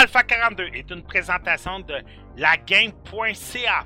[0.00, 1.96] Alpha 42 est une présentation de
[2.38, 3.84] lagame.ca,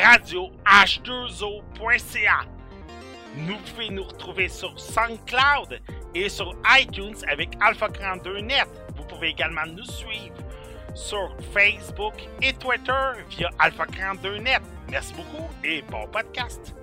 [0.00, 2.40] radio h2o.ca.
[3.36, 5.80] Nous pouvez nous retrouver sur SoundCloud
[6.12, 8.66] et sur iTunes avec Alpha 42 Net.
[8.96, 10.34] Vous pouvez également nous suivre
[10.92, 14.60] sur Facebook et Twitter via Alpha 42 Net.
[14.90, 16.74] Merci beaucoup et bon podcast.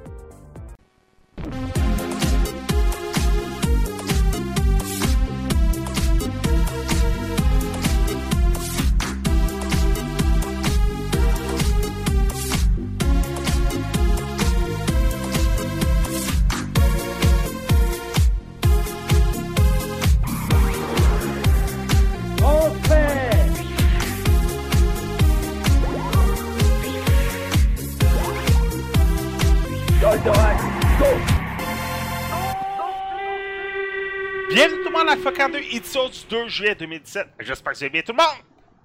[35.42, 37.28] 52 édition du 2 juillet 2017.
[37.40, 38.44] J'espère que c'est bien tout le monde!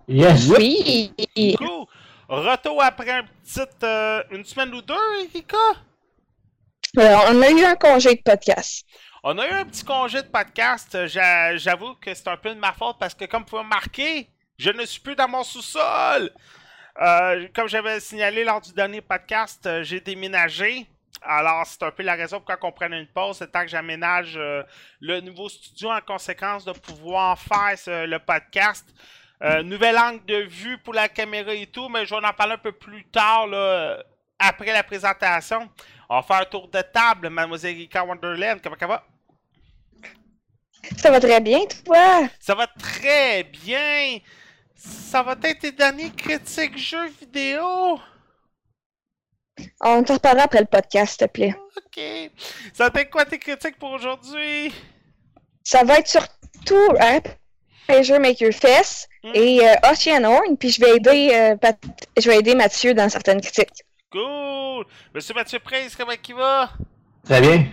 [0.08, 0.48] Yes!
[0.48, 1.12] Oui!
[1.58, 1.84] Cool!
[2.30, 3.22] Retour après
[3.82, 4.94] euh, une semaine ou deux,
[5.34, 5.58] Erika?
[6.96, 8.86] On a eu un congé de podcast.
[9.22, 10.96] On a eu un petit congé de podcast.
[11.58, 14.70] J'avoue que c'est un peu de ma faute parce que, comme vous pouvez remarquer, je
[14.70, 16.30] ne suis plus dans mon sous-sol.
[17.02, 20.86] Euh, comme j'avais signalé lors du dernier podcast, euh, j'ai déménagé.
[21.22, 23.38] Alors, c'est un peu la raison pourquoi on prenne une pause.
[23.38, 24.62] C'est temps que j'aménage euh,
[25.00, 28.86] le nouveau studio en conséquence de pouvoir faire ce- le podcast.
[29.42, 32.54] Euh, nouvel angle de vue pour la caméra et tout, mais je vais en parler
[32.54, 34.02] un peu plus tard, là,
[34.38, 35.68] après la présentation.
[36.08, 38.60] On va faire un tour de table, Mademoiselle Erika Wonderland.
[38.62, 39.04] Comment ça va?
[40.96, 42.28] Ça va très bien, toi?
[42.38, 44.18] Ça va très bien.
[44.74, 47.98] Ça va être tes derniers critiques jeux vidéo?
[49.80, 51.54] On te reparlera après le podcast, s'il te plaît.
[51.76, 52.02] Ok.
[52.72, 54.72] Ça va être quoi tes critiques pour aujourd'hui?
[55.64, 57.18] Ça va être surtout hein,
[57.86, 59.30] Pleasure Maker Fest Mm.
[59.34, 61.76] et euh, Ocean Horn, puis je vais aider euh, Pat-
[62.16, 63.82] je vais aider Mathieu dans certaines critiques.
[64.12, 64.84] Cool.
[65.12, 66.70] Monsieur Mathieu Prince, comment il va?
[67.24, 67.66] Très bien.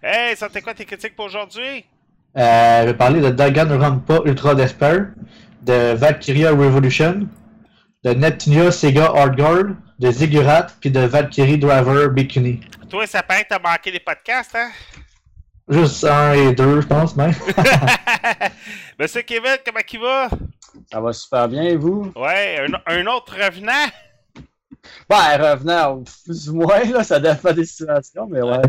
[0.00, 1.84] Hey, ça être quoi tes critiques pour aujourd'hui?
[2.36, 5.08] Euh, je vais parler de Danganronpa Ultra Despair,
[5.62, 7.26] de Valkyria Revolution,
[8.02, 12.60] de Neptunia Sega Hardcore, de Ziggurat, puis de Valkyrie Driver Bikini.
[12.88, 14.70] Toi, ça paraît que t'as manqué les podcasts, hein?
[15.68, 17.32] Juste un et deux, je pense, même.
[18.98, 20.28] Monsieur Kevin, comment il va?
[20.90, 22.10] Ça va super bien, et vous?
[22.16, 23.86] Ouais, un, un autre revenant?
[25.10, 28.62] Ouais, revenant, plus ou moins, là, ça dépend des situations, mais ouais.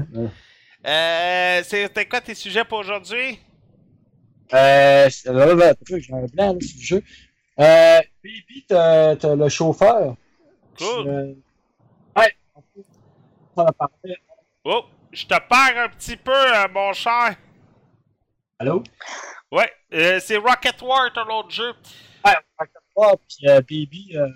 [0.85, 3.39] Euh, c'était quoi tes sujets pour aujourd'hui?
[4.53, 7.03] Euh, là, là, j'ai un là, sur le jeu.
[7.61, 10.15] Euh, Baby, t'as t'as le chauffeur.
[10.77, 11.07] Cool.
[11.07, 11.33] Euh,
[12.17, 12.35] ouais.
[14.63, 17.35] Oh, je te perds un petit peu, euh, mon cher.
[18.59, 18.83] Allô?
[19.51, 21.73] Ouais, euh, c'est Rocket War, ton autre jeu.
[22.25, 24.27] Ouais, Rocket War, puis euh, Baby, euh,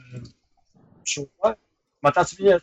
[1.03, 1.55] chauffeur.
[2.01, 2.57] M'entends-tu bien?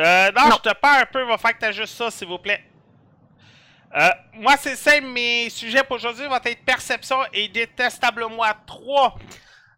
[0.00, 0.56] Euh, non, Non.
[0.56, 2.62] je te perds un peu, va falloir que tu juste ça, s'il vous plaît.
[3.96, 9.16] Euh, moi, c'est simple, mes sujets pour aujourd'hui vont être Perception et Détestable Moi 3.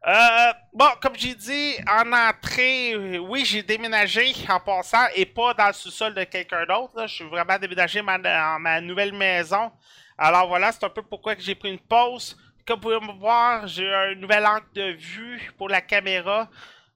[0.06, 5.68] Euh, bon, comme j'ai dit en entrée, oui, j'ai déménagé en passant et pas dans
[5.68, 7.06] le sous-sol de quelqu'un d'autre.
[7.06, 9.72] Je suis vraiment déménagé ma- dans ma nouvelle maison.
[10.18, 12.36] Alors voilà, c'est un peu pourquoi j'ai pris une pause.
[12.66, 16.48] Comme vous pouvez me voir, j'ai un nouvel angle de vue pour la caméra.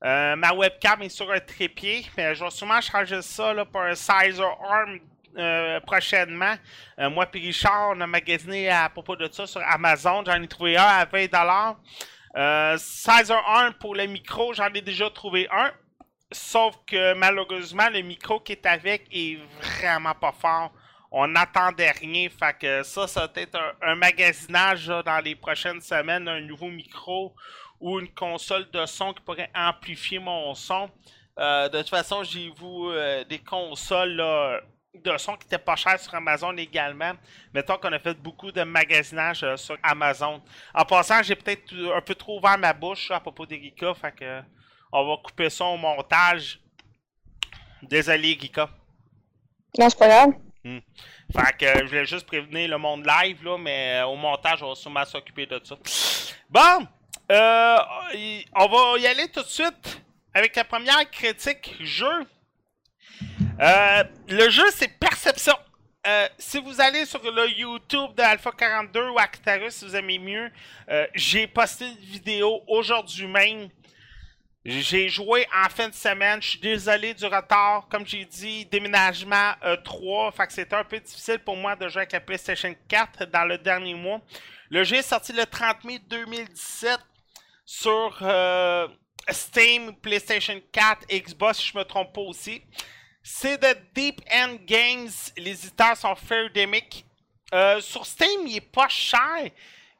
[0.04, 3.94] Euh, ma webcam est sur un trépied, mais je vais sûrement changer ça pour un
[3.94, 4.98] Sizer Arm
[5.38, 6.54] euh, prochainement.
[6.98, 10.22] Euh, moi et Richard, on a magasiné à propos de ça sur Amazon.
[10.26, 11.76] J'en ai trouvé un à 20$.
[12.38, 15.72] Euh, Sizer Arm pour le micro, j'en ai déjà trouvé un.
[16.30, 20.70] Sauf que malheureusement, le micro qui est avec est vraiment pas fort.
[21.10, 22.28] On n'attendait rien.
[22.28, 27.34] Fait que ça, ça va être un, magasinage dans les prochaines semaines, un nouveau micro
[27.80, 30.90] ou une console de son qui pourrait amplifier mon son.
[31.38, 34.60] Euh, de toute façon, j'ai vu euh, des consoles là,
[35.02, 37.12] de son qui étaient pas chères sur Amazon également.
[37.52, 40.42] Mettons qu'on a fait beaucoup de magasinage euh, sur Amazon.
[40.74, 43.94] En passant, j'ai peut-être un peu trop ouvert ma bouche à propos d'Erika.
[43.94, 44.42] Fait que
[44.92, 46.60] on va couper ça au montage.
[47.82, 48.68] Désolé, Erika.
[49.78, 50.34] Non, c'est pas grave.
[50.64, 54.62] Fait que euh, je voulais juste prévenir le monde live, là, mais euh, au montage,
[54.62, 55.76] on va sûrement s'occuper de ça.
[56.48, 56.86] Bon,
[57.30, 57.78] euh,
[58.56, 60.02] on va y aller tout de suite
[60.34, 62.26] avec la première critique jeu.
[63.60, 65.54] Euh, le jeu, c'est Perception.
[66.06, 70.18] Euh, si vous allez sur le YouTube de Alpha 42 ou Actarus, si vous aimez
[70.18, 70.50] mieux,
[70.88, 73.68] euh, j'ai posté une vidéo aujourd'hui même.
[74.64, 76.40] J'ai joué en fin de semaine.
[76.40, 77.88] Je suis désolé du retard.
[77.90, 80.32] Comme j'ai dit, déménagement euh, 3.
[80.32, 83.44] Fait que c'était un peu difficile pour moi de jouer avec la PlayStation 4 dans
[83.44, 84.20] le dernier mois.
[84.70, 86.98] Le jeu est sorti le 30 mai 2017
[87.64, 88.22] sur
[89.30, 92.62] Steam, PlayStation 4, Xbox, si je me trompe pas aussi.
[93.30, 95.10] C'est de Deep End Games.
[95.36, 97.04] Les éditeurs sont Fairdemic.
[97.52, 99.50] Euh, sur Steam, il est pas cher.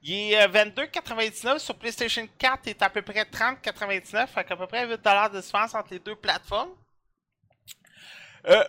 [0.03, 1.59] Il est euh, 22,99.
[1.59, 4.29] Sur PlayStation 4, il est à peu près 30,99.
[4.29, 6.71] Fait qu'à peu près 8$ de différence entre les deux plateformes.
[8.49, 8.65] Euh,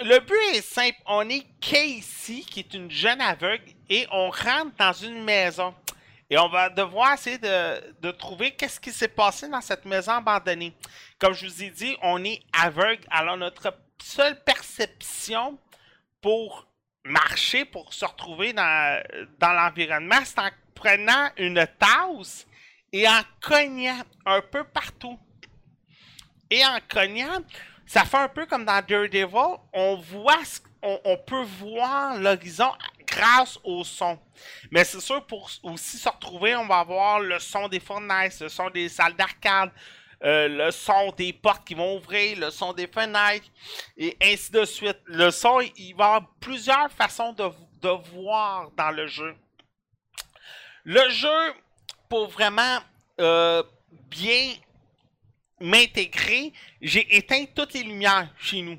[0.00, 0.98] le but est simple.
[1.06, 5.74] On est Casey, qui est une jeune aveugle, et on rentre dans une maison.
[6.30, 10.74] Et on va devoir essayer de, trouver qu'est-ce qui s'est passé dans cette maison abandonnée.
[11.18, 13.04] Comme je vous ai dit, on est aveugle.
[13.10, 15.58] Alors notre seule perception
[16.20, 16.66] pour
[17.04, 19.02] marcher, pour se retrouver dans,
[19.38, 22.46] dans l'environnement, c'est en prenant une tasse
[22.92, 25.18] et en cognant un peu partout.
[26.50, 27.38] Et en cognant,
[27.86, 32.70] ça fait un peu comme dans Daredevil, on voit, ce- on peut voir l'horizon
[33.10, 34.18] grâce au son.
[34.70, 38.48] Mais c'est sûr, pour aussi se retrouver, on va avoir le son des fournaises, le
[38.48, 39.70] son des salles d'arcade,
[40.24, 43.46] euh, le son des portes qui vont ouvrir, le son des fenêtres,
[43.96, 44.98] et ainsi de suite.
[45.04, 49.34] Le son, il va y avoir plusieurs façons de, voir dans le jeu.
[50.84, 51.54] Le jeu,
[52.08, 52.78] pour vraiment
[53.20, 53.62] euh,
[54.10, 54.54] bien
[55.60, 58.78] m'intégrer, j'ai éteint toutes les lumières chez nous.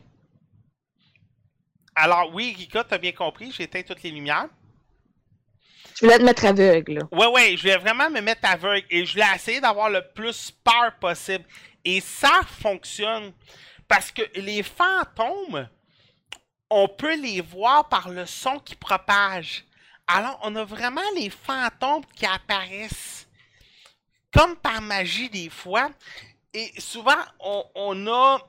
[2.01, 4.47] Alors oui, Rika, t'as bien compris, j'ai éteint toutes les lumières.
[5.95, 7.01] Tu voulais te mettre aveugle, là.
[7.11, 10.49] Ouais, ouais, je voulais vraiment me mettre aveugle et je voulais essayer d'avoir le plus
[10.63, 11.43] peur possible.
[11.83, 13.33] Et ça fonctionne.
[13.85, 15.67] Parce que les fantômes,
[16.69, 19.65] on peut les voir par le son qui propage.
[20.07, 23.27] Alors, on a vraiment les fantômes qui apparaissent.
[24.31, 25.89] Comme par magie, des fois.
[26.53, 28.39] Et souvent, on, on a.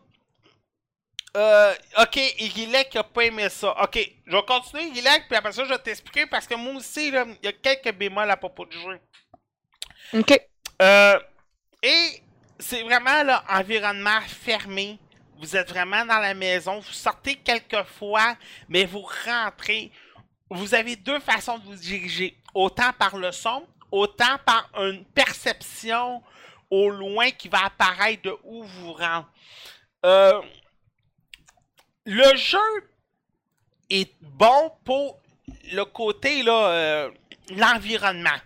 [1.36, 3.74] Euh, ok, Igilek a pas aimé ça.
[3.82, 7.08] Ok, je vais continuer, Igilek, puis après ça, je vais t'expliquer parce que moi aussi,
[7.08, 8.98] il y a quelques bémols à propos du jeu.
[10.14, 10.40] OK.
[10.82, 11.20] Euh,
[11.82, 12.22] et
[12.58, 14.98] c'est vraiment là, environnement fermé.
[15.38, 16.80] Vous êtes vraiment dans la maison.
[16.80, 18.36] Vous sortez quelques fois,
[18.68, 19.92] mais vous rentrez.
[20.50, 22.36] Vous avez deux façons de vous diriger.
[22.54, 26.22] Autant par le son, autant par une perception
[26.68, 29.30] au loin qui va apparaître de où vous rentrez.
[30.04, 30.40] Euh,
[32.04, 32.58] le jeu
[33.88, 35.20] est bon pour
[35.72, 37.10] le côté, là, euh,
[37.56, 38.38] l'environnement.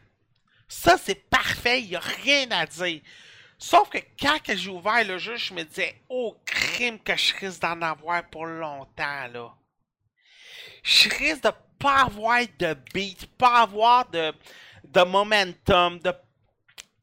[0.69, 3.01] Ça, c'est parfait, il n'y a rien à dire.
[3.59, 7.61] Sauf que quand j'ai ouvert le jeu, je me disais, oh crime que je risque
[7.61, 9.55] d'en avoir pour longtemps, là.
[10.83, 14.33] Je risque de pas avoir de beat, pas avoir de,
[14.85, 16.12] de momentum, de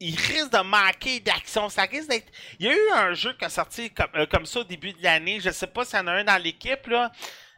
[0.02, 1.68] il risque de manquer d'action.
[1.68, 2.30] Ça risque d'être.
[2.58, 4.92] Il y a eu un jeu qui a sorti comme, euh, comme ça au début
[4.92, 5.38] de l'année.
[5.40, 7.12] Je sais pas s'il y en a un dans l'équipe, là.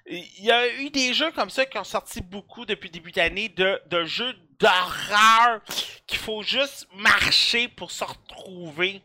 [0.07, 3.13] Il y a eu des jeux comme ça qui ont sorti beaucoup depuis le début
[3.13, 5.63] d'année de, de jeux d'horreur
[6.07, 9.01] qu'il faut juste marcher pour se retrouver.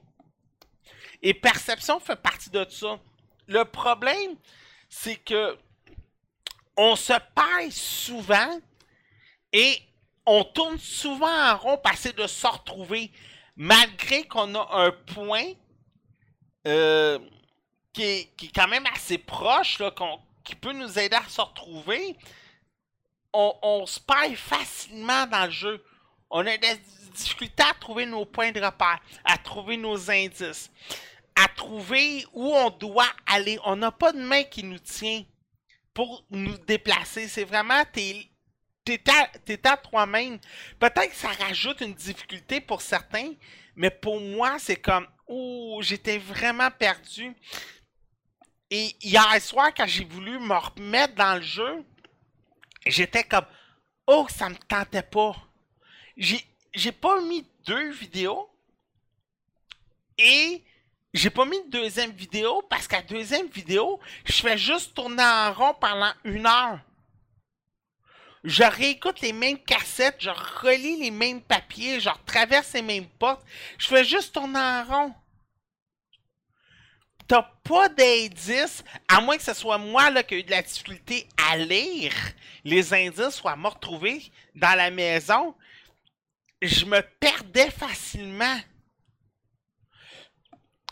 [1.21, 2.99] Et Perception fait partie de ça.
[3.47, 4.35] Le problème,
[4.89, 5.57] c'est que
[6.75, 8.59] on se perd souvent
[9.53, 9.81] et
[10.25, 13.11] on tourne souvent en rond pour essayer de se retrouver,
[13.55, 15.53] malgré qu'on a un point
[16.67, 17.19] euh,
[17.93, 19.81] qui, est, quand même assez proche,
[20.43, 22.15] qui peut nous aider à se retrouver.
[23.33, 25.85] On, se perd facilement dans le jeu.
[26.31, 26.79] On a des
[27.13, 30.71] difficultés à trouver nos points de repère, à trouver nos indices,
[31.35, 33.59] à trouver où on doit aller.
[33.65, 35.23] On n'a pas de main qui nous tient
[35.93, 37.27] pour nous déplacer.
[37.27, 38.28] C'est vraiment tes
[38.97, 40.39] t'es à, à toi-même.
[40.79, 43.33] Peut-être que ça rajoute une difficulté pour certains,
[43.75, 47.35] mais pour moi, c'est comme, oh, j'étais vraiment perdu.
[48.71, 51.85] Et hier soir, quand j'ai voulu me remettre dans le jeu,
[52.85, 53.45] j'étais comme,
[54.07, 55.35] oh, ça me tentait pas.
[56.17, 58.49] J'ai, pas mis deux vidéos
[60.17, 60.63] et
[61.13, 65.53] j'ai pas mis de deuxième vidéo parce qu'à deuxième vidéo, je fais juste tourner en
[65.53, 66.79] rond pendant une heure
[68.43, 73.45] je réécoute les mêmes cassettes, je relis les mêmes papiers, je traverse les mêmes portes.
[73.77, 75.15] Je fais juste tourner en rond.
[77.27, 81.27] T'as pas d'indices, à moins que ce soit moi qui ai eu de la difficulté
[81.37, 82.13] à lire
[82.63, 85.55] les indices soit me retrouver dans la maison.
[86.61, 88.59] Je me perdais facilement.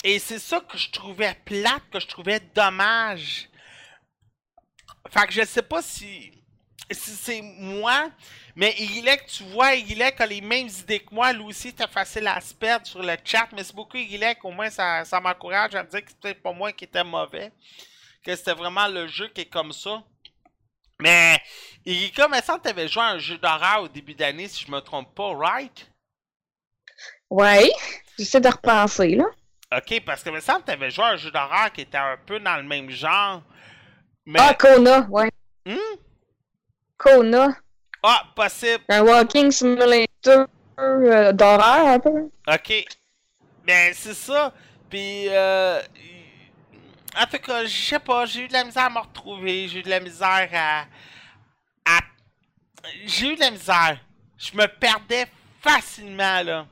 [0.03, 3.49] Et c'est ça que je trouvais plate, que je trouvais dommage.
[5.09, 6.36] Fait que je sais pas si
[6.93, 8.09] c'est moi,
[8.55, 11.31] mais Igilek, tu vois, Igilek a les mêmes idées que moi.
[11.33, 13.47] Lui aussi, c'était facile à se perdre sur le chat.
[13.53, 16.53] Mais c'est beaucoup Igilek, au moins, ça, ça m'encourage à me dire que peut-être pas
[16.53, 17.51] moi qui était mauvais.
[18.23, 20.01] Que c'était vraiment le jeu qui est comme ça.
[20.99, 21.37] Mais,
[21.85, 24.71] Igilek, me semble que t'avais joué à un jeu d'horreur au début d'année, si je
[24.71, 25.91] me trompe pas, right?
[27.29, 27.69] Ouais,
[28.17, 29.25] j'essaie de repenser, là.
[29.75, 32.17] Ok, parce que me semble que t'avais joué à un jeu d'horreur qui était un
[32.25, 33.43] peu dans le même genre.
[34.25, 34.39] Mais.
[34.41, 35.29] Ah, Kona, ouais.
[35.65, 35.75] Hmm?
[36.97, 37.57] Kona.
[38.03, 38.83] Ah, possible.
[38.89, 40.47] Un walking simulator
[40.79, 42.29] euh, d'horreur, un peu.
[42.47, 42.85] Ok.
[43.65, 44.53] Ben, c'est ça.
[44.89, 45.81] Puis, euh.
[47.19, 49.67] En tout cas, je sais pas, j'ai eu de la misère à me retrouver.
[49.67, 50.81] J'ai eu de la misère à.
[51.85, 51.99] à...
[53.05, 53.99] J'ai eu de la misère.
[54.37, 55.25] Je me perdais
[55.61, 56.67] facilement, là.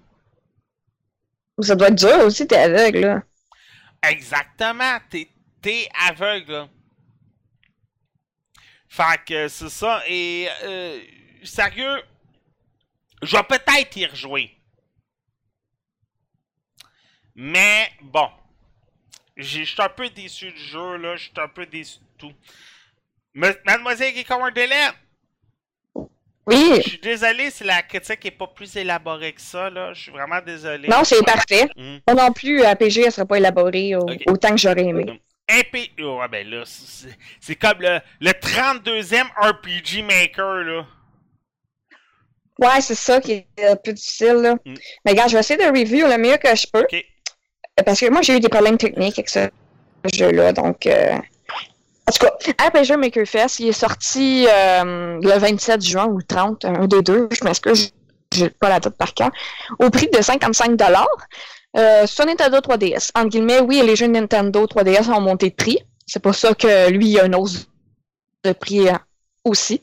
[1.60, 3.24] Ça doit être dur aussi, t'es aveugle, là.
[4.08, 4.98] Exactement.
[5.10, 5.29] T'es,
[5.62, 6.67] t'es aveugle, là.
[8.95, 10.01] Fait que c'est ça.
[10.07, 11.01] Et euh,
[11.43, 12.01] sérieux,
[13.21, 14.51] je vais peut-être y rejouer.
[17.35, 18.29] Mais bon.
[19.35, 21.17] Je suis un peu déçu du jeu, là.
[21.17, 22.33] Je suis un peu déçu de tout.
[23.33, 24.87] Mademoiselle un délai?
[26.47, 26.75] Oui.
[26.77, 29.93] Je suis désolé si la critique est pas plus élaborée que ça, là.
[29.93, 30.87] Je suis vraiment désolé.
[30.87, 31.67] Non, c'est parfait.
[31.75, 31.97] Hmm.
[32.07, 35.21] Moi non plus, APG, elle serait pas élaborée au- autant que j'aurais aimé.
[35.47, 35.91] MP...
[36.01, 40.85] Oh, ben là, c'est- comme le, le 32e RPG Maker, là.
[42.59, 44.55] Ouais, c'est ça qui est un peu difficile, là.
[44.65, 44.73] Mm.
[45.05, 46.85] Mais regarde, je vais essayer de review le mieux que je peux.
[47.85, 49.49] Parce que moi, j'ai eu des problèmes techniques avec ce
[50.13, 50.85] jeu-là, donc...
[50.87, 51.15] euh,
[52.07, 56.23] En tout cas, RPG Maker Fest, il est sorti euh, le 27 juin ou le
[56.23, 57.91] 30, un des deux, je m'excuse,
[58.33, 59.31] j'ai pas la date par cœur,
[59.79, 60.77] au prix de 55
[61.77, 63.12] euh, sur Nintendo 3DS.
[63.15, 65.79] En guillemets, oui, les jeux Nintendo 3DS ont monté de prix.
[66.05, 67.67] C'est pour ça que lui, il a une hausse
[68.44, 68.94] de prix euh,
[69.44, 69.82] aussi.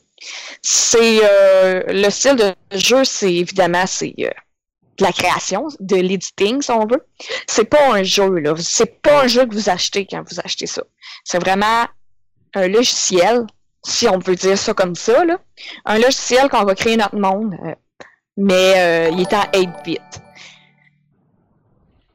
[0.61, 4.29] C'est euh, le style de jeu, c'est évidemment c'est euh,
[4.97, 7.05] de la création, de l'editing, si on veut.
[7.47, 8.53] C'est pas un jeu, là.
[8.57, 10.83] C'est pas un jeu que vous achetez quand vous achetez ça.
[11.25, 11.85] C'est vraiment
[12.53, 13.45] un logiciel,
[13.83, 15.39] si on peut dire ça comme ça, là.
[15.85, 17.55] Un logiciel qu'on va créer notre monde,
[18.37, 20.01] mais il est en 8-bit.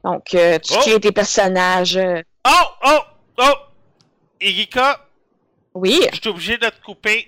[0.03, 0.79] Donc, euh, tu Oh!
[0.81, 1.97] crées tes personnages.
[1.97, 2.99] euh, Oh, oh,
[3.39, 3.53] oh!
[4.41, 5.05] Erika,
[5.73, 7.27] oui, je suis obligé de te couper.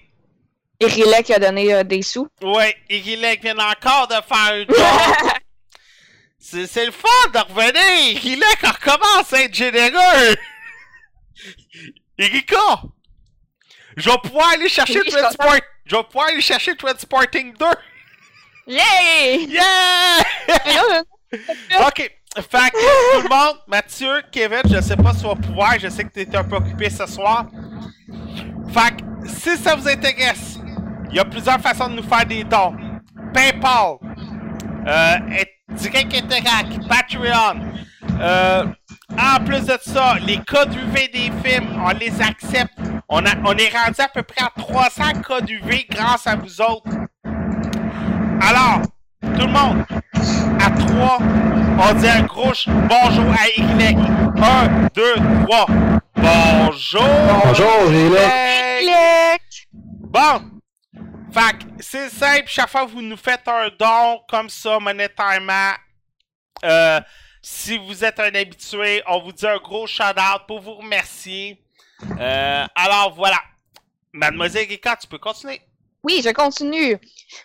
[0.79, 2.27] Irilek a donné euh, des sous.
[2.41, 5.31] Ouais, Irilek vient encore de faire un job.
[6.43, 8.17] C'est c'est le fun de revenir!
[8.25, 10.35] Irilek recommence à être généreux!
[12.17, 12.81] Erika!
[13.97, 15.55] Je vais pouvoir aller chercher Oui, Transport...
[15.85, 17.65] Je vais pouvoir aller chercher Transporting 2!
[18.67, 19.45] Yay!
[19.49, 21.03] Yeah!
[21.87, 25.73] Ok, fait que tout le monde, Mathieu, Kevin, je sais pas si tu vas pouvoir,
[25.79, 27.47] je sais que tu es un peu occupé ce soir.
[28.69, 30.59] Fait que si ça vous intéresse,
[31.09, 32.73] il y a plusieurs façons de nous faire des dons.
[33.33, 33.97] PayPal,
[34.87, 35.17] euh,
[35.69, 37.59] Direct Interact, Patreon.
[38.19, 38.65] Euh,
[39.17, 42.73] en plus de ça, les codes UV des films, on les accepte.
[43.09, 46.61] On, a, on est rendu à peu près à 300 codes UV grâce à vous
[46.61, 46.89] autres.
[48.41, 48.81] Alors,
[49.21, 49.85] tout le monde,
[50.59, 51.19] à 3,
[51.81, 53.97] on dit un gros bonjour à Y.
[54.37, 55.65] 1, 2, 3.
[56.15, 57.03] Bonjour!
[57.43, 57.91] Bonjour.
[58.81, 59.39] Y.
[59.73, 60.41] Bon!
[61.33, 65.71] Fait que c'est simple, chaque fois que vous nous faites un don comme ça, monétairement,
[66.63, 66.99] euh,
[67.41, 71.63] si vous êtes un habitué, on vous dit un gros shout-out pour vous remercier.
[72.19, 73.39] Euh, alors voilà.
[74.13, 75.61] Mademoiselle Rika, tu peux continuer.
[76.03, 76.97] Oui, je continue.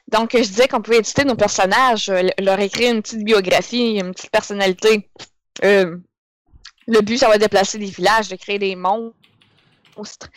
[0.08, 4.14] Donc, je disais qu'on pouvait éditer nos personnages, euh, leur écrire une petite biographie, une
[4.14, 5.10] petite personnalité.
[5.64, 5.96] Euh,
[6.86, 10.30] le but, ça va être de placer des villages, de créer des monstres,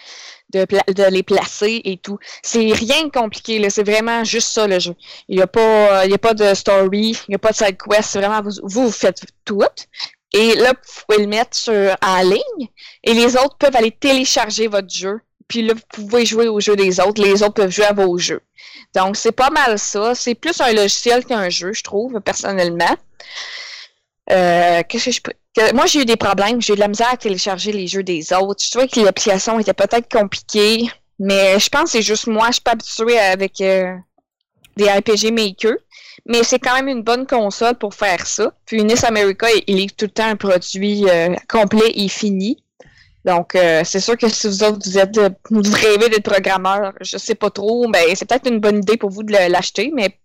[0.52, 2.18] de, les placer et tout.
[2.44, 3.70] C'est rien de compliqué.
[3.70, 4.96] C'est vraiment juste ça, le jeu.
[5.30, 7.78] Il n'y a, pas, euh, a pas de story, il n'y a pas de side
[7.78, 8.10] quest.
[8.10, 9.62] C'est vraiment, vous, vous, vous faites tout.
[10.34, 12.68] Et là, vous pouvez le mettre sur, en ligne
[13.04, 16.75] et les autres peuvent aller télécharger votre jeu puis là, vous pouvez jouer aux jeux
[16.75, 18.41] des autres, les autres peuvent jouer à vos jeux.
[18.96, 20.15] Donc, c'est pas mal ça.
[20.15, 22.96] C'est plus un logiciel qu'un jeu, je trouve, personnellement.
[24.32, 25.34] Euh, Qu'est-ce que je peux.
[25.74, 26.62] moi, j'ai eu des problèmes.
[26.62, 28.63] J'ai eu de la misère à télécharger les jeux des autres.
[28.63, 30.88] Je trouvais que l'application était peut-être compliquée,
[31.18, 32.48] mais je pense que c'est juste moi.
[32.48, 33.96] Je suis pas habituée avec euh,
[34.77, 35.74] des RPG Maker.
[36.27, 38.53] Mais c'est quand même une bonne console pour faire ça.
[38.68, 42.63] Puis NIS America, il il livre tout le temps un produit euh, complet et fini.
[43.26, 46.94] Donc, euh, c'est sûr que si vous autres, vous êtes, euh, vous rêvez d'être programmeur,
[47.02, 50.18] je sais pas trop, ben, c'est peut-être une bonne idée pour vous de l'acheter, mais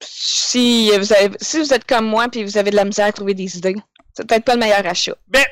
[0.00, 3.12] si vous, avez, si vous êtes comme moi puis vous avez de la misère à
[3.12, 3.74] trouver des idées,
[4.14, 5.14] c'est peut-être pas le meilleur achat.
[5.26, 5.44] Ben,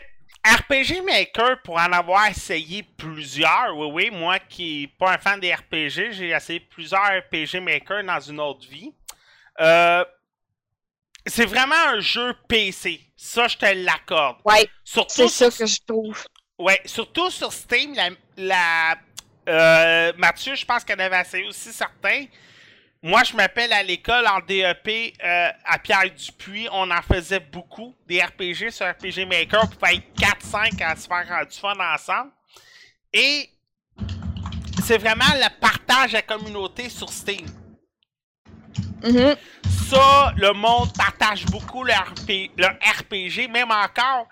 [0.45, 5.41] RPG Maker, pour en avoir essayé plusieurs, oui, oui, moi qui n'est pas un fan
[5.41, 8.93] des RPG, j'ai essayé plusieurs RPG Maker dans une autre vie.
[9.61, 10.05] Euh,
[11.27, 13.01] c'est vraiment un jeu PC.
[13.17, 14.37] Ça, je te l'accorde.
[14.45, 16.25] Ouais, c'est ça sur- que je trouve.
[16.59, 18.97] Ouais, surtout sur Steam, la, la-
[19.49, 22.25] euh, Mathieu, je pense qu'elle avait essayé aussi certains.
[23.03, 26.69] moi, je m'appelle à l'école en DEP euh, à Pierre Dupuis.
[26.73, 29.61] On en faisait beaucoup, des RPG sur RPG Maker.
[29.65, 32.31] On pouvait être 4-5 à se faire du fun ensemble.
[33.13, 33.49] Et
[34.85, 37.47] c'est vraiment le partage de la communauté sur Steam.
[39.03, 39.37] Mhm.
[39.91, 44.27] Ça, le monde partage beaucoup leur, RP leur RPG, même encore.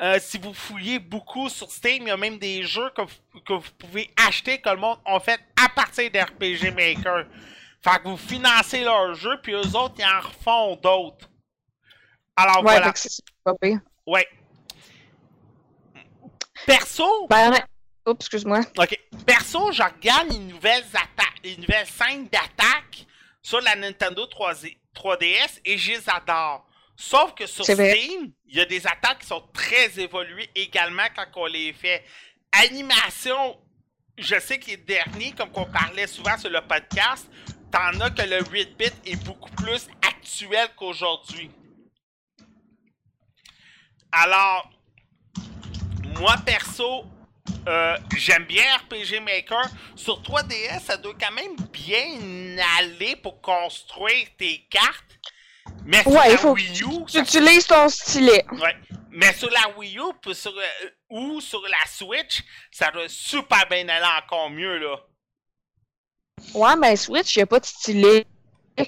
[0.00, 3.40] euh, si vous fouillez beaucoup sur Steam, il y a même des jeux que, vous-
[3.44, 7.24] que vous pouvez acheter que le monde ont fait à partir d'RPG Maker.
[7.82, 11.28] Fait que vous financez leurs jeux, puis eux autres, ils en refont d'autres.
[12.36, 12.92] Alors Ouais, voilà.
[12.94, 13.10] c'est
[13.42, 13.80] pas pire.
[14.06, 14.28] Ouais.
[16.66, 17.52] Perso, Ben.
[18.06, 18.60] Oups, excuse-moi.
[18.78, 18.96] Ok.
[19.26, 20.84] Perso, je regarde les nouvelles
[21.44, 23.06] les nouvelles scènes d'attaque
[23.48, 26.66] sur la Nintendo 3D 3DS et je les adore.
[26.96, 27.64] Sauf que sur.
[27.64, 32.04] Steam, il y a des attaques qui sont très évoluées également quand on les fait.
[32.52, 33.58] Animation,
[34.18, 37.26] je sais que les derniers, comme qu'on parlait souvent sur le podcast,
[37.70, 41.50] t'en as que le 8-bit est beaucoup plus actuel qu'aujourd'hui.
[44.12, 44.70] Alors,
[46.18, 47.06] moi perso,
[47.66, 49.66] euh, j'aime bien RPG Maker.
[49.96, 55.04] Sur 3DS, ça doit quand même bien aller pour construire tes cartes.
[55.84, 58.44] Mais sur la il faut Wii U, Tu ça- utilises ton stylet.
[58.52, 58.76] ouais.
[59.10, 63.66] Mais sur la Wii U puis sur, euh, ou sur la Switch, ça doit super
[63.68, 64.96] bien aller encore mieux, là.
[66.54, 68.24] Ouais, mais Switch, y a pas de stylet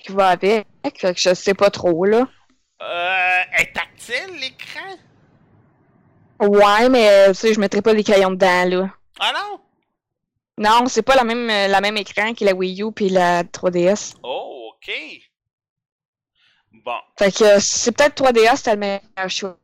[0.05, 0.67] qui va avec.
[0.85, 2.29] Fait que je sais pas trop, là.
[2.83, 4.97] Euh, est tactile, l'écran?
[6.41, 8.91] Ouais, mais tu sais, je mettrais pas des crayons dedans, là.
[9.19, 9.61] Ah non?
[10.59, 14.15] Non, c'est pas la même, la même écran que la Wii U puis la 3DS.
[14.23, 14.91] Oh, ok.
[16.73, 19.59] Bon, Fait que c'est peut-être 3DS, c'était le meilleur choix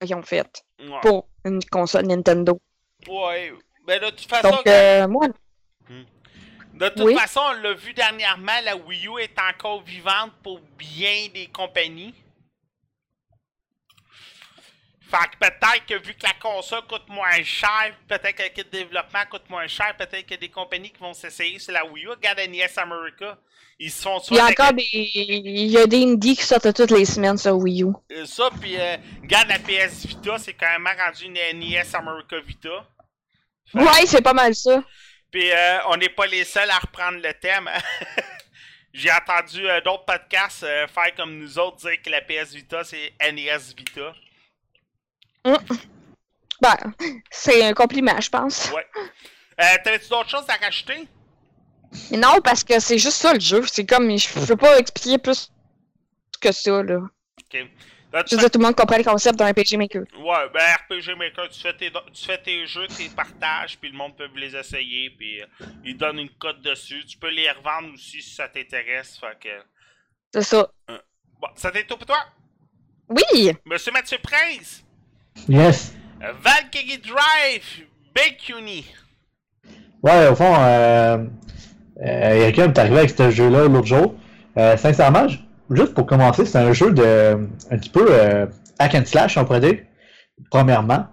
[0.00, 1.00] qu'ils ont fait ouais.
[1.02, 2.60] pour une console Nintendo.
[3.08, 3.52] Ouais.
[3.86, 5.26] Ben, de toute façon, Donc, euh, moi,
[6.74, 7.14] De toute Oui?
[7.16, 12.14] façon, on l'a vu dernièrement, la Wii U est encore vivante pour bien des compagnies.
[15.10, 18.62] Fait que peut-être que vu que la console coûte moins cher, peut-être que le kit
[18.64, 22.04] de développement coûte moins cher, peut-être a des compagnies qui vont s'essayer sur la Wii
[22.04, 22.08] U.
[22.10, 23.38] Regarde NES America.
[23.80, 24.86] Ils se font il y a encore des.
[24.92, 27.92] Il y a des indies qui sortent toutes les semaines sur Wii U.
[28.12, 32.36] euh, ça, puis euh, regarde la PS Vita, c'est quand même rendu une NES America
[32.40, 32.86] Vita.
[33.72, 34.82] Fait- Ouais, c'est pas mal ça.
[35.30, 37.70] Puis euh, on n'est pas les seuls à reprendre le thème.
[38.92, 42.82] J'ai entendu euh, d'autres podcasts euh, faire comme nous autres dire que la PS Vita
[42.84, 44.12] c'est NES Vita.
[46.60, 46.76] Ben,
[47.30, 48.72] c'est un compliment, je pense.
[48.72, 48.86] Ouais.
[49.60, 50.54] Euh, T'avais-tu d'autres choses à?
[52.10, 53.62] Mais non, parce que c'est juste ça le jeu.
[53.66, 54.10] C'est comme.
[54.16, 55.50] Je peux pas expliquer plus
[56.40, 56.98] que ça, là.
[56.98, 57.68] Ok.
[58.12, 60.02] Là, tu Je veux dire, tout le monde comprend le concept d'un RPG Maker.
[60.18, 63.98] Ouais, ben RPG Maker, tu fais tes, tu fais tes jeux, tes partages, puis le
[63.98, 65.46] monde peut les essayer, puis euh,
[65.84, 67.04] ils donnent une cote dessus.
[67.04, 69.18] Tu peux les revendre aussi si ça t'intéresse.
[69.18, 69.62] Fait que.
[70.32, 70.70] C'est ça.
[71.38, 72.24] Bon, ça t'est tout pour toi?
[73.08, 73.52] Oui!
[73.66, 74.84] Monsieur Mathieu Prince!
[75.48, 75.92] Yes.
[76.20, 77.86] Valkyrie Drive!
[78.14, 78.84] Bakuni!
[80.02, 81.18] Ouais, au fond, euh,
[82.04, 84.14] euh, Erika est arrivé avec ce jeu-là l'autre jour.
[84.56, 85.26] Euh, sincèrement,
[85.70, 88.46] juste pour commencer, c'est un jeu de un petit peu euh,
[88.78, 89.78] hack and slash, on pourrait dire,
[90.50, 91.06] premièrement.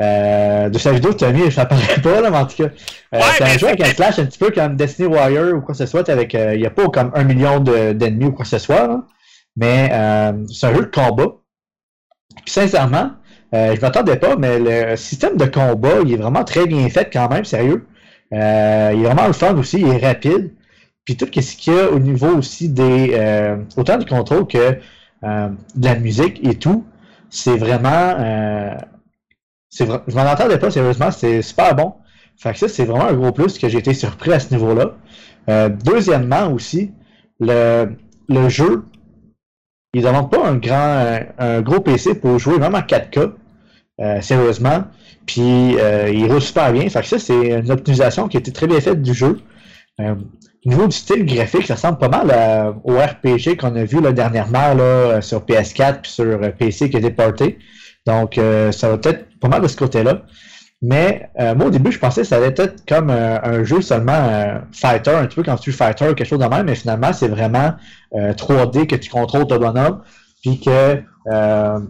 [0.00, 2.56] Euh, de sa vidéo que tu as mis, ça apparaît pas, là, mais en tout
[2.56, 2.68] cas.
[3.14, 5.54] Euh, Ouais, c'est un jeu hack c'est- and slash un petit peu comme Destiny Warrior
[5.56, 7.92] ou quoi que ce soit, avec, euh, il n'y a pas comme un million de-
[7.92, 9.02] d'ennemis ou quoi que ce soit, là.
[9.56, 11.32] mais euh, c'est un jeu de combat.
[12.44, 13.10] Puis sincèrement,
[13.54, 17.10] euh, je m'attendais pas, mais le système de combat, il est vraiment très bien fait
[17.12, 17.86] quand même, sérieux.
[18.32, 20.52] Euh, il est vraiment le fun aussi, il est rapide.
[21.04, 24.78] Puis tout ce qu'il y a au niveau aussi des euh, autant du contrôle que
[25.24, 26.84] euh, de la musique et tout,
[27.30, 28.74] c'est vraiment euh,
[29.70, 29.84] je
[30.14, 31.94] m'en attendais pas sérieusement, c'est super bon.
[32.36, 34.94] Fait que ça, c'est vraiment un gros plus que j'ai été surpris à ce niveau-là.
[35.48, 36.92] Euh, deuxièmement aussi,
[37.40, 37.96] le,
[38.28, 38.84] le jeu,
[39.94, 43.32] il demande pas un grand un, un gros PC pour jouer vraiment 4K.
[44.00, 44.84] euh, sérieusement.
[45.26, 46.88] Puis euh, il roule super bien.
[46.88, 49.40] Fait que ça, c'est une optimisation qui a été très bien faite du jeu.
[50.00, 50.14] Euh,
[50.64, 54.74] au niveau du style graphique, ça ressemble pas mal au RPG qu'on a vu dernièrement
[55.20, 57.58] sur PS4 puis sur euh, PC qui a été porté.
[58.06, 60.22] Donc euh, ça va peut-être pas mal de ce côté-là.
[60.80, 63.80] Mais euh, moi au début, je pensais que ça allait être comme euh, un jeu
[63.80, 66.76] seulement euh, fighter, un petit peu comme tu fighter ou quelque chose de même, mais
[66.76, 67.72] finalement c'est vraiment
[68.14, 70.02] euh, 3D que tu contrôles ton bonhomme,
[70.42, 71.80] puis que euh,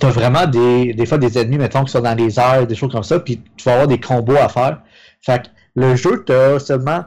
[0.00, 2.74] tu as vraiment des, des fois des ennemis, mettons, qui sont dans les airs, des
[2.74, 4.80] choses comme ça, puis tu vas avoir des combos à faire.
[5.20, 7.04] Fait que le jeu, tu as seulement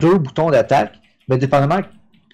[0.00, 0.94] deux boutons d'attaque,
[1.28, 1.80] mais dépendamment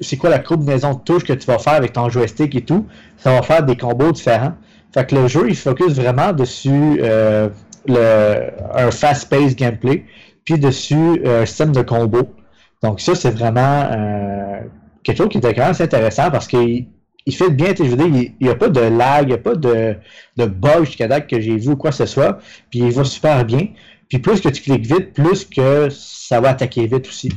[0.00, 2.86] c'est quoi la combinaison de touches que tu vas faire avec ton joystick et tout,
[3.16, 4.54] ça va faire des combos différents.
[4.92, 7.48] Fait que le jeu, il focus vraiment dessus euh,
[7.88, 10.04] un fast-paced gameplay,
[10.44, 12.34] puis dessus euh, un système de combo.
[12.82, 14.60] Donc ça, c'est vraiment euh,
[15.02, 16.86] quelque chose qui était quand même intéressant parce qu'il
[17.26, 19.38] il fait bien, je veux dire, il n'y a pas de lag, il n'y a
[19.38, 19.96] pas de,
[20.36, 22.38] de bug jusqu'à date que j'ai vu ou quoi que ce soit,
[22.70, 23.68] puis il va super bien.
[24.10, 27.30] Puis plus que tu cliques vite, plus que ça va attaquer vite aussi.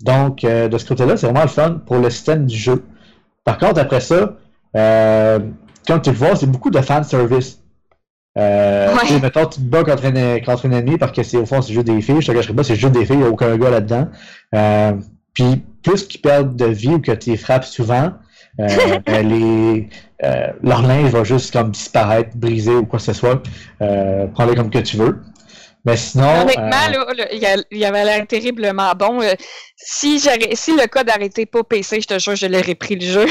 [0.00, 2.82] Donc, euh, de ce côté-là, c'est vraiment le fun pour le système du jeu.
[3.44, 4.36] Par contre, après ça,
[5.86, 7.59] comme tu le vois, c'est beaucoup de fan service.
[8.38, 9.18] Euh, Ouais.
[9.20, 11.72] Mettons, tu te bats contre un, contre un ennemi parce que c'est au fond, c'est
[11.72, 12.20] juste des filles.
[12.20, 14.08] Je te cacherai pas, c'est juste des filles, il n'y a aucun gars là-dedans.
[14.54, 14.92] Euh,
[15.34, 18.12] puis, plus qu'ils perdent de vie ou que tu les frappes souvent,
[18.60, 18.66] euh,
[19.06, 19.88] ben, les,
[20.24, 23.42] euh, leur linge va juste comme disparaître, briser ou quoi que ce soit.
[23.82, 25.20] Euh, Prends-le comme que tu veux.
[25.84, 26.42] Mais sinon.
[26.42, 26.64] Honnêtement,
[27.08, 29.20] euh, là, il, a- il avait l'air terriblement bon.
[29.76, 33.26] Si, si le code arrêtait pas PC, je te jure, je l'aurais pris le jeu.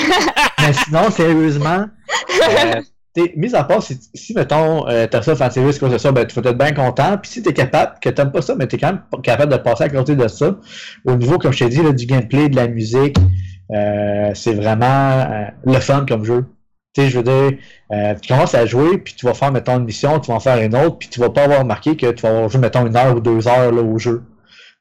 [0.59, 1.85] Mais sinon, sérieusement,
[2.49, 2.81] euh,
[3.19, 6.49] t'es- mis à part si, mettons, euh, t'as ça fan service, quoi ben, tu vas
[6.49, 7.17] être bien content.
[7.17, 9.85] Puis si t'es capable, que t'aimes pas ça, mais t'es quand même capable de passer
[9.85, 10.55] à côté de ça.
[11.05, 13.17] Au niveau, comme je t'ai dit, du gameplay, de la musique,
[13.71, 16.45] euh, c'est vraiment euh, le fun comme jeu.
[16.95, 17.59] Tu sais, je veux dire,
[18.19, 20.57] tu commences à jouer, puis tu vas faire, mettons, une mission, tu vas en faire
[20.57, 22.95] une autre, puis tu vas pas avoir remarqué que tu vas avoir joué, mettons, une
[22.97, 24.23] heure ou deux heures là, au jeu.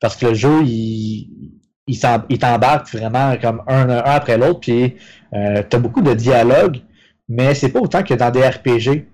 [0.01, 1.53] Parce que le jeu, il,
[1.87, 4.97] il t'embarque vraiment comme un, un après l'autre, puis
[5.33, 6.81] t'as beaucoup de dialogue,
[7.29, 9.07] mais c'est pas autant que dans des RPG.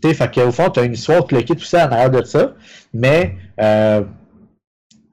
[0.00, 2.54] Tu sais, fait qu'au fond, t'as une histoire qui tout ça en arrière de ça,
[2.94, 4.02] mais euh,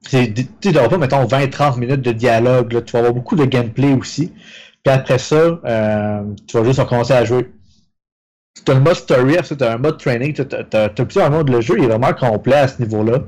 [0.08, 2.82] tu n'auras pas, mettons, 20-30 minutes de dialogue, là.
[2.82, 4.32] tu vas avoir beaucoup de gameplay aussi.
[4.84, 7.50] Puis après ça, euh, tu vas juste commencer à jouer.
[8.64, 10.42] Tu as le mode story, tu as un mode training, tu
[10.76, 11.50] as, plusieurs modes.
[11.50, 13.24] Le jeu il est vraiment complet à ce niveau-là.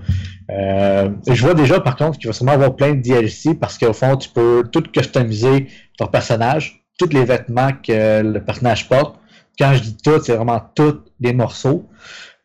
[0.50, 3.92] Euh, je vois déjà par contre qu'il va sûrement avoir plein de DLC parce qu'au
[3.92, 5.66] fond, tu peux tout customiser
[5.98, 9.18] ton personnage, tous les vêtements que le personnage porte.
[9.58, 11.86] Quand je dis tout, c'est vraiment tous les morceaux.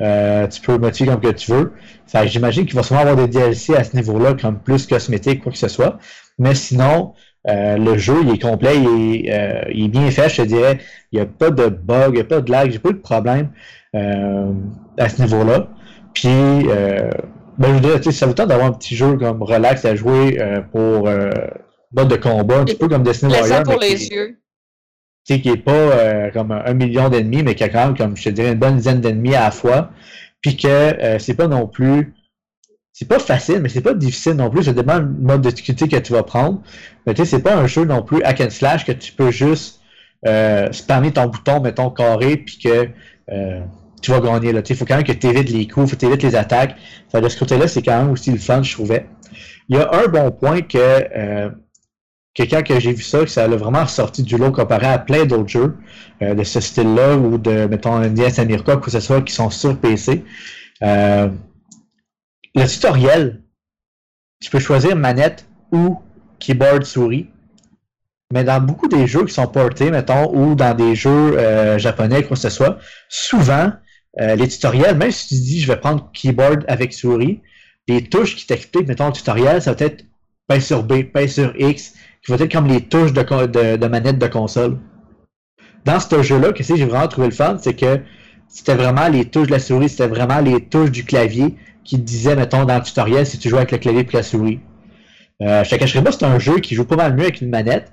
[0.02, 1.74] Euh, tu peux modifier comme que tu veux.
[2.26, 5.58] J'imagine qu'il va sûrement avoir des DLC à ce niveau-là, comme plus cosmétique, quoi que
[5.58, 6.00] ce soit.
[6.40, 7.14] Mais sinon,
[7.48, 10.48] euh, le jeu, il est complet, il est, euh, il est bien fait, je te
[10.48, 10.80] dirais.
[11.12, 12.94] Il n'y a pas de bug, il n'y a pas de lag, j'ai pas eu
[12.94, 13.50] de problème
[13.96, 14.52] euh,
[14.98, 15.68] à ce niveau-là.
[16.14, 17.10] Puis, euh,
[17.58, 20.62] ben, je sais, ça vous tente d'avoir un petit jeu comme relax à jouer euh,
[20.62, 21.30] pour euh,
[21.96, 23.64] mode de combat, un petit peu comme Destiny Warrior.
[23.64, 24.38] pour les yeux.
[25.26, 27.98] Tu sais, qui est pas euh, comme un million d'ennemis, mais qui a quand même,
[27.98, 29.92] comme je te dirais, une bonne dizaine d'ennemis à la fois.
[30.42, 32.14] Puis que euh, c'est pas non plus.
[32.92, 34.64] C'est pas facile, mais c'est pas difficile non plus.
[34.64, 36.62] Ça dépend du mode de difficulté que tu vas prendre.
[37.08, 39.32] Mais tu sais, c'est pas un jeu non plus hack and slash que tu peux
[39.32, 39.82] juste
[40.28, 42.90] euh, spammer ton bouton, mettons, carré, puis que
[43.32, 43.62] euh,
[44.02, 44.52] tu vas gagner.
[44.52, 44.62] Là.
[44.68, 46.76] Il faut quand même que tu évites les coups, faut que tu évites les attaques.
[47.12, 49.08] Fait, de ce côté-là, c'est quand même aussi le fun, je trouvais.
[49.70, 51.50] Il y a un bon point que
[52.34, 55.00] euh, quelqu'un que j'ai vu ça, que ça l'a vraiment sorti du lot comparé à
[55.00, 55.78] plein d'autres jeux
[56.22, 59.80] euh, de ce style-là ou de, mettons, NDS America, que ce soit, qui sont sur
[59.80, 60.24] PC.
[60.84, 61.30] Euh,
[62.56, 63.42] le tutoriel,
[64.42, 66.00] tu peux choisir manette ou
[66.40, 67.30] keyboard souris.
[68.32, 72.24] Mais dans beaucoup des jeux qui sont portés, mettons, ou dans des jeux euh, japonais,
[72.24, 73.72] quoi que ce soit, souvent,
[74.16, 77.42] les tutoriels, même si tu dis je vais prendre keyboard avec souris,
[77.88, 80.06] les touches qui t'expliquent, mettons, le tutoriel, ça va être
[80.48, 84.28] pèse sur B, pèse sur X, qui va être comme les touches de, manette de
[84.28, 84.78] console.
[85.86, 88.00] Dans ce jeu-là, qu'est-ce que j'ai vraiment trouvé le fun, c'est que
[88.48, 92.36] c'était vraiment les touches de la souris, c'était vraiment les touches du clavier qui disaient,
[92.36, 94.60] mettons, dans le tutoriel, si tu jouais avec le clavier et la souris.
[95.42, 97.50] Euh, je te cacherai pas, c'est un jeu qui joue pas mal mieux avec une
[97.50, 97.92] manette,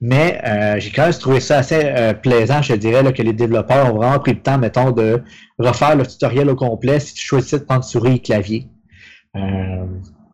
[0.00, 3.32] mais euh, j'ai quand même trouvé ça assez euh, plaisant, je te dirais, que les
[3.32, 5.22] développeurs ont vraiment pris le temps, mettons, de
[5.58, 8.68] refaire le tutoriel au complet si tu choisissais de prendre souris et clavier.
[9.36, 9.84] Euh,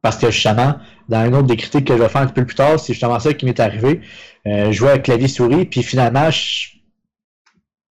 [0.07, 0.77] parce que justement,
[1.09, 2.93] dans une autre des critiques que je vais faire un petit peu plus tard, c'est
[2.93, 4.03] justement ça qui m'est arrivé.
[4.47, 6.69] Euh, je jouais avec clavier souris, puis finalement, je,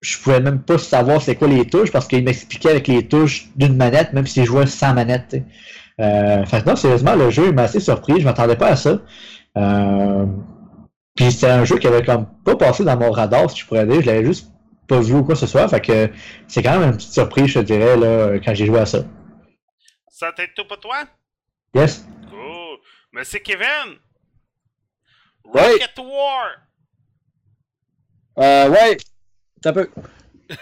[0.02, 3.48] je pouvais même pas savoir c'est quoi les touches parce qu'il m'expliquait avec les touches
[3.56, 5.42] d'une manette, même si je jouais sans manette.
[6.02, 9.00] Euh, non, sérieusement, le jeu m'a assez surpris, je m'attendais pas à ça.
[9.56, 10.26] Euh,
[11.16, 13.86] puis c'était un jeu qui avait comme pas passé dans mon radar, si je pourrais
[13.86, 14.52] dire, je l'avais juste
[14.86, 16.10] pas vu ou quoi que ce soit, fait que
[16.46, 18.98] c'est quand même une petite surprise, je te dirais, là, quand j'ai joué à ça.
[20.10, 21.06] Ça t'aide tout pour toi?
[21.74, 22.04] Yes?
[22.30, 22.78] Cool.
[23.12, 23.96] Monsieur Kevin!
[25.44, 25.72] Ouais.
[25.72, 26.46] Rocket War!
[28.38, 28.96] Euh, ouais.
[29.62, 29.88] T'as peu.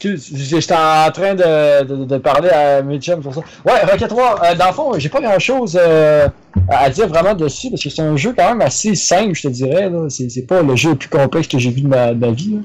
[0.00, 3.40] Excuse, j'étais en train de, de, de parler à mes chums pour ça.
[3.64, 7.68] Ouais, Rocket War, euh, dans le fond, j'ai pas grand chose à dire vraiment dessus
[7.70, 9.90] parce que c'est un jeu quand même assez simple, je te dirais.
[10.08, 12.30] C'est c'est pas le jeu le plus complexe que j'ai vu de ma, de ma
[12.30, 12.54] vie.
[12.54, 12.60] là.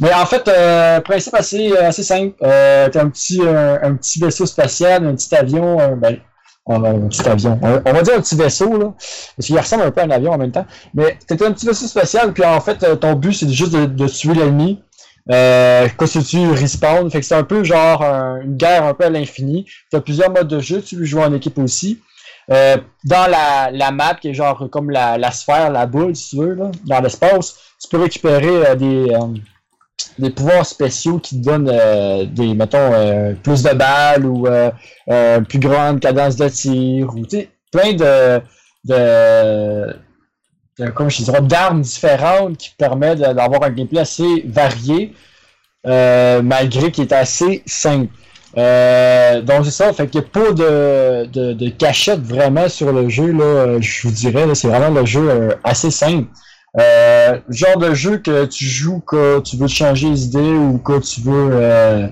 [0.00, 2.34] Mais en fait, euh, principe assez, assez simple.
[2.42, 6.18] Euh, T'as un petit, un, un petit vaisseau spatial, un petit avion, un, ben,
[6.66, 7.58] un, petit avion.
[7.62, 8.94] On, va dire un petit vaisseau, là,
[9.36, 10.66] parce qu'il ressemble un peu à un avion en même temps.
[10.94, 14.08] Mais t'as un petit vaisseau spatial, puis en fait, euh, ton but, c'est juste de,
[14.08, 14.82] tuer l'ennemi.
[15.30, 19.10] Euh, constitue respawn, fait que c'est un peu genre un- une guerre un peu à
[19.10, 19.66] l'infini.
[19.90, 22.00] Tu as plusieurs modes de jeu, tu peux jouer en équipe aussi.
[22.50, 26.30] Euh, dans la, la map, qui est genre comme la, la sphère, la boule, si
[26.30, 29.18] tu veux, là, dans l'espace, tu peux récupérer euh, des, euh,
[30.18, 34.70] des pouvoirs spéciaux qui te donnent euh, des, mettons, euh, plus de balles ou euh,
[35.08, 37.22] euh, plus grande cadence de tir ou
[37.72, 38.40] plein de,
[38.84, 39.94] de,
[40.78, 45.14] de je dirais, d'armes différentes qui permettent d'avoir un gameplay assez varié,
[45.84, 48.12] malgré qu'il est assez simple.
[48.54, 53.08] Donc c'est ça, fait qu'il n'y a pas de, de, de cachette vraiment sur le
[53.08, 56.28] jeu, là, je vous dirais, c'est vraiment le jeu assez simple.
[56.78, 61.00] Euh, genre de jeu que tu joues quand tu veux changer les idées ou quand
[61.00, 62.06] tu veux euh,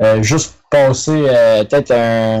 [0.00, 2.40] euh, juste passer euh, peut-être un,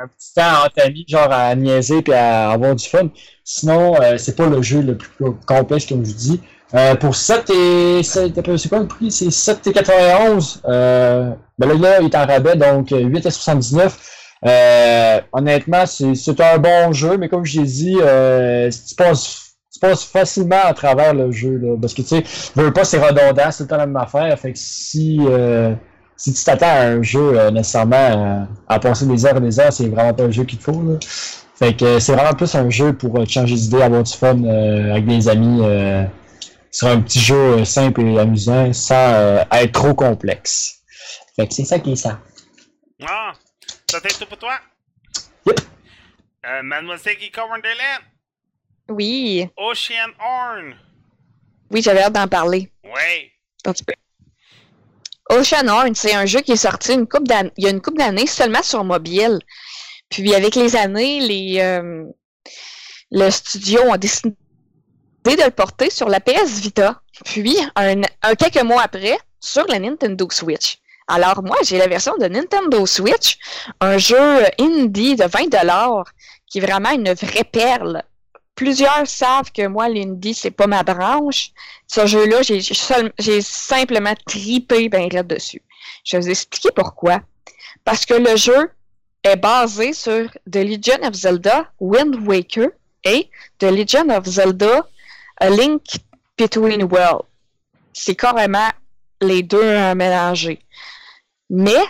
[0.00, 3.08] un petit temps entre amis, genre à niaiser puis à avoir du fun.
[3.44, 5.10] Sinon, euh, c'est pas le jeu le plus
[5.46, 6.40] complexe comme je dis.
[6.74, 9.10] Euh, pour 7 et 7, c'est quoi le prix?
[9.10, 10.60] C'est 7 et 91.
[10.66, 13.98] Euh, ben là, il est en rabais, donc euh, 8 et 79.
[14.44, 19.47] Euh, honnêtement, c'est un bon jeu, mais comme je l'ai dit, euh, tu passes
[19.78, 21.58] tu passes facilement à travers le jeu.
[21.58, 23.96] Là, parce que tu sais, je veux pas, c'est redondant, c'est le temps la même
[23.96, 24.36] affaire.
[24.38, 25.74] Fait que si, euh,
[26.16, 29.60] si tu t'attends à un jeu euh, nécessairement euh, à passer des heures et des
[29.60, 30.82] heures, c'est vraiment pas un jeu qu'il te faut.
[30.82, 30.98] Là.
[31.54, 35.28] Fait que c'est vraiment plus un jeu pour changer d'idée, avoir du fun avec des
[35.28, 35.62] amis.
[36.70, 40.82] Sur un petit jeu simple et amusant sans être trop complexe.
[41.34, 42.20] Fait que c'est ça qui est ça.
[43.04, 43.32] Ah,
[43.90, 44.58] ça tout pour toi?
[45.46, 45.60] Yep.
[46.46, 48.02] Euh, Mademoiselle Wonderland,
[48.88, 50.74] Oui, Ocean Horn.
[51.70, 52.72] oui, j'avais hâte d'en parler.
[52.84, 53.32] Ouais.
[53.66, 53.92] Un petit peu.
[55.30, 57.98] Ocean Horn, c'est un jeu qui est sorti une d'années, il y a une couple
[57.98, 59.38] d'années seulement sur mobile.
[60.08, 62.04] Puis avec les années, les euh,
[63.10, 64.34] le studio a décidé
[65.24, 67.02] de le porter sur la PS Vita.
[67.24, 70.78] Puis un, un quelques mois après, sur la Nintendo Switch.
[71.08, 73.38] Alors moi, j'ai la version de Nintendo Switch,
[73.80, 76.04] un jeu indie de 20$
[76.46, 78.02] qui est vraiment une vraie perle.
[78.58, 81.52] Plusieurs savent que moi, l'indie, c'est pas ma branche.
[81.86, 85.62] Ce jeu-là, j'ai simplement tripé ben raide dessus.
[86.04, 87.20] Je vais vous expliquer pourquoi.
[87.84, 88.68] Parce que le jeu
[89.22, 92.70] est basé sur The Legend of Zelda Wind Waker
[93.04, 94.88] et The Legend of Zelda
[95.36, 95.84] A Link
[96.36, 97.28] Between Worlds.
[97.92, 98.70] C'est carrément
[99.20, 100.58] les deux mélangés.
[101.48, 101.84] Mais,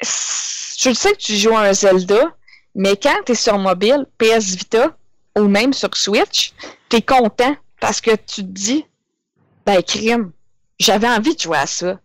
[0.00, 2.34] je sais que tu joues à un Zelda,
[2.74, 4.96] mais quand tu es sur mobile, PS Vita
[5.38, 6.52] ou même sur Switch,
[6.88, 8.86] tu es content parce que tu te dis,
[9.66, 10.32] ben, crime,
[10.78, 11.98] j'avais envie de jouer à ça.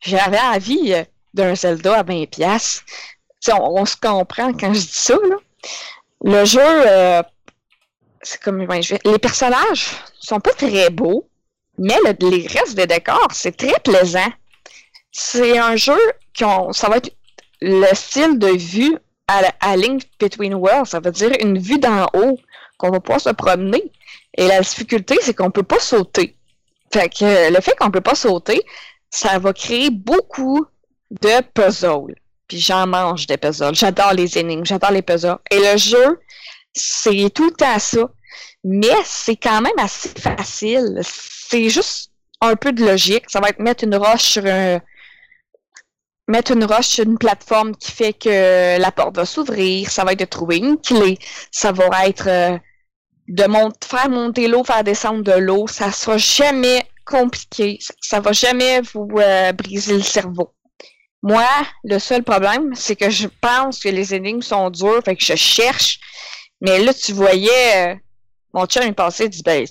[0.00, 2.26] J'avais envie euh, d'un Zelda à 20$.
[2.28, 2.82] pièces.
[3.50, 5.14] On, on se comprend quand je dis ça.
[5.14, 5.36] Là.
[6.24, 7.22] Le jeu, euh,
[8.22, 9.86] c'est comme ben, je vais- les personnages
[10.18, 11.28] sont pas très beaux,
[11.78, 14.32] mais le- les restes des décors, c'est très plaisant.
[15.12, 15.98] C'est un jeu
[16.32, 17.14] qui ont, ça va être
[17.60, 18.96] le style de vue
[19.28, 22.38] à, à Link Between Worlds, ça veut dire une vue d'en haut
[22.78, 23.82] qu'on va pouvoir se promener.
[24.36, 26.36] Et la difficulté, c'est qu'on peut pas sauter.
[26.92, 28.62] Fait que euh, le fait qu'on peut pas sauter,
[29.10, 30.66] ça va créer beaucoup
[31.10, 32.14] de puzzles.
[32.48, 33.74] Puis j'en mange des puzzles.
[33.74, 35.38] J'adore les énigmes, j'adore les puzzles.
[35.50, 36.20] Et le jeu,
[36.72, 38.10] c'est tout le temps ça.
[38.64, 41.00] Mais c'est quand même assez facile.
[41.02, 42.10] C'est juste
[42.40, 43.24] un peu de logique.
[43.28, 44.80] Ça va être mettre une roche sur un,
[46.28, 49.90] mettre une roche sur une plateforme qui fait que la porte va s'ouvrir.
[49.90, 51.18] Ça va être de trouver une clé.
[51.50, 52.58] Ça va être euh,
[53.28, 55.66] de mont- faire monter l'eau, faire descendre de l'eau.
[55.66, 57.78] Ça sera jamais compliqué.
[58.00, 60.54] Ça, va jamais vous euh, briser le cerveau.
[61.22, 61.46] Moi,
[61.84, 65.34] le seul problème, c'est que je pense que les énigmes sont dures, fait que je
[65.34, 65.98] cherche.
[66.60, 67.94] Mais là, tu voyais, euh,
[68.52, 69.66] mon chum il passait, il dit, ben,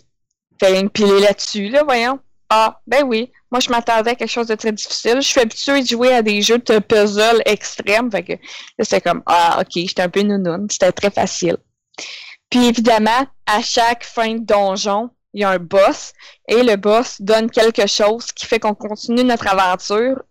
[0.59, 2.19] fallait une pilée là-dessus, là, voyons.
[2.55, 3.31] Ah, ben oui.
[3.49, 5.15] Moi, je m'attendais à quelque chose de très difficile.
[5.15, 8.11] Je suis habituée de jouer à des jeux de puzzle extrêmes.
[8.11, 8.33] Fait que
[8.77, 10.67] c'était comme, ah, ok, j'étais un peu nounoun.
[10.69, 11.57] C'était très facile.
[12.51, 16.13] Puis évidemment, à chaque fin de donjon, il y a un boss.
[16.47, 20.21] Et le boss donne quelque chose qui fait qu'on continue notre aventure,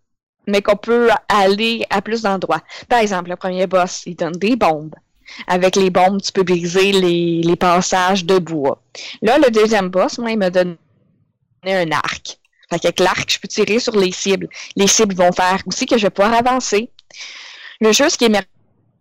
[0.47, 2.63] mais qu'on peut aller à plus d'endroits.
[2.89, 4.95] Par exemple, le premier boss, il donne des bombes.
[5.49, 8.81] Avec les bombes, tu peux briser les, les passages de bois.
[9.23, 10.51] Là, le deuxième boss, moi, il m'a
[11.71, 12.39] un arc.
[12.71, 14.49] Fait qu'avec l'arc, je peux tirer sur les cibles.
[14.77, 16.91] Les cibles vont faire aussi que je vais pouvoir avancer.
[17.81, 18.45] Le jeu, ce qui est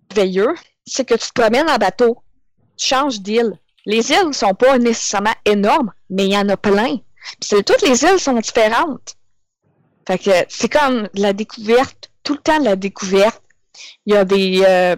[0.10, 0.54] merveilleux,
[0.86, 2.18] c'est que tu te promènes en bateau.
[2.78, 3.58] Tu changes d'île.
[3.86, 6.98] Les îles ne sont pas nécessairement énormes, mais il y en a plein.
[7.40, 9.16] Toutes les îles sont différentes.
[10.08, 13.42] Fait que c'est comme la découverte, tout le temps la découverte.
[14.06, 14.96] Il y a des, euh,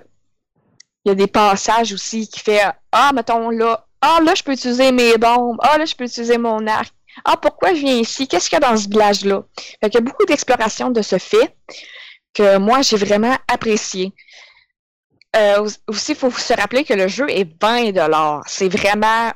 [1.05, 4.53] il y a des passages aussi qui fait Ah, mettons là, ah là, je peux
[4.53, 6.93] utiliser mes bombes, ah là, je peux utiliser mon arc.
[7.25, 8.27] Ah, pourquoi je viens ici?
[8.27, 9.43] Qu'est-ce qu'il y a dans ce village-là?
[9.81, 11.55] Fait qu'il y a beaucoup d'exploration de ce fait
[12.33, 14.13] que moi, j'ai vraiment apprécié.
[15.35, 19.31] euh, aussi, il faut se rappeler que le jeu est 20 C'est vraiment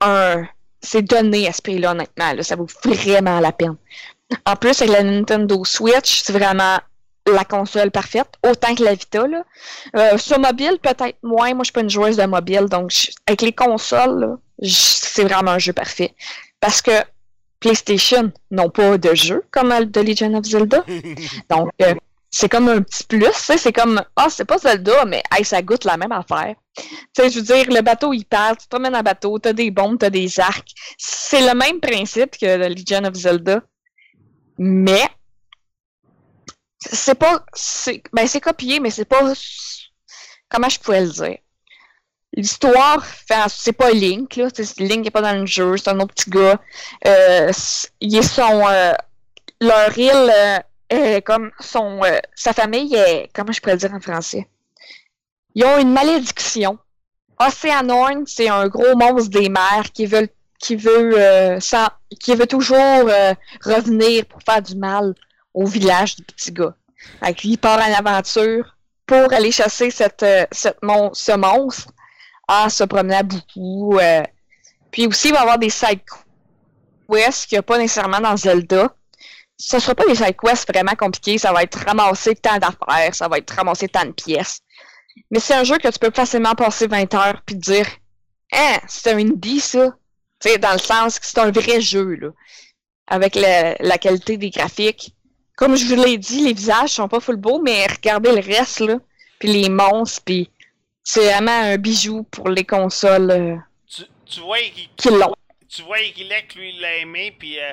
[0.00, 0.44] un.
[0.82, 2.32] C'est donné à ce prix-là, honnêtement.
[2.42, 3.76] Ça vaut vraiment la peine.
[4.44, 6.78] En plus, avec la Nintendo Switch, c'est vraiment
[7.26, 9.24] la console parfaite, autant que la Vita.
[9.96, 11.54] Euh, sur mobile, peut-être moins.
[11.54, 12.92] Moi, je suis pas une joueuse de mobile, donc
[13.26, 16.14] avec les consoles, c'est vraiment un jeu parfait.
[16.66, 16.90] Parce que
[17.60, 20.84] PlayStation n'ont pas de jeu comme The Legend of Zelda.
[21.48, 21.94] donc, euh,
[22.28, 23.30] c'est comme un petit plus.
[23.32, 26.56] C'est comme, ah, c'est pas Zelda, mais hey, ça goûte la même affaire.
[26.76, 26.84] Tu
[27.16, 29.70] sais, je veux dire, le bateau, il part, tu te promènes en bateau, t'as des
[29.70, 30.72] bombes, t'as des arcs.
[30.98, 33.62] C'est le même principe que The Legend of Zelda.
[34.58, 35.08] Mais,
[36.80, 39.22] c'est pas, c'est, ben, c'est copié, mais c'est pas,
[40.48, 41.38] comment je pourrais le dire?
[42.36, 43.02] L'histoire,
[43.48, 44.48] c'est pas Link, là.
[44.78, 46.60] Link n'est pas dans le jeu, c'est un autre petit gars.
[47.06, 47.50] Euh,
[48.00, 48.92] ils sont, euh,
[49.58, 50.58] leur île, euh,
[50.90, 52.02] est comme son,
[52.34, 54.46] sa famille est, comment je pourrais le dire en français?
[55.54, 56.78] Ils ont une malédiction.
[57.38, 61.58] Oceanorn, c'est un gros monstre des mers qui veut, qui veut,
[62.20, 63.10] qui veut toujours
[63.64, 65.14] revenir pour faire du mal
[65.54, 66.74] au village du petit gars.
[67.44, 71.92] Il part en aventure pour aller chasser cette, cette ce monstre
[72.48, 73.98] en se promenant beaucoup.
[74.90, 76.00] puis aussi, il va y avoir des side
[77.10, 78.94] quests qu'il n'y a pas nécessairement dans Zelda
[79.58, 83.14] ce ne sera pas des side quests vraiment compliqués, ça va être ramasser tant d'affaires,
[83.14, 84.60] ça va être ramasser tant de pièces.
[85.30, 87.86] Mais c'est un jeu que tu peux facilement passer 20 heures puis te dire
[88.52, 89.96] Hein, c'est un indie ça.
[90.40, 92.28] Tu sais, dans le sens que c'est un vrai jeu, là.
[93.08, 95.14] Avec la qualité des graphiques.
[95.56, 98.80] Comme je vous l'ai dit, les visages sont pas full beaux, mais regardez le reste,
[98.80, 98.98] là.
[99.38, 100.50] Puis les monstres, puis
[101.08, 105.32] c'est vraiment un bijou pour les consoles euh, tu, tu, vois, il, qui l'ont.
[105.68, 107.72] Tu vois, lui, il l'a aimé, puis euh,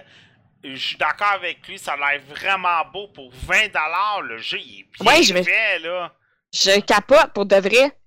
[0.63, 3.71] je suis d'accord avec lui, ça a l'air vraiment beau pour 20$.
[4.21, 6.13] Le jeu, il est bien ouais, je fait, là.
[6.53, 7.97] Je capote pour de vrai.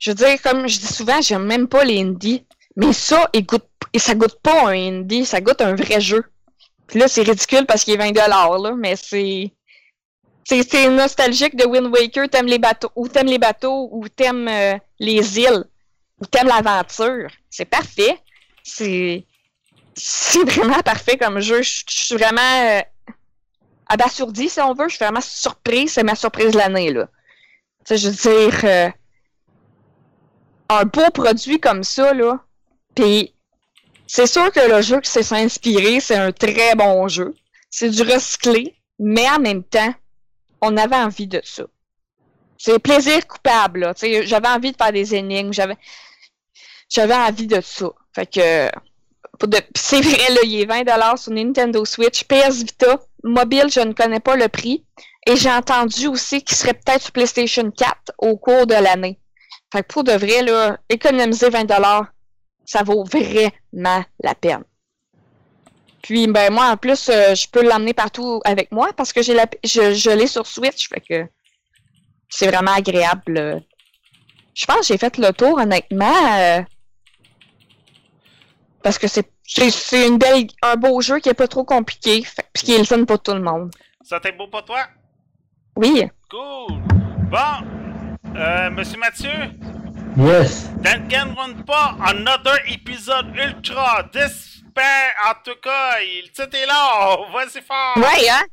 [0.00, 2.44] Je veux dire, comme je dis souvent, j'aime même pas les indies.
[2.74, 6.24] Mais ça, il goûte, ça goûte pas un indie, ça goûte un vrai jeu.
[6.88, 9.52] Puis là, c'est ridicule parce qu'il est 20$, là, mais c'est.
[10.44, 14.76] C'est nostalgique de Wind Waker, t'aimes les bateaux, ou t'aimes les bateaux, ou t'aimes euh,
[14.98, 15.64] les îles,
[16.20, 17.30] ou t'aimes l'aventure.
[17.48, 18.18] C'est parfait.
[18.64, 19.24] C'est
[20.44, 21.62] vraiment parfait comme jeu.
[21.62, 22.80] Je, suis vraiment euh,
[23.86, 24.88] abasourdi, si on veut.
[24.88, 25.92] Je suis vraiment surprise.
[25.92, 27.08] C'est ma surprise de l'année, là.
[27.88, 28.90] Je veux dire, euh,
[30.68, 32.40] un beau produit comme ça, là.
[32.94, 33.34] Puis,
[34.06, 37.34] c'est sûr que le jeu qui s'est inspiré, c'est un très bon jeu.
[37.70, 39.94] C'est du recyclé, mais en même temps,
[40.62, 41.64] on avait envie de ça.
[42.56, 43.92] C'est plaisir coupable, là.
[44.00, 45.76] J'avais envie de faire des énigmes, j'avais,
[46.88, 47.90] j'avais envie de ça.
[48.14, 48.70] Fait que,
[49.74, 52.24] c'est vrai, là, il est 20$ sur Nintendo Switch.
[52.24, 54.84] PS Vita, mobile, je ne connais pas le prix.
[55.26, 59.18] Et j'ai entendu aussi qu'il serait peut-être sur PlayStation 4 au cours de l'année.
[59.72, 62.06] Fait que pour de vrai, là, économiser 20$,
[62.64, 64.64] ça vaut vraiment la peine.
[66.02, 69.34] Puis, ben, moi, en plus, euh, je peux l'emmener partout avec moi parce que j'ai
[69.34, 70.88] la, je, je l'ai sur Switch.
[70.88, 71.28] Fait que
[72.28, 73.62] c'est vraiment agréable.
[74.54, 76.38] Je pense que j'ai fait le tour, honnêtement.
[76.38, 76.62] Euh,
[78.82, 82.64] parce que c'est c'est une belle un beau jeu qui est pas trop compliqué, puis
[82.64, 83.70] qui est le fun pour tout le monde.
[84.02, 84.86] Ça t'est beau pour toi?
[85.76, 86.08] Oui.
[86.30, 86.80] Cool.
[87.30, 89.30] Bon, euh, Monsieur Mathieu?
[90.16, 90.68] Yes.
[91.66, 94.10] pas another épisode ultra
[94.72, 95.12] despair.
[95.28, 97.16] En tout cas, il est là.
[97.32, 97.96] Vas-y fort.
[97.96, 98.44] Ouais, hein?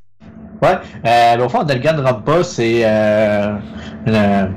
[0.62, 0.78] Ouais.
[1.06, 3.56] Euh, au fond, Danganronpa, c'est euh,
[4.06, 4.56] une,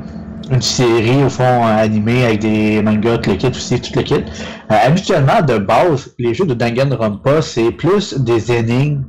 [0.51, 4.14] une série, au fond, animée avec des mangas, tout le kit aussi, tout le kit.
[4.14, 9.05] Euh, habituellement, de base, les jeux de Danganronpa, c'est plus des énigmes.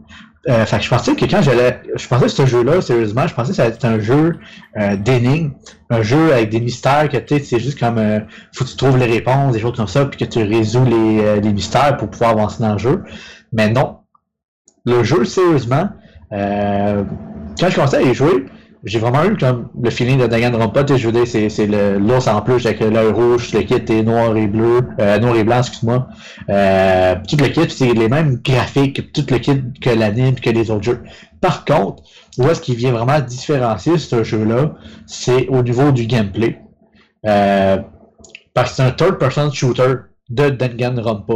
[0.50, 1.82] Euh, fait que je pensais que quand j'allais.
[1.96, 4.38] Je pensais que ce jeu-là, sérieusement, je pensais que ça allait être un jeu
[4.78, 5.52] euh, d'énigmes.
[5.90, 8.20] Un jeu avec des mystères que tu sais, c'est juste comme euh,
[8.54, 11.24] faut que tu trouves les réponses, des choses comme ça, puis que tu résous les,
[11.24, 13.04] euh, les mystères pour pouvoir avancer dans le jeu.
[13.54, 14.00] Mais non.
[14.86, 15.88] Le jeu, sérieusement,
[16.34, 17.04] euh,
[17.58, 18.46] quand je commençais à y jouer,
[18.84, 22.28] j'ai vraiment eu comme le feeling de Danganronpa, tu sais, je veux dire, c'est, l'ours
[22.28, 25.60] en plus avec l'œil rouge, le kit est noir et bleu, euh, noir et blanc,
[25.60, 26.08] excuse-moi.
[26.50, 30.70] Euh, tout le kit, c'est les mêmes graphiques, tout le kit que l'anime, que les
[30.70, 31.04] autres jeux.
[31.40, 32.04] Par contre,
[32.38, 34.74] où est-ce qu'il vient vraiment différencier ce jeu-là,
[35.06, 36.60] c'est au niveau du gameplay.
[37.26, 37.78] Euh,
[38.54, 39.94] parce que c'est un third-person shooter
[40.30, 41.34] de Danganronpa.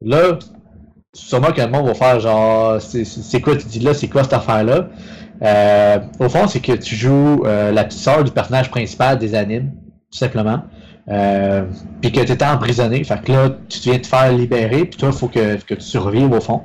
[0.00, 0.38] Là,
[1.12, 4.32] sûrement que le monde va faire genre, c'est quoi tu dis là, c'est quoi cette
[4.32, 4.88] affaire-là?
[5.42, 9.34] Euh, au fond, c'est que tu joues euh, la petite sœur du personnage principal des
[9.34, 9.70] animes,
[10.10, 10.62] tout simplement.
[11.10, 11.64] euh,
[12.00, 13.02] puis que tu étais emprisonné.
[13.04, 15.80] Fait que là, tu viens te faire libérer, puis toi, il faut que, que, tu
[15.80, 16.62] survives au fond.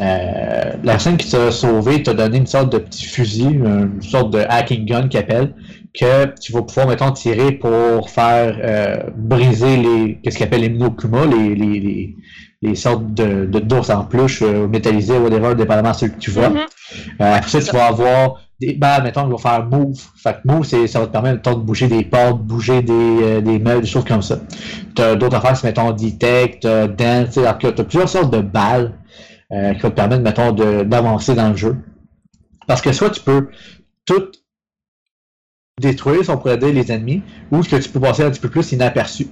[0.00, 4.32] Euh, la personne qui t'a sauvé t'a donné une sorte de petit fusil, une sorte
[4.32, 5.54] de hacking gun qu'il appelle,
[5.92, 10.68] que tu vas pouvoir, mettons, tirer pour faire euh, briser les, qu'est-ce qu'il appelle les
[10.68, 12.16] Minokuma, les, les, les,
[12.62, 16.30] les sortes de, de d'ours en peluche euh, métallisés, whatever, dépendamment de ce que tu
[16.30, 16.50] vois.
[16.50, 16.58] Mhm.
[17.20, 19.98] Euh, après ça, tu vas avoir des balles, mettons, qui vont faire move.
[20.16, 22.92] Fait que move, c'est, ça va te permettre, mettons, de bouger des portes, bouger des,
[22.92, 24.38] euh, des meubles, des choses comme ça.
[24.94, 28.40] T'as d'autres affaires, c'est, mettons, detect, dance, tu sais, alors que t'as plusieurs sortes de
[28.40, 28.92] balles
[29.52, 31.76] euh, qui vont te permettre, mettons, de, d'avancer dans le jeu.
[32.66, 33.48] Parce que soit tu peux
[34.04, 34.30] tout
[35.80, 38.72] détruire, si on les ennemis, ou ce que tu peux passer un petit peu plus
[38.72, 39.26] inaperçu.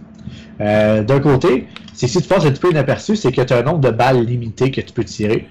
[0.60, 3.62] Euh, d'un côté, si tu passes un petit peu inaperçu, c'est que tu as un
[3.62, 5.46] nombre de balles limité que tu peux tirer.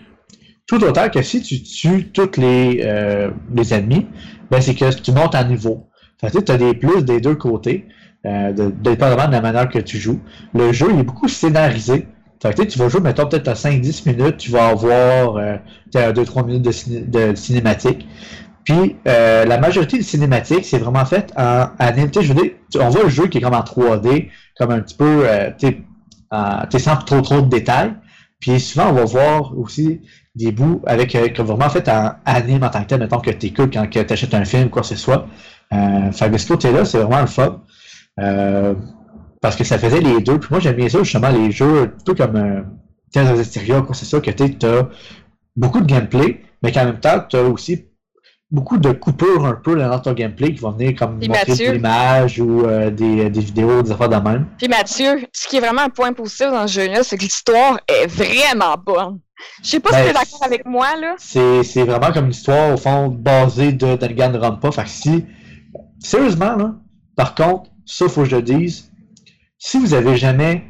[0.66, 4.06] Tout autant que si tu tues tous les, euh, les ennemis,
[4.52, 5.88] ben c'est que tu montes en niveau.
[6.20, 7.86] Tu as des plus des deux côtés,
[8.26, 10.20] euh, dépendamment de la manière que tu joues.
[10.54, 12.08] Le jeu il est beaucoup scénarisé.
[12.42, 15.58] Fait tu vas jouer, mettons, peut-être à 5-10 minutes, tu vas avoir euh,
[15.92, 18.08] 2-3 minutes de, de cinématique.
[18.68, 22.10] Puis euh, la majorité des cinématiques, c'est vraiment fait en anime.
[22.14, 22.52] Je veux dire,
[22.82, 25.86] on voit le jeu qui est comme en 3D, comme un petit peu, euh, tu
[26.72, 27.94] sais, sans trop trop de détails.
[28.42, 30.02] Puis souvent, on va voir aussi
[30.36, 33.32] des bouts avec euh, comme vraiment fait en anime en tant que tel, mettons que
[33.32, 35.28] tu écoutes quand tu achètes un film, quoi que ce soit.
[35.74, 37.64] Euh, fait que ce côté-là, c'est vraiment le fun.
[38.20, 38.76] Euh,
[39.42, 40.40] parce que ça faisait les deux.
[40.40, 42.62] Puis moi, j'aime bien ça, justement, les jeux, peu comme euh,
[43.14, 44.90] Tales of quoi, c'est ça, que tu as
[45.56, 47.86] beaucoup de gameplay, mais qu'en même temps, tu as aussi
[48.50, 51.72] beaucoup de coupures un peu dans ton gameplay qui vont venir comme Puis montrer Mathieu.
[51.72, 54.48] des images ou euh, des, des vidéos, des affaires de même.
[54.58, 57.80] Puis Mathieu, ce qui est vraiment un point positif dans ce jeu-là, c'est que l'histoire
[57.88, 59.20] est vraiment bonne.
[59.64, 61.16] Je sais pas Ben, si tu es d'accord avec moi, là.
[61.18, 64.72] C'est c'est vraiment comme une histoire, au fond, basée de Danganronpa.
[64.72, 65.26] Fait que si,
[66.00, 66.74] sérieusement, là,
[67.16, 68.92] par contre, ça, faut que je le dise,
[69.60, 70.64] si vous avez jamais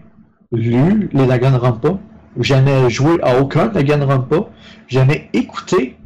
[0.51, 1.97] lu les Danganronpa,
[2.35, 4.49] ou jamais joué à aucun Danganronpa,
[4.87, 5.97] jamais écouté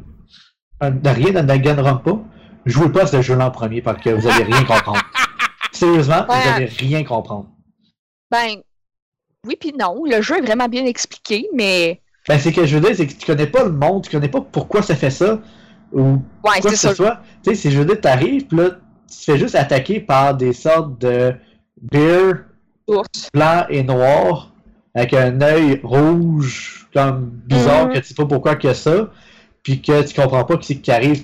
[1.04, 2.12] rien dans Danganronpa,
[2.66, 5.02] jouez pas à ce jeu-là en premier parce que vous allez rien comprendre.
[5.72, 6.48] Sérieusement, vous Ouais.
[6.54, 7.46] allez rien comprendre.
[8.30, 8.56] Ben,
[9.46, 10.04] oui puis non.
[10.04, 12.00] Le jeu est vraiment bien expliqué, mais...
[12.28, 14.28] Ben, c'est que je veux dire, c'est que tu connais pas le monde, tu connais
[14.28, 15.40] pas pourquoi ça fait ça,
[15.92, 16.02] ou
[16.44, 17.18] Ouais, quoi que ce soit.
[17.42, 20.34] Tu sais, c'est je veux dire, t'arrives, pis là, tu te fais juste attaquer par
[20.36, 21.34] des sortes de
[21.90, 22.44] beer
[22.86, 23.28] Ours.
[23.34, 24.52] blanc et noir,
[24.94, 27.94] avec un œil rouge, comme bizarre, Mhm.
[27.94, 29.10] que tu sais pas pourquoi que ça,
[29.62, 31.22] puis que tu comprends pas qui c'est qui arrive.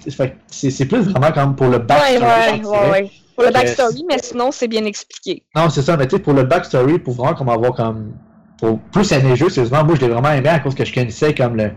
[0.48, 2.60] C'est plus vraiment comme pour le backstory.
[2.60, 3.10] ouais, ouais, ouais.
[3.34, 5.44] Pour le backstory, mais sinon, c'est bien expliqué.
[5.54, 8.12] Non, c'est ça, mais tu sais, pour le backstory, pour vraiment comme avoir comme.
[8.60, 10.92] Pour plus aimer le jeu, sérieusement, moi je l'ai vraiment aimé à cause que je
[10.92, 11.70] connaissais comme le,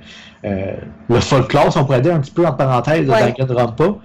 [0.46, 0.74] euh,
[1.10, 3.32] le folklore, si on pourrait dire un petit peu en parenthèse de Ouais.
[3.38, 4.00] Danganronpa.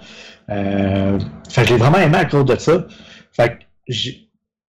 [0.51, 2.85] Euh, fait que je l'ai vraiment aimé à cause de ça.
[3.33, 3.55] Fait que
[3.89, 4.29] j'ai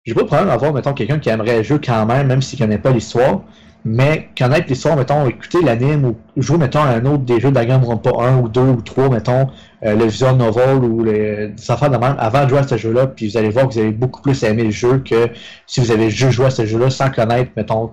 [0.05, 2.57] j'ai pas de problème d'avoir, mettons, quelqu'un qui aimerait le jeu quand même, même s'il
[2.59, 3.41] connaît pas l'histoire.
[3.86, 7.55] Mais connaître l'histoire, mettons, écouter l'anime ou jouer, mettons, à un autre des jeux de
[7.55, 9.47] Danganronpa 1 ou 2 ou 3, mettons,
[9.86, 13.07] euh, le visual novel ou les, affaires de même avant de jouer à ce jeu-là,
[13.07, 15.30] puis vous allez voir que vous allez beaucoup plus aimer le jeu que
[15.67, 17.91] si vous avez juste joué à ce jeu-là sans connaître, mettons,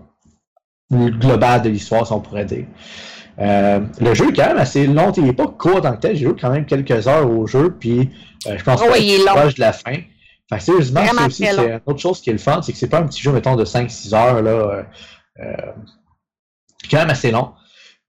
[0.90, 2.64] le global de l'histoire, si on pourrait dire.
[3.40, 6.16] Euh, le jeu est quand même assez long, il n'est pas court tant que tel,
[6.16, 8.10] j'ai joué quand même quelques heures au jeu, puis
[8.46, 9.40] euh, je pense Oh, pas long.
[9.40, 9.94] proche de la fin.
[10.48, 12.78] Fait que sérieusement, c'est aussi c'est une autre chose qui est le fun, c'est que
[12.78, 14.84] c'est pas un petit jeu, mettons, de 5-6 heures, là,
[15.40, 15.72] euh,
[16.90, 17.52] quand même assez long.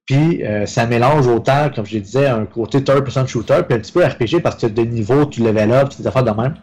[0.05, 3.91] Puis euh, ça mélange autant, comme je disais, un côté third-person shooter, puis un petit
[3.91, 6.31] peu RPG parce que tu as des niveaux, tu level up, tu des affaires de
[6.31, 6.55] même.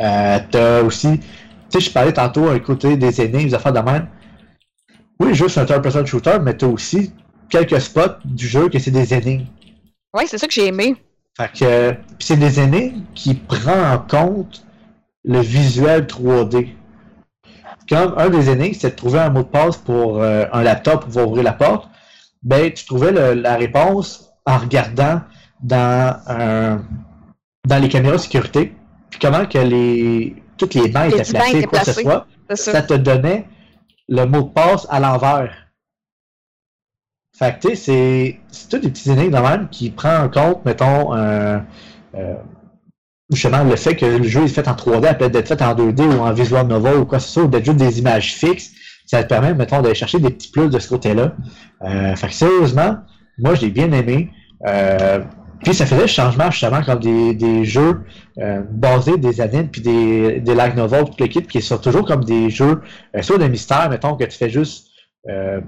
[0.00, 1.26] Euh, t'as aussi, tu
[1.70, 4.08] sais, je parlais tantôt un côté des énigmes, des affaires de même.
[5.18, 7.12] Oui, c'est un third-person shooter, mais t'as aussi
[7.48, 9.46] quelques spots du jeu que c'est des énigmes.
[10.14, 10.94] Ouais, c'est ça que j'ai aimé.
[11.36, 14.64] Fait que euh, pis c'est des énigmes qui prend en compte
[15.24, 16.68] le visuel 3D.
[17.88, 21.06] Comme un des énigmes, c'est de trouver un mot de passe pour euh, un laptop
[21.10, 21.88] pour ouvrir la porte,
[22.42, 25.20] ben tu trouvais le- la réponse en regardant
[25.60, 26.82] dans un-
[27.66, 28.74] dans les caméras de sécurité,
[29.10, 32.26] puis comment que les toutes les Les étaient étaient quoi que ce soit,
[32.72, 32.82] ça.
[32.82, 33.46] te donnait
[34.08, 35.54] le mot de passe à l'envers.
[37.38, 40.28] Fait que, tu sais, c'est, c'est tous des petits énigmes de même qui prend en
[40.28, 41.58] compte, mettons, euh,
[42.16, 42.34] euh,
[43.30, 45.74] justement, le fait que le jeu est fait en 3D, elle peut être fait en
[45.74, 48.34] 2D ou en visual novel ou quoi que ce soit, ou d'être juste des images
[48.34, 48.70] fixes.
[49.06, 51.34] Ça te permet, mettons, d'aller chercher des petits plus de ce côté-là.
[51.82, 52.96] Euh, fait que, sérieusement,
[53.38, 54.30] moi, je l'ai bien aimé.
[54.66, 55.20] Euh,
[55.62, 58.02] puis ça faisait le changement justement comme des, des jeux
[58.38, 62.24] euh, basés des animes puis des, des light novels, toute l'équipe qui sont toujours comme
[62.24, 62.80] des jeux
[63.16, 64.88] euh, soit de mystère, mettons que tu fais juste
[65.28, 65.60] euh,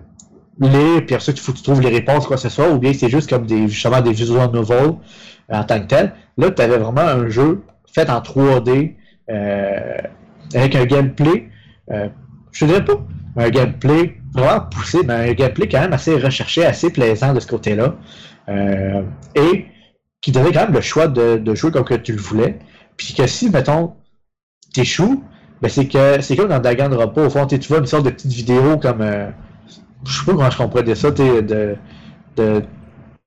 [0.61, 2.78] lire, puis ensuite il faut que tu trouves les réponses, quoi que ce soit, ou
[2.78, 4.94] bien c'est juste comme des justement des visual novels
[5.50, 6.14] euh, en tant que tel.
[6.41, 7.62] Là, tu avais vraiment un jeu
[7.93, 8.95] fait en 3D,
[9.30, 9.99] euh,
[10.55, 11.49] avec un gameplay,
[11.91, 12.09] euh,
[12.53, 13.01] je dirais pas
[13.36, 17.47] un gameplay vraiment poussé, mais un gameplay quand même assez recherché, assez plaisant de ce
[17.47, 17.95] côté-là.
[18.49, 19.03] Euh,
[19.34, 19.66] et
[20.20, 22.59] qui donnait quand même le choix de, jouer comme que tu le voulais.
[22.97, 23.95] Puis que si, mettons,
[24.74, 25.22] t'échoues,
[25.62, 28.32] ben c'est que c'est comme dans Danganronpa, au fond, tu vois une sorte de petite
[28.32, 29.03] vidéo comme.
[29.03, 29.30] Euh,
[30.07, 31.76] je sais pas comment je comprends ça, de,
[32.36, 32.62] de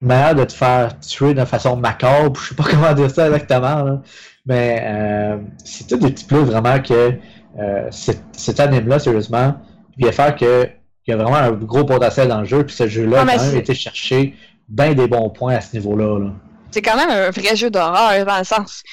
[0.03, 3.83] manière de te faire tuer de façon macabre, je sais pas comment dire ça exactement,
[3.83, 4.01] là.
[4.45, 7.17] mais euh, c'est tout des petits plus vraiment que
[7.59, 9.55] euh, cet, anime-là, sérieusement,
[9.97, 10.69] vient faire que
[11.05, 13.43] il y a vraiment un gros potentiel dans le jeu, puis ce jeu-là a quand
[13.43, 14.35] même été chercher
[14.69, 16.17] bien des bons points à ce niveau-là.
[16.17, 16.31] là.
[16.71, 18.83] C'est quand même un vrai jeu d'horreur, dans le sens.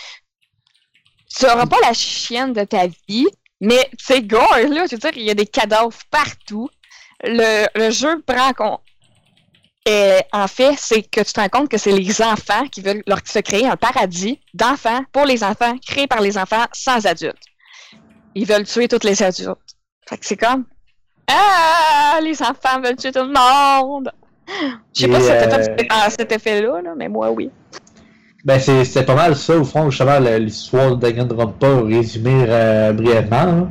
[1.35, 3.29] Tu auras pas la chienne de ta vie,
[3.61, 4.87] mais c'est gore, là.
[4.87, 6.69] Je veux dire, il y a des cadavres partout.
[7.23, 8.81] Le, le jeu prend.
[9.87, 13.03] Et en fait, c'est que tu te rends compte que c'est les enfants qui veulent
[13.07, 17.37] leur, se créer un paradis d'enfants pour les enfants, créé par les enfants sans adultes.
[18.35, 19.59] Ils veulent tuer tous les adultes.
[20.09, 20.65] Fait que c'est comme.
[21.27, 24.11] Ah, les enfants veulent tuer tout le monde!
[24.95, 27.51] Je sais pas si t'a euh, ah, cet effet-là, là, mais moi, oui.
[28.45, 33.45] Ben, c'est pas mal ça, au fond, justement, l'histoire de Danganronpa, résumé euh, brièvement.
[33.45, 33.69] là.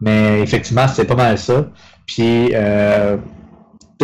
[0.00, 1.66] Mais effectivement, c'est pas mal ça.
[2.06, 3.16] Puis, euh,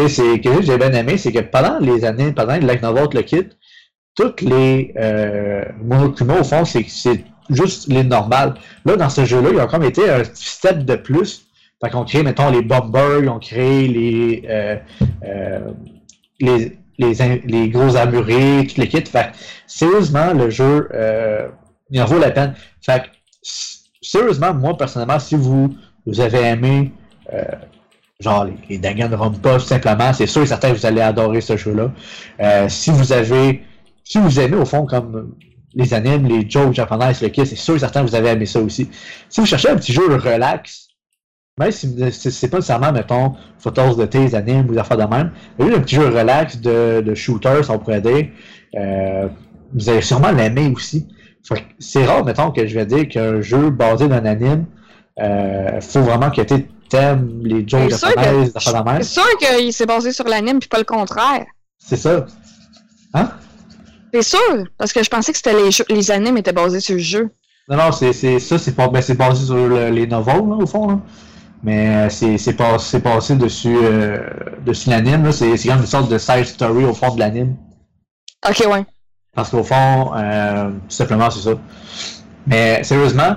[0.06, 3.48] que j'ai bien aimé, c'est que pendant les années, pendant que Light Novel le kit,
[4.14, 6.86] toutes les euh, au fond, c'est
[7.50, 8.54] juste les normales.
[8.84, 11.46] Là, dans ce jeu-là, ils ont comme été un step de plus.
[11.82, 14.76] Fait qu'on crée, mettons, les bombers, ils ont les, euh,
[15.24, 15.70] euh,
[16.40, 19.02] les, les, les gros armuriers, tout le kit.
[19.02, 19.32] Fait
[19.66, 21.48] sérieusement, le jeu, euh,
[21.90, 22.54] il en vaut la peine.
[22.82, 23.04] Fait
[24.02, 25.74] sérieusement, moi, personnellement, si vous,
[26.06, 26.92] vous avez aimé,
[28.20, 31.90] genre, les, Danganronpa, tout simplement, c'est sûr et certain que vous allez adorer ce jeu-là.
[32.40, 33.62] Euh, si vous avez,
[34.04, 35.34] si vous aimez, au fond, comme
[35.74, 38.46] les animes, les jokes japonaises, le kit, c'est sûr et certain que vous avez aimé
[38.46, 38.90] ça aussi.
[39.28, 40.88] Si vous cherchez un petit jeu relax,
[41.58, 45.32] même si c'est pas nécessairement, mettons, photos de tes animes ou des affaires de même,
[45.58, 48.28] mais juste un petit jeu relax de, shooter, ça on pourrait dire,
[48.76, 49.28] euh,
[49.74, 51.06] vous allez sûrement l'aimer aussi.
[51.78, 54.66] C'est rare, mettons, que je vais dire qu'un jeu basé d'un anime,
[55.20, 56.68] euh, faut vraiment que tu
[57.42, 58.96] les jokes C'est sûr que- japonaises, des affaires.
[59.02, 61.46] C'est sûr qu'il s'est basé sur l'anime puis pas le contraire.
[61.78, 62.26] C'est ça.
[63.14, 63.30] Hein?
[64.12, 66.94] C'est sûr, parce que je pensais que c'était les, jeux- les animes étaient basés sur
[66.94, 67.30] le jeu.
[67.68, 70.56] Non, non, c'est c'est- ça, c'est pas ben, c'est basé sur le- les novels, là,
[70.56, 70.88] au fond.
[70.88, 70.98] Là.
[71.62, 74.18] Mais euh, c'est c'est pas- c'est passé dessus, euh,
[74.66, 75.24] dessus l'anime.
[75.24, 75.30] là.
[75.32, 77.56] C'est c'est comme une sorte de side story au fond de l'anime.
[78.48, 78.84] Ok, ouais.
[79.34, 81.54] Parce qu'au fond, euh, tout simplement, c'est ça.
[82.46, 83.36] Mais sérieusement,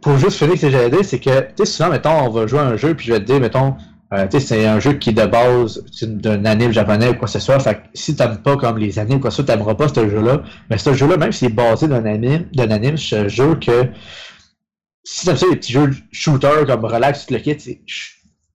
[0.00, 2.60] pour juste finir que j'allais dire, c'est que, tu sais, souvent, mettons, on va jouer
[2.60, 3.76] à un jeu, puis je vais te dire, mettons,
[4.12, 7.26] euh, tu sais, c'est un jeu qui est de base d'un anime japonais ou quoi
[7.26, 7.60] que ce soit.
[7.60, 9.88] Fait que si t'aimes pas comme les animes ou quoi que ce soit, t'aimeras pas
[9.88, 10.42] ce jeu-là.
[10.68, 13.88] Mais ce jeu-là, même s'il est basé d'un anime, d'un anime, je jure que
[15.04, 17.74] si t'aimes ça, les petits jeux shooter comme relax, tout le je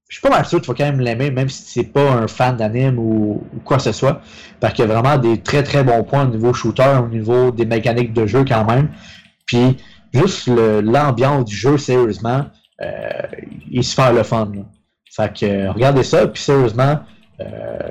[0.08, 2.12] je suis pas mal sûr que tu vas quand même l'aimer, même si c'est pas
[2.12, 4.22] un fan d'anime ou, ou quoi que ce soit.
[4.60, 7.52] Parce qu'il y a vraiment des très très bons points au niveau shooter, au niveau
[7.52, 8.89] des mécaniques de jeu quand même.
[9.46, 9.78] Puis
[10.20, 12.45] juste l'ambiance du jeu, sérieusement,
[12.82, 12.88] euh,
[13.70, 14.51] il est super le fun.
[14.53, 14.61] là.
[15.16, 16.99] Fait que euh, regardez ça, puis sérieusement,
[17.39, 17.89] euh,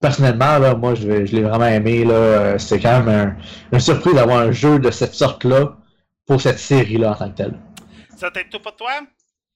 [0.00, 2.04] personnellement, là, moi je, je l'ai vraiment aimé.
[2.04, 2.58] là.
[2.58, 3.36] C'est quand même un,
[3.72, 5.76] une surprise d'avoir un jeu de cette sorte-là
[6.26, 7.58] pour cette série-là en tant que telle.
[8.16, 8.90] Ça t'aide tout pour toi?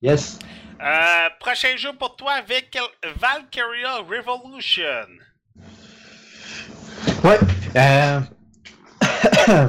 [0.02, 0.38] Yes.
[0.80, 2.78] Euh, prochain jeu pour toi, Vic-
[3.20, 5.06] Valkyria Revolution.
[7.22, 7.38] Ouais.
[7.76, 8.20] Euh...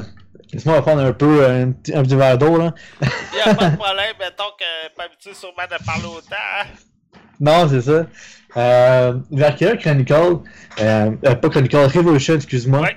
[0.56, 2.72] Laisse-moi prendre un peu euh, un, petit- un petit verre d'eau là.
[3.02, 6.34] Il a pas de problème, mettons que pas habitué sûrement de parler autant.
[6.60, 6.66] hein.
[7.38, 8.06] Non, c'est ça.
[8.56, 10.38] Euh, Valkyria Chronicle,
[10.80, 12.80] euh, euh, pas Chronicle, Revolution, excuse-moi.
[12.80, 12.96] Ouais.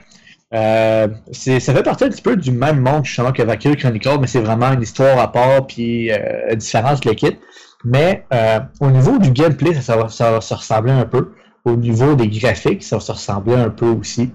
[0.53, 4.17] Euh, c'est- ça fait partie un petit peu du même monde justement que Valkyria Chronicle,
[4.21, 7.37] mais c'est vraiment une histoire à part puis euh, différente de l'équipe.
[7.83, 11.33] Mais euh, au niveau du gameplay, ça, ça, va, ça va se ressembler un peu.
[11.65, 14.31] Au niveau des graphiques, ça va se ressembler un peu aussi.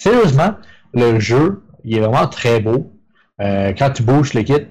[0.00, 0.54] Sérieusement,
[0.94, 2.90] le jeu, il est vraiment très beau.
[3.42, 4.66] Euh, quand tu bouges le kit,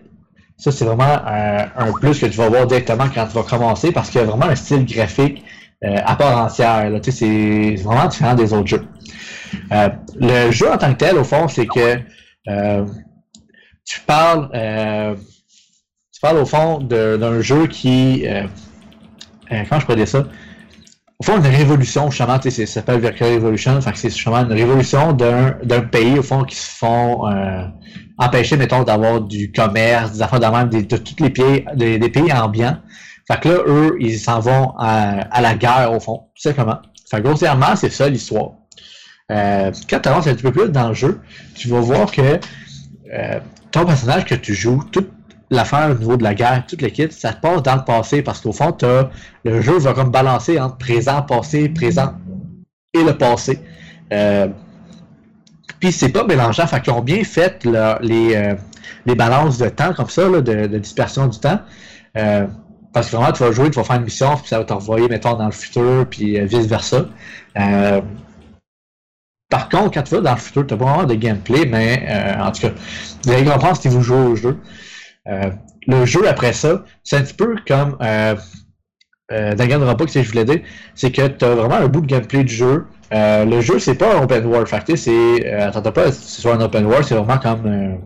[0.57, 3.91] ça c'est vraiment euh, un plus que tu vas voir directement quand tu vas commencer
[3.91, 5.43] parce qu'il y a vraiment un style graphique
[5.85, 6.89] euh, à part entière.
[6.89, 6.99] là.
[6.99, 8.87] Tu sais, c'est vraiment différent des autres jeux.
[10.19, 11.97] Le jeu en tant que tel, au fond, c'est que
[13.85, 14.49] tu parles
[16.11, 18.25] tu parles au fond d'un jeu qui
[19.47, 20.25] comment je pourrais dire ça?
[21.21, 25.81] Au fond, une révolution, justement, ça s'appelle Virtual Revolution, c'est justement une révolution d'un d'un
[25.81, 27.65] pays, au fond, qui se font euh,
[28.17, 32.31] empêcher, mettons, d'avoir du commerce, des affaires de même, de tous les pays, des, pays
[32.31, 32.77] ambiants.
[33.27, 36.77] Fait que là, eux, ils s'en vont à, à la guerre, au fond, tout simplement.
[37.11, 38.51] Fait que grossièrement, c'est ça l'histoire.
[39.31, 41.19] Euh, quand tu avances un petit peu plus dans le jeu,
[41.55, 42.39] tu vas voir que
[43.13, 43.39] euh,
[43.71, 45.11] ton personnage que tu joues, toute
[45.49, 48.41] l'affaire au niveau de la guerre, toute l'équipe, ça te passe dans le passé parce
[48.41, 49.09] qu'au fond, as,
[49.43, 52.13] le jeu va comme balancer entre présent, passé, présent
[52.93, 53.59] et le passé.
[54.13, 54.47] Euh,
[55.79, 58.55] puis c'est pas mélangeant, fait qu'ils ont bien fait les, euh,
[59.05, 61.59] les balances de temps comme ça, de, dispersion du temps.
[62.17, 62.47] Euh,
[62.91, 65.07] parce que vraiment, tu vas jouer, tu vas faire une mission, puis ça va t'envoyer,
[65.07, 67.05] mettons, dans le futur, puis vice-versa.
[69.49, 72.35] Par contre, quand tu vas dans le futur, tu n'as pas vraiment de gameplay, mais
[72.39, 72.71] en tout cas,
[73.23, 74.59] vous allez comprendre si vous jouez au jeu.
[75.27, 75.51] Euh,
[75.87, 78.35] le jeu après ça, c'est un petit peu comme euh,
[79.31, 80.61] euh, Danganronpa que je voulais dire,
[80.95, 82.85] c'est que tu as vraiment un bout de gameplay du jeu.
[83.13, 84.67] Euh, le jeu, c'est pas un open world.
[84.67, 85.11] Fait c'est.
[85.11, 87.99] Euh, attends pas que ce soit un open world, c'est vraiment comme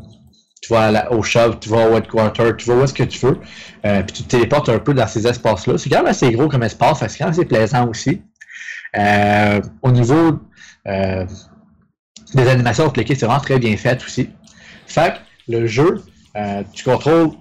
[0.61, 3.37] tu vas au shop, tu vas au headquarter, tu vas où est-ce que tu veux,
[3.81, 5.77] puis tu te téléportes un peu dans ces espaces-là.
[5.77, 8.21] C'est quand même assez gros comme espace, c'est quand même assez plaisant aussi.
[9.81, 10.39] au niveau
[10.85, 14.29] des animations appliquées, c'est vraiment très bien fait aussi.
[14.87, 16.01] Fait que le jeu,
[16.35, 17.31] euh, tu contrôles.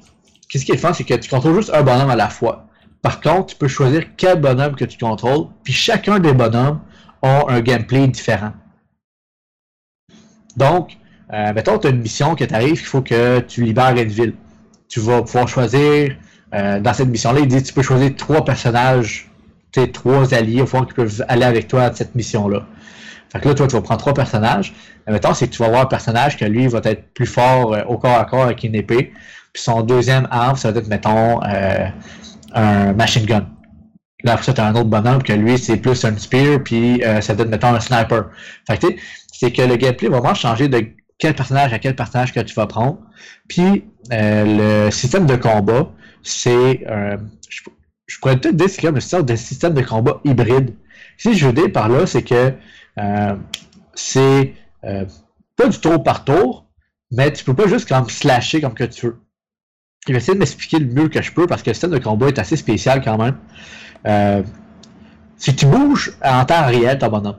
[0.48, 2.66] Qu'est-ce qui est c'est que tu contrôles juste un bonhomme à la fois.
[3.00, 6.80] Par contre, tu peux choisir quel bonhomme que tu contrôles, puis chacun des bonhommes
[7.22, 8.52] ont un gameplay différent.
[10.56, 10.96] Donc,
[11.32, 14.34] euh, mettons, tu as une mission qui t'arrive, il faut que tu libères une ville.
[14.88, 16.16] Tu vas pouvoir choisir,
[16.54, 19.30] euh, dans cette mission-là, il dit que tu peux choisir trois personnages,
[19.72, 22.66] tes trois alliés, au fond, qui peuvent aller avec toi à cette mission-là.
[23.32, 24.74] Fait que là, toi, tu vas prendre trois personnages.
[25.06, 27.82] Mettons, c'est que tu vas avoir un personnage que lui va être plus fort euh,
[27.84, 29.12] au corps à corps avec une épée.
[29.54, 31.88] Puis son deuxième arme, ça va être, mettons, euh,
[32.52, 33.46] un machine gun.
[34.22, 37.02] Là, après ça, tu as un autre bonhomme que lui, c'est plus un spear, puis
[37.02, 38.26] euh, ça va être, mettons, un sniper.
[38.66, 38.86] Fait que
[39.32, 40.86] c'est que le gameplay va vraiment changer de
[41.18, 42.98] quel personnage à quel personnage que tu vas prendre.
[43.48, 45.90] Puis le système de combat,
[46.22, 46.84] c'est.
[47.48, 47.62] Je,
[48.06, 50.74] je, pourrais peut-être dire c'est comme une sorte de système de combat hybride.
[51.16, 52.54] Si je veux dire par là, c'est que
[52.98, 53.36] euh,
[53.94, 54.54] c'est
[54.84, 55.04] euh,
[55.56, 56.66] pas du tour par tour,
[57.10, 59.20] mais tu peux pas juste comme slasher comme que tu veux.
[60.06, 61.98] Je vais essayer de m'expliquer le mieux que je peux parce que le système de
[61.98, 63.36] combat est assez spécial quand même.
[64.06, 64.42] Euh,
[65.36, 67.38] si tu bouges en temps réel ton bonhomme,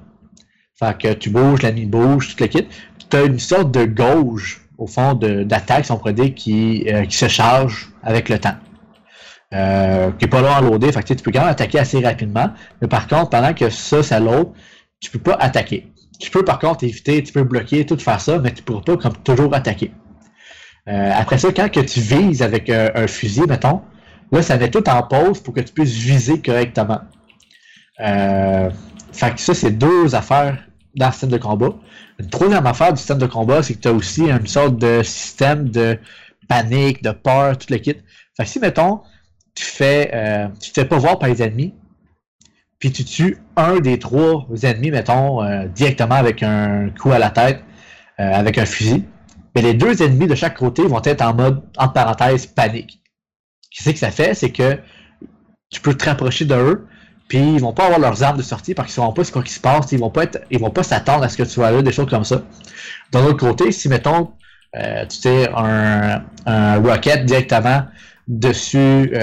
[0.80, 2.68] fait que tu bouges, l'ami bouge, tout le kit,
[3.10, 7.18] tu as une sorte de gauge au fond d'attaque, si on pourrait dire, qui, qui
[7.18, 8.56] se charge avec le temps.
[9.54, 12.00] Euh, qui n'est pas là en loader, fait que, tu peux quand même attaquer assez
[12.00, 12.50] rapidement,
[12.82, 14.48] mais par contre, pendant que ça, ça load,
[15.00, 15.92] tu peux pas attaquer.
[16.20, 18.98] Tu peux par contre éviter, tu peux bloquer, tout faire ça, mais tu pourras pas
[18.98, 19.92] comme toujours attaquer.
[20.88, 23.82] Euh, après ça, quand que tu vises avec un, fusil, mettons,
[24.32, 27.02] là, ça met tout en pause pour que tu puisses viser correctement.
[28.00, 28.72] Euh,
[29.12, 30.58] fait que ça, c'est deux affaires
[30.96, 31.76] dans le système de combat.
[32.20, 35.04] Une troisième affaire du système de combat, c'est que tu as aussi une sorte de
[35.04, 36.00] système de
[36.48, 37.98] panique, de peur, tout le kit.
[38.36, 39.02] Fait que si, mettons,
[39.56, 41.74] tu fais, euh, tu te fais pas voir par les ennemis,
[42.80, 47.30] puis tu tues un des trois ennemis, mettons, euh, directement avec un coup à la
[47.30, 47.64] tête,
[48.20, 49.06] euh, avec un fusil,
[49.56, 53.02] mais les deux ennemis de chaque côté vont être en mode, entre parenthèses, panique.
[53.72, 54.80] Ce que ça fait, c'est que
[55.70, 56.88] tu peux te rapprocher d'eux,
[57.28, 59.32] puis ils vont pas avoir leurs armes de sortie parce qu'ils ne sauront pas ce
[59.32, 61.50] qui se passe, ils vont pas être, ils vont pas s'attendre à ce que tu
[61.50, 62.44] sois là, des choses comme ça.
[63.12, 64.32] D'un autre côté, si mettons,
[64.74, 67.86] tu sais, un, un rocket directement
[68.28, 69.14] dessus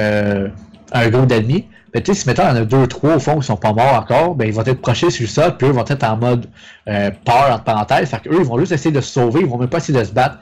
[0.93, 3.21] un groupe d'ennemis, mais tu sais, si mettons, il y en a deux, trois au
[3.21, 5.73] fond qui sont pas morts encore, ben ils vont être prochés sur ça, puis eux
[5.73, 6.47] vont être en mode
[6.89, 8.09] euh, peur, entre parenthèses.
[8.09, 10.05] Fait qu'eux, ils vont juste essayer de se sauver, ils vont même pas essayer de
[10.05, 10.39] se battre.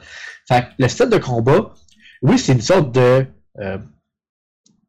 [0.47, 1.73] Fait que le style de combat,
[2.21, 3.25] oui, c'est une sorte de,
[3.59, 3.77] euh,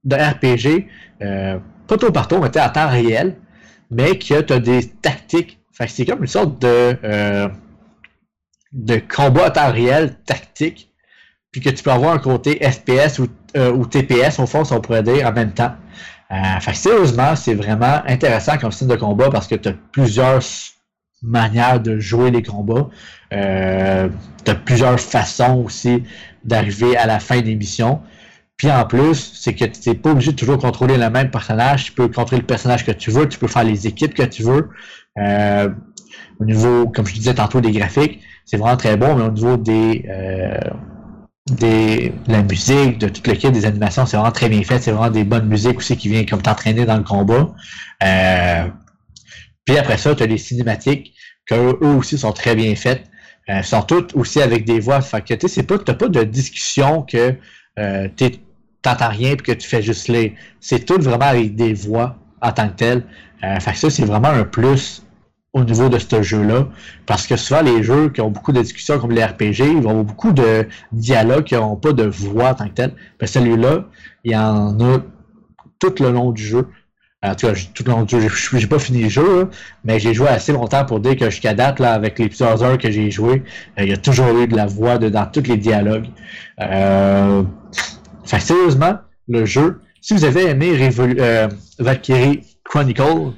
[0.04, 0.88] de RPG,
[1.22, 3.36] euh, pas tout partout, mais à temps réel,
[3.90, 5.58] mais qui a des tactiques.
[5.78, 7.48] Que c'est comme une sorte de, euh,
[8.72, 10.92] de combat à temps réel tactique,
[11.50, 14.72] puis que tu peux avoir un côté FPS ou, euh, ou TPS, au fond, si
[14.72, 15.72] on pourrait dire, en même temps.
[16.32, 20.40] Euh, fait sérieusement, c'est vraiment intéressant comme style de combat parce que tu as plusieurs
[21.22, 22.88] manières de jouer les combats.
[23.32, 24.08] Euh,
[24.44, 26.04] tu as plusieurs façons aussi
[26.44, 28.00] d'arriver à la fin des missions.
[28.56, 31.84] Puis en plus, c'est que tu n'es pas obligé de toujours contrôler le même personnage.
[31.84, 34.42] Tu peux contrôler le personnage que tu veux, tu peux faire les équipes que tu
[34.42, 34.68] veux.
[35.18, 35.68] Euh,
[36.38, 39.56] au niveau, comme je disais tantôt, des graphiques, c'est vraiment très bon, mais au niveau
[39.56, 40.08] des,
[42.28, 44.80] la musique, de tout le kit, des animations, c'est vraiment très bien fait.
[44.80, 47.52] C'est vraiment des bonnes musiques aussi qui viennent comme t'entraîner dans le combat.
[48.02, 48.68] Euh,
[49.64, 51.14] puis après ça, tu as les cinématiques,
[51.46, 53.10] que eux aussi sont très bien faites.
[53.48, 55.00] Euh, sont toutes aussi avec des voix.
[55.00, 57.34] Fait que tu sais, pas, t'as pas de discussion que
[57.78, 58.08] euh,
[58.82, 60.36] t'entends rien et que tu fais juste les.
[60.60, 63.04] C'est tout vraiment avec des voix en tant que tel.
[63.42, 65.02] Euh, fait que ça, c'est vraiment un plus
[65.52, 66.68] au niveau de ce jeu-là.
[67.06, 70.04] Parce que souvent, les jeux qui ont beaucoup de discussions comme les RPG, ils avoir
[70.04, 72.92] beaucoup de dialogues qui n'ont pas de voix en tant que tel.
[73.20, 73.84] Mais celui-là,
[74.24, 74.98] il y en a
[75.78, 76.68] tout le long du jeu.
[77.22, 79.50] En tout cas, tout le long du jeu, j'ai- pas fini le jeu,
[79.84, 82.78] mais j'ai joué assez longtemps pour dire que jusqu'à date, là, avec les plusieurs heures
[82.78, 83.42] que j'ai joué,
[83.78, 86.06] euh, il y a toujours eu de la voix dans tous les dialogues.
[86.60, 87.42] Euh...
[88.24, 88.98] Sérieusement,
[89.28, 91.48] le jeu, si vous avez aimé euh,
[91.78, 93.32] Valkyrie Chronicle,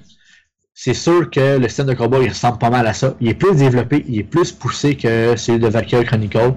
[0.85, 3.15] c'est sûr que le système de combat il ressemble pas mal à ça.
[3.21, 6.55] Il est plus développé, il est plus poussé que celui de Valkyrie Chronicle,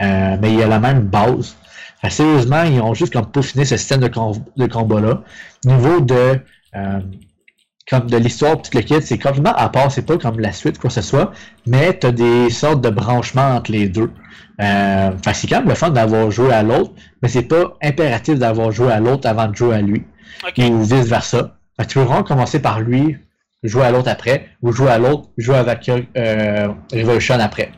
[0.00, 1.56] euh, mais il a la même base.
[2.00, 5.22] Fait sérieusement, ils ont juste comme peaufiné ce système de, com- de combat-là.
[5.64, 6.38] Niveau de
[6.76, 7.00] euh,
[7.90, 10.78] comme de l'histoire, tout le kit, c'est complètement à part, c'est pas comme la suite,
[10.78, 11.32] quoi que ce soit,
[11.66, 14.10] mais tu as des sortes de branchements entre les deux.
[14.62, 18.70] Euh, c'est quand même le fun d'avoir joué à l'autre, mais c'est pas impératif d'avoir
[18.70, 20.04] joué à l'autre avant de jouer à lui
[20.46, 20.64] Ok.
[20.70, 21.56] ou vice versa.
[21.76, 23.16] Fait que tu peux vraiment commencer par lui,
[23.64, 27.72] jouer à l'autre après, ou jouer à l'autre, jouer à euh, Revolution après.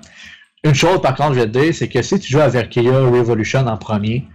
[0.64, 2.98] Une chose par contre, je vais te dire, c'est que si tu joues à Valkyria
[2.98, 4.26] Revolution en premier,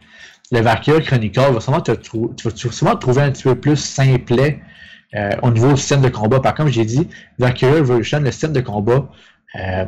[0.52, 4.60] le Valkyria Chronicle va sûrement te tu tu te trouver un petit peu plus simplet
[5.16, 6.39] euh, au niveau du système de combat.
[6.39, 9.10] Par contre, j'ai dit, Valkyria Revolution, le système de combat,
[9.60, 9.86] euh,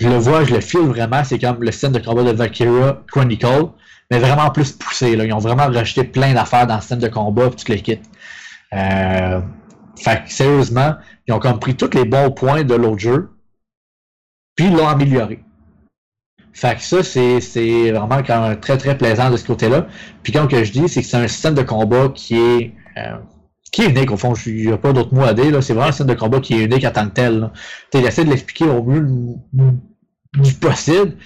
[0.00, 3.02] je le vois, je le file vraiment, c'est comme le système de combat de Valkyria
[3.10, 3.68] Chronicle,
[4.10, 5.14] mais vraiment plus poussé.
[5.14, 5.24] Là.
[5.24, 8.00] Ils ont vraiment rajouté plein d'affaires dans le système de combat et tout le kit.
[8.72, 9.40] Euh,
[10.00, 10.94] fait que sérieusement,
[11.26, 13.30] ils ont comme pris tous les bons points de l'autre jeu,
[14.56, 15.44] puis l'ont amélioré.
[16.52, 19.86] Fait que ça, c'est vraiment quand même très très plaisant de ce côté-là.
[20.22, 23.16] Puis comme que je dis, c'est que c'est un système de combat qui est euh,
[23.70, 24.34] qui est unique au fond.
[24.46, 25.62] Il n'y a pas d'autre mot à dire.
[25.62, 27.50] C'est vraiment un système de combat qui est unique en tant que tel.
[27.92, 29.06] Tu J'essaie de l'expliquer au mieux
[30.34, 31.16] du possible,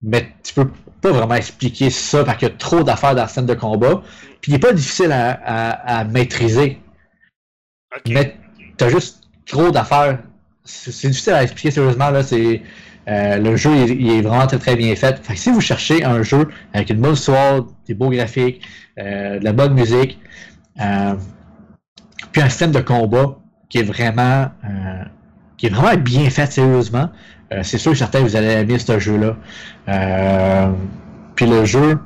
[0.00, 0.70] mais tu peux
[1.02, 4.00] pas vraiment expliquer ça parce qu'il y a trop d'affaires dans le système de combat.
[4.40, 6.80] Puis il n'est pas difficile à- à maîtriser.
[8.08, 8.36] Mais
[8.76, 10.18] t'as juste trop d'affaires.
[10.64, 12.10] C'est difficile à expliquer sérieusement.
[12.10, 12.22] Là,
[13.08, 15.18] euh, le jeu il, est vraiment très très bien fait.
[15.24, 18.62] Fait si vous cherchez un jeu avec une bonne histoire, des beaux graphiques,
[18.98, 20.20] euh, de la bonne musique,
[20.80, 21.14] euh,
[22.30, 23.38] puis un système de combat
[23.68, 24.50] qui est vraiment
[25.56, 27.10] qui est vraiment bien fait sérieusement,
[27.62, 29.36] c'est sûr que certains vous allez aimer ce jeu-là.
[31.34, 31.98] Puis le jeu,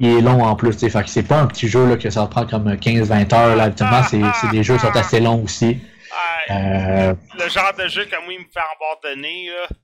[0.00, 2.20] il est long en plus, fait que c'est pas un petit jeu là, que ça
[2.22, 3.56] va prendre comme 15-20 heures.
[3.56, 5.78] Là, habituellement, c'est, c'est des jeux qui sont assez longs aussi.
[6.48, 9.76] Ah, Euh, Le genre de jeu que moi, il me fait abandonner, là.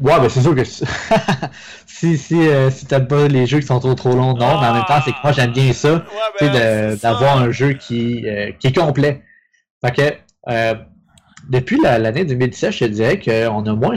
[0.00, 0.64] ouais, ben c'est sûr que
[1.86, 4.66] si, si, euh, si t'aimes pas les jeux qui sont trop trop longs, non, mais
[4.68, 5.94] en même temps, c'est que moi j'aime bien ça.
[5.94, 6.02] Ouais,
[6.40, 9.22] ben, d'avoir un jeu qui, euh, qui est complet.
[9.84, 10.74] Fait que, euh,
[11.48, 13.94] depuis la- l'année 2017, je te dirais qu'on a moins,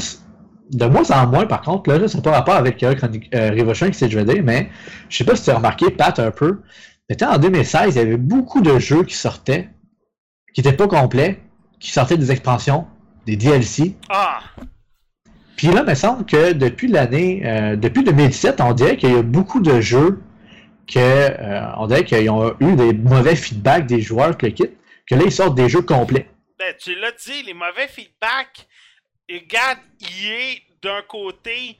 [0.71, 2.95] de moins en moins, par contre, là, ça n'a pas rapport avec euh,
[3.33, 4.69] euh, Revolution qui je veux dire, mais
[5.09, 6.61] je sais pas si tu as remarqué, Pat, un peu,
[7.09, 9.69] mais en 2016, il y avait beaucoup de jeux qui sortaient,
[10.53, 11.41] qui n'étaient pas complets,
[11.79, 12.87] qui sortaient des expansions,
[13.25, 13.95] des DLC.
[14.09, 14.39] Ah,
[15.57, 19.15] Puis là, il me semble que depuis l'année, euh, depuis 2017, on dirait qu'il y
[19.15, 20.21] a beaucoup de jeux
[20.87, 24.69] que, euh, on dirait qu'ils ont eu des mauvais feedbacks des joueurs que le kit,
[25.05, 26.29] que là, ils sortent des jeux complets.
[26.59, 28.67] ben, tu l'as dit, les mauvais feedbacks.
[29.33, 31.77] Regarde, il est d'un côté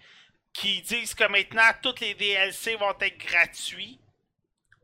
[0.54, 4.00] qui disent que maintenant, tous les DLC vont être gratuits.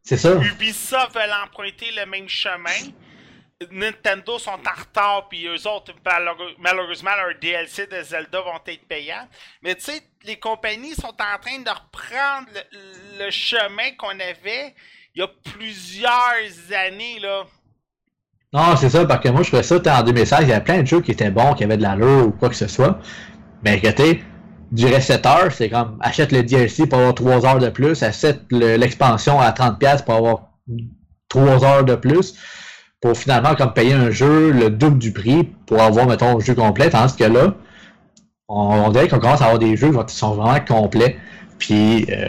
[0.03, 0.33] C'est ça?
[0.33, 2.91] Ubisoft veulent emprunter le même chemin.
[3.71, 5.91] Nintendo sont en retard, puis eux autres,
[6.59, 9.27] malheureusement, leurs DLC de Zelda vont être payants.
[9.61, 14.75] Mais tu sais, les compagnies sont en train de reprendre le, le chemin qu'on avait
[15.17, 17.47] il y a plusieurs années, là.
[18.53, 20.81] Non, c'est ça, parce que moi, je ferais ça, en 2016, il y avait plein
[20.81, 22.99] de jeux qui étaient bons, qui avaient de l'allure ou quoi que ce soit.
[23.63, 24.23] Mais tu
[24.71, 28.41] durait 7 heures, c'est comme, achète le DLC pour avoir 3 heures de plus, achète
[28.51, 30.49] le- l'expansion à 30$ pour avoir
[31.29, 32.35] 3 heures de plus,
[33.01, 36.55] pour finalement comme payer un jeu le double du prix pour avoir, mettons, le jeu
[36.55, 37.53] complet, tandis que là,
[38.49, 41.17] on, dirait qu'on commence à avoir des jeux qui sont vraiment complets,
[41.59, 42.27] puis euh,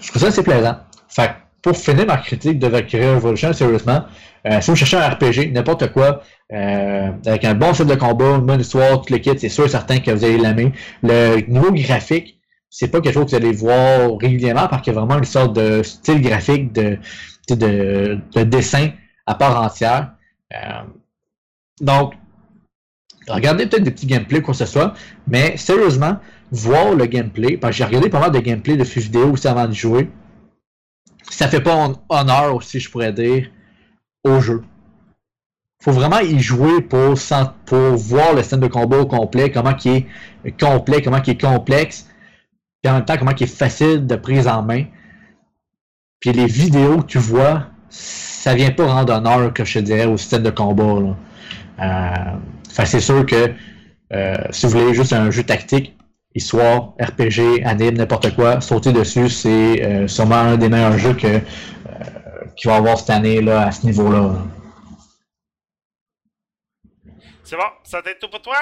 [0.00, 0.76] je trouve ça assez plaisant.
[1.08, 1.32] Fait
[1.62, 4.04] pour finir ma critique de Valkyrie Revolution, sérieusement,
[4.46, 8.36] euh, si vous cherchez un RPG, n'importe quoi, euh, avec un bon style de combat,
[8.36, 10.72] une bonne histoire, tout le kit, c'est sûr et certain que vous allez l'aimer.
[11.02, 12.40] Le niveau graphique,
[12.70, 15.24] c'est pas quelque chose que vous allez voir régulièrement parce qu'il y a vraiment une
[15.24, 16.98] sorte de style graphique, de,
[17.50, 18.90] de, de, de dessin
[19.26, 20.12] à part entière.
[20.54, 20.82] Euh,
[21.80, 22.14] donc,
[23.28, 24.94] regardez peut-être des petits gameplays, quoi que ce soit,
[25.26, 26.16] mais sérieusement,
[26.50, 29.46] voir le gameplay, parce que j'ai regardé pas mal de gameplay de ces vidéos aussi
[29.46, 30.08] avant de jouer,
[31.30, 33.48] ça fait pas hon- honneur aussi, je pourrais dire,
[34.24, 34.62] au jeu.
[35.82, 39.88] Faut vraiment y jouer pour, voir le système de combat au complet, comment qui
[40.44, 42.06] est complet, comment qui est complexe,
[42.82, 44.84] puis en même temps comment qui est facile de prise en main.
[46.20, 50.04] Puis les vidéos que tu vois, ça vient pas rendre honneur, que je te dirais,
[50.04, 51.00] au système de combat.
[51.00, 51.16] Là.
[51.80, 52.38] Euh,
[52.84, 53.54] c'est sûr que
[54.12, 55.96] euh, si vous voulez juste un jeu tactique,
[56.34, 61.26] histoire, RPG, anime, n'importe quoi, sauter dessus, c'est euh, sûrement un des meilleurs jeux que,
[61.26, 61.40] euh,
[62.56, 64.32] qu'il va avoir cette année là, à ce niveau-là.
[67.42, 68.58] C'est bon, ça t'est tout pour toi?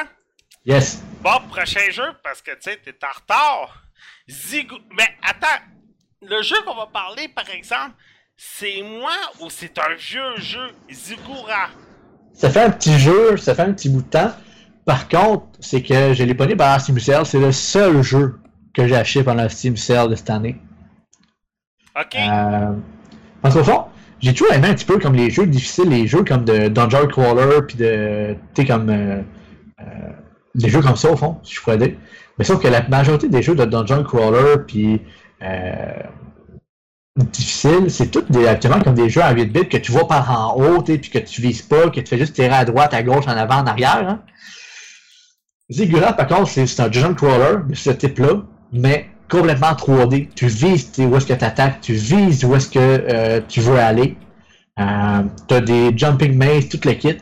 [0.64, 1.02] Yes.
[1.22, 3.82] Bon, prochain jeu, parce que tu sais, t'es en retard.
[4.28, 4.76] Zigou...
[4.96, 5.62] Mais attends,
[6.22, 7.92] le jeu qu'on va parler, par exemple,
[8.36, 10.68] c'est moi ou c'est un vieux jeu?
[10.90, 11.68] Zigura?
[12.32, 14.32] Ça fait un petit jeu, ça fait un petit bout de temps.
[14.89, 17.26] Par contre, c'est que je l'ai pas par Steam Sale.
[17.26, 18.39] C'est le seul jeu
[18.72, 20.57] que j'ai acheté pendant Steam Sale de cette année.
[21.95, 22.16] Ok.
[22.16, 22.72] Euh,
[23.43, 23.84] parce qu'au fond,
[24.18, 27.07] j'ai toujours aimé un petit peu comme les jeux difficiles, les jeux comme de Dungeon
[27.07, 28.34] Crawler, puis de.
[28.55, 28.89] Tu sais, comme.
[28.89, 29.20] Euh,
[29.80, 29.84] euh,
[30.55, 31.93] des jeux comme ça, au fond, si je pourrais dire.
[32.39, 35.03] Mais sauf que la majorité des jeux de Dungeon Crawler, puis.
[35.43, 36.03] Euh,
[37.14, 40.30] difficiles, c'est tout des, actuellement comme des jeux à 8 bits que tu vois par
[40.30, 43.03] en haut, puis que tu vises pas, que tu fais juste tirer à droite, à
[43.03, 44.09] gauche, en avant, en arrière.
[44.09, 44.22] Hein.
[45.70, 48.42] Ziggurat, par contre, c'est un Dungeon Crawler de ce type-là,
[48.72, 50.28] mais complètement 3D.
[50.34, 54.16] Tu vises où est-ce que tu attaques, tu vises où est-ce que tu veux aller.
[54.78, 57.18] Euh, tu as des jumping mazes, tout le kit.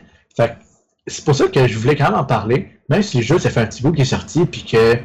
[1.07, 3.49] c'est pour ça que je voulais quand même en parler, même si le jeu, ça
[3.49, 4.97] fait un petit bout qui est sorti, puis que,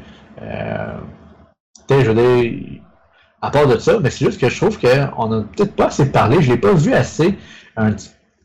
[0.42, 0.98] euh,
[1.90, 2.80] je veux
[3.40, 6.10] à part de ça, mais c'est juste que je trouve qu'on n'a peut-être pas assez
[6.10, 7.36] parlé, je l'ai pas vu assez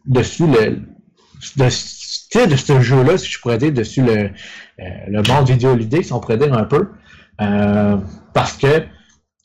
[0.05, 0.81] dessus le,
[2.35, 4.29] de ce jeu-là, si je pourrais dire, dessus le,
[4.79, 6.89] euh, le monde vidéoludique, si on pourrait dire un peu.
[7.41, 7.97] Euh,
[8.33, 8.85] parce que,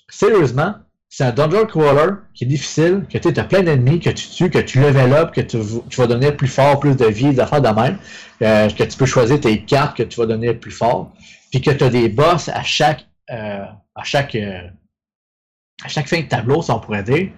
[0.08, 0.74] sérieusement,
[1.08, 4.50] c'est un dungeon crawler qui est difficile, que tu as plein d'ennemis, que tu tues,
[4.50, 5.58] que tu level up, que tu,
[5.96, 7.98] vas donner plus fort, plus de vie, des affaires de même,
[8.42, 11.12] euh, que tu peux choisir tes cartes que tu vas donner plus fort,
[11.50, 13.64] puis que tu as des boss à chaque euh,
[13.94, 17.28] à chaque à chaque fin de tableau, si on pourrait dire.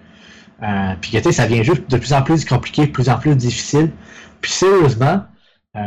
[1.01, 3.91] puis que ça vient juste de plus en plus compliqué, de plus en plus difficile.
[4.45, 5.23] Puis sérieusement,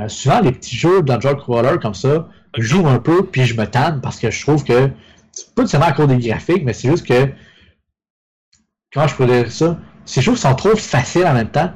[0.09, 3.67] souvent les petits jeux dungeon crawler comme ça, je joue un peu, puis je me
[3.67, 4.91] tanne parce que je trouve que
[5.31, 7.29] c'est pas nécessairement à cause des graphiques, mais c'est juste que
[8.93, 11.71] comment je pourrais dire ça, ces choses sont trop faciles en même temps.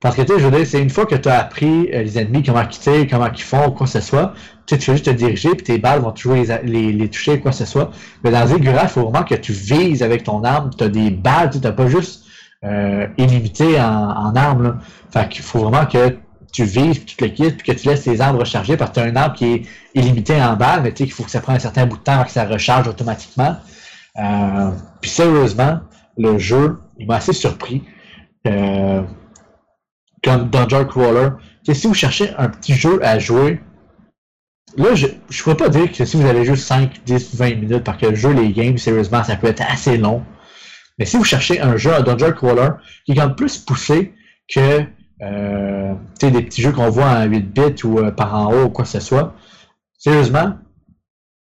[0.00, 2.02] Parce que tu sais, je veux dire, c'est une fois que tu as appris euh,
[2.02, 4.34] les ennemis, comment ils tirent, comment ils font, quoi que ce soit,
[4.66, 7.38] tu sais, tu fais juste te diriger, puis tes balles vont toujours les, les, toucher,
[7.38, 7.92] quoi que ce soit.
[8.24, 11.10] Mais dans Zigura, il faut vraiment que tu vises avec ton arme, tu as des
[11.10, 12.25] balles, tu n'as pas juste
[12.66, 16.18] euh, illimité en, en qu'il faut vraiment que
[16.52, 18.96] tu vises, puis tu le quittes, puis que tu laisses tes armes recharger, parce que
[18.96, 19.62] tu as un arbre qui est
[19.94, 22.02] illimité en balles, mais tu sais qu'il faut que ça prenne un certain bout de
[22.02, 23.56] temps avant que ça recharge automatiquement.
[24.18, 25.80] Euh, puis sérieusement,
[26.16, 27.82] le jeu, il m'a assez surpris.
[28.46, 29.02] Euh,
[30.24, 31.30] comme Dungeon Crawler.
[31.72, 33.60] si vous cherchez un petit jeu à jouer,
[34.76, 37.84] là, je ne pourrais pas dire que si vous avez juste 5, 10, 20 minutes,
[37.84, 40.22] parce que le jeu, les games, sérieusement, ça peut être assez long.
[40.98, 42.70] Mais si vous cherchez un jeu à Dungeon Crawler
[43.04, 44.14] qui est quand même plus poussé
[44.48, 44.84] que
[45.22, 48.70] euh, des petits jeux qu'on voit en 8 bits ou euh, par en haut ou
[48.70, 49.34] quoi que ce soit.
[49.98, 50.58] Sérieusement,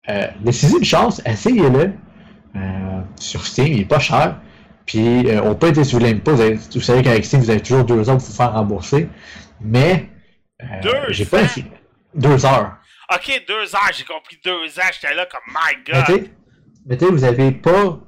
[0.10, 1.93] euh, laissez-y une chance, essayez-le.
[2.56, 4.38] Euh, sur Steam, il est pas cher.
[4.86, 7.84] Puis on peut être si vous l'aimez pas, vous, savez qu'avec Steam, vous avez toujours
[7.84, 9.08] deux heures pour vous faire rembourser.
[9.62, 10.10] Mais
[11.10, 11.43] j'ai pas
[12.16, 12.76] deux heures.
[13.14, 16.30] Ok, deux heures, j'ai compris deux heures, j'étais là comme my god.
[16.90, 18.00] Mais vous n'avez pas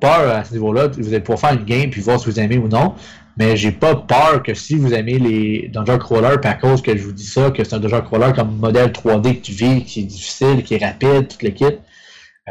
[0.00, 0.88] peur à ce niveau-là.
[0.88, 2.94] Vous allez pouvoir faire une game puis voir si vous aimez ou non.
[3.36, 6.96] Mais j'ai pas peur que si vous aimez les Dungeon Crawler, puis à cause que
[6.96, 9.84] je vous dis ça, que c'est un Dungeon Crawler comme modèle 3D que tu vis,
[9.84, 11.64] qui est difficile, qui est rapide, tout le kit,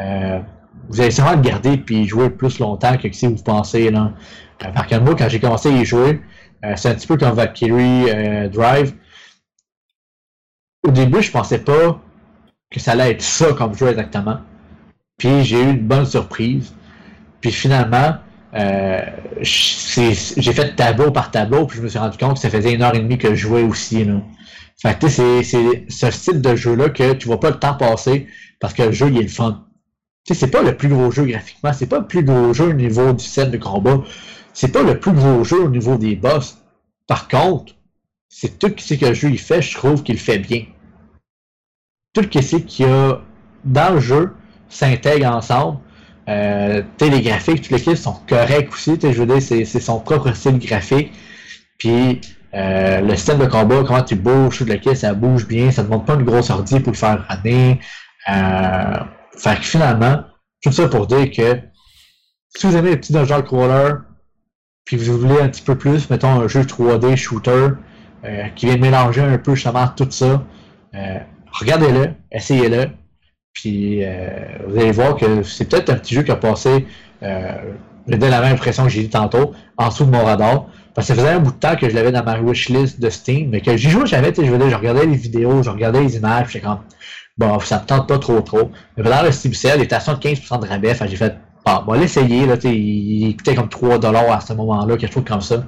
[0.00, 0.40] euh,
[0.88, 3.90] vous allez sûrement le garder puis jouer plus longtemps que si vous pensez.
[3.90, 4.12] Là.
[4.64, 6.20] Euh, par contre, moi, quand j'ai commencé à y jouer,
[6.64, 8.94] euh, c'est un petit peu comme Valkyrie Drive.
[10.86, 12.00] Au début, je pensais pas
[12.70, 14.38] que ça allait être ça comme jeu exactement.
[15.20, 16.72] Puis j'ai eu une bonne surprise.
[17.42, 18.14] Puis finalement,
[18.54, 19.00] euh,
[19.42, 22.80] j'ai fait tableau par tableau, puis je me suis rendu compte que ça faisait une
[22.80, 24.02] heure et demie que je jouais aussi.
[24.02, 24.22] Là.
[24.80, 28.28] Fait que c'est ce style de jeu-là que tu vois pas le temps passer
[28.60, 29.66] parce que le jeu il est le fun.
[30.24, 33.12] C'est pas le plus gros jeu graphiquement, c'est pas le plus gros jeu au niveau
[33.12, 34.02] du set de combat,
[34.54, 36.56] c'est pas le plus gros jeu au niveau des boss.
[37.06, 37.74] Par contre,
[38.28, 40.64] c'est tout ce que le jeu il fait, je trouve qu'il fait bien.
[42.14, 43.20] Tout ce qu'il y a
[43.64, 44.34] dans le jeu
[44.70, 45.78] s'intègre ensemble.
[46.28, 48.98] Euh, les graphiques, toutes les kits sont corrects aussi.
[49.02, 51.12] Je veux dire, c'est son propre style graphique.
[51.78, 52.20] Puis
[52.54, 55.82] euh, le système de combat, comment tu bouges, tout le kit, ça bouge bien, ça
[55.82, 57.80] ne demande pas une grosse ordi pour le faire runner.
[58.28, 58.98] Euh,
[59.36, 60.24] fait que finalement,
[60.62, 61.60] tout ça pour dire que
[62.56, 63.94] si vous aimez les petits dungeon crawler,
[64.84, 67.68] puis vous voulez un petit peu plus, mettons un jeu 3D shooter
[68.24, 70.44] euh, qui vient mélanger un peu justement tout ça,
[70.94, 71.18] euh,
[71.52, 72.88] regardez-le, essayez-le.
[73.52, 74.28] Puis euh,
[74.66, 76.86] vous allez voir que c'est peut-être un petit jeu qui a passé,
[77.22, 77.52] euh,
[78.06, 80.66] j'ai la même impression que j'ai dit tantôt, en dessous de mon radar.
[80.94, 83.10] Parce que ça faisait un bout de temps que je l'avais dans ma wishlist de
[83.10, 86.16] Steam, mais que j'y jouais jamais, je veux je regardais les vidéos, je regardais les
[86.16, 86.80] images, j'étais comme,
[87.38, 88.72] bon, ça me tente pas trop trop.
[88.96, 91.96] Mais dans le Steam il était à 75% de rabais, j'ai fait, bon, on va
[91.96, 95.64] l'essayer, là, il coûtait comme 3$ à ce moment-là, quelque chose comme ça.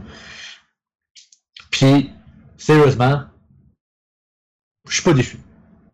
[1.70, 2.10] Puis,
[2.56, 3.22] sérieusement,
[4.88, 5.38] je suis pas déçu.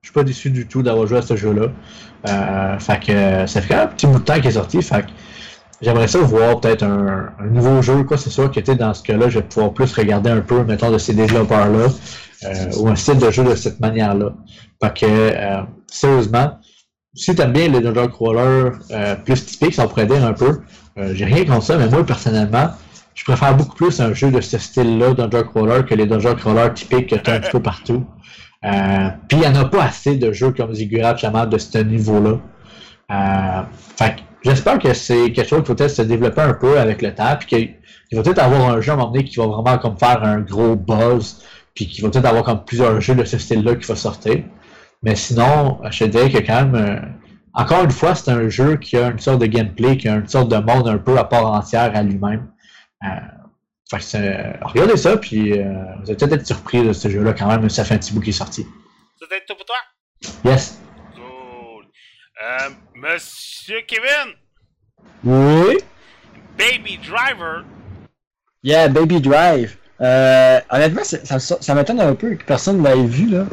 [0.08, 1.66] Je suis pas déçu du tout d'avoir joué à ce jeu-là.
[2.26, 4.80] Euh, fait que ça fait quand même un petit bout de temps qu'il est sorti.
[4.80, 5.08] Fait que
[5.82, 8.16] j'aimerais ça voir peut-être un, nouveau jeu, quoi.
[8.16, 10.96] C'est sûr que dans ce cas-là, je vais pouvoir plus regarder un peu, mettons, de
[10.96, 11.88] ces développeurs-là.
[12.44, 14.32] euh, ou un style de jeu de cette manière-là.
[14.82, 16.58] Fait que, euh, sérieusement,
[17.12, 20.62] si t'aimes bien les dungeon crawlers euh, plus typiques, ça pourrait dire un peu.
[21.12, 22.70] J'ai rien contre ça, mais moi, personnellement,
[23.14, 26.72] je préfère beaucoup plus un jeu de ce style-là, dungeon crawler, que les dungeon crawlers
[26.72, 28.06] typiques que t'as un petit peu partout.
[28.64, 31.78] Euh, Puis il n'y en a pas assez de jeux comme Ziggurat Shaman de ce
[31.78, 32.38] niveau-là.
[33.10, 33.62] Euh,
[34.42, 37.36] j'espère que c'est quelque chose qui va peut-être se développer un peu avec le temps,
[37.38, 37.74] puis qu'il
[38.10, 40.22] il va peut-être avoir un jeu à un moment donné qui va vraiment comme faire
[40.24, 41.44] un gros buzz,
[41.74, 44.42] puis qu'il va peut-être avoir comme plusieurs jeux de ce style-là qui va sortir.
[45.02, 47.00] Mais sinon, je te dirais que quand même, euh,
[47.54, 50.28] encore une fois, c'est un jeu qui a une sorte de gameplay, qui a une
[50.28, 52.48] sorte de monde un peu à part entière à lui-même.
[53.04, 53.08] Euh,
[53.90, 55.64] fait que c'est- regardez ça, puis euh,
[56.00, 58.20] vous allez peut-être être surpris de ce jeu-là quand même, ça fait un petit bout
[58.20, 58.66] qui est sorti.
[59.20, 59.76] Ça doit être tout pour toi?
[60.44, 60.80] Yes.
[61.14, 61.86] Cool.
[62.42, 64.34] Euh, Monsieur Kevin,
[65.24, 65.78] Oui?
[66.58, 67.64] Baby Driver,
[68.64, 69.76] Yeah, Baby Drive.
[70.00, 73.46] Euh, honnêtement, ça, m'étonne un peu que personne ne l'ait vu, là.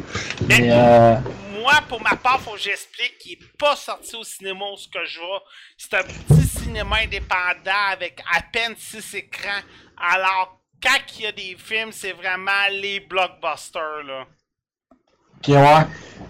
[0.48, 1.14] Mais, euh,
[1.60, 4.88] moi, pour ma part, faut que j'explique qu'il est pas sorti au cinéma où ce
[4.88, 5.42] que je vois.
[5.78, 9.60] C'est un petit cinéma indépendant avec à peine 6 écrans.
[9.96, 14.26] Alors, quand il y a des films, c'est vraiment les blockbusters, là.
[15.38, 15.86] ok, ouais.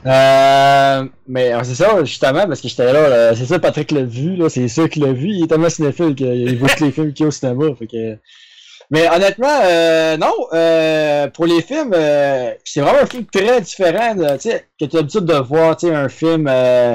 [0.07, 4.37] Euh, mais euh, c'est ça, justement, parce que j'étais là, c'est ça, Patrick l'a vu,
[4.37, 7.13] là, c'est sûr qu'il l'a vu, il est tellement cinéphile qu'il voit tous les films
[7.13, 8.19] qu'il y a au cinéma, fait que...
[8.91, 14.15] Mais honnêtement, euh, non, euh, pour les films, euh, c'est vraiment un film très différent,
[14.15, 16.95] de, tu sais, que tu as l'habitude de voir, un film euh,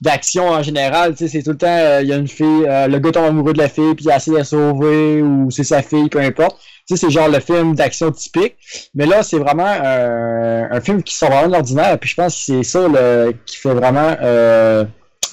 [0.00, 2.64] d'action en général, tu sais, c'est tout le temps, euh, il y a une fille,
[2.66, 5.50] euh, le gars tombe amoureux de la fille, puis il essaie de la sauver, ou
[5.50, 6.56] c'est sa fille, peu importe.
[6.86, 8.56] C'est genre le film d'action typique.
[8.94, 12.40] Mais là, c'est vraiment un film qui sort vraiment de l'ordinaire, puis je pense que
[12.42, 14.14] c'est ça le, qui fait vraiment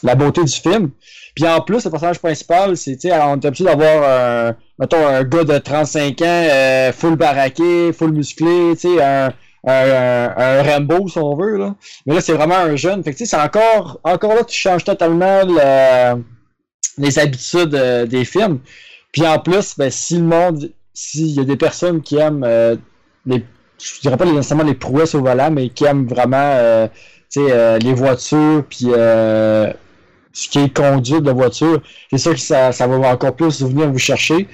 [0.03, 0.91] la beauté du film.
[1.35, 5.05] Puis en plus, le personnage principal, c'est, tu sais, on est habitué d'avoir, euh, mettons,
[5.07, 9.31] un gars de 35 ans, euh, full baraqué, full musclé, tu sais, un,
[9.65, 11.75] un, un, un Rambo, si on veut, là.
[12.05, 13.03] Mais là, c'est vraiment un jeune.
[13.03, 16.23] Fait que, tu sais, c'est encore, encore là, tu changes totalement le-
[16.97, 18.59] les habitudes euh, des films.
[19.11, 22.75] Puis en plus, ben, si le monde, s'il y a des personnes qui aiment euh,
[23.25, 23.43] les,
[23.81, 26.87] je dirais pas nécessairement les prouesses au volant, mais qui aiment vraiment, euh,
[27.37, 29.71] euh, les voitures, puis euh,
[30.43, 31.81] ce qui est conduite de voiture,
[32.11, 34.47] c'est sûr que ça, ça va encore plus venir vous chercher.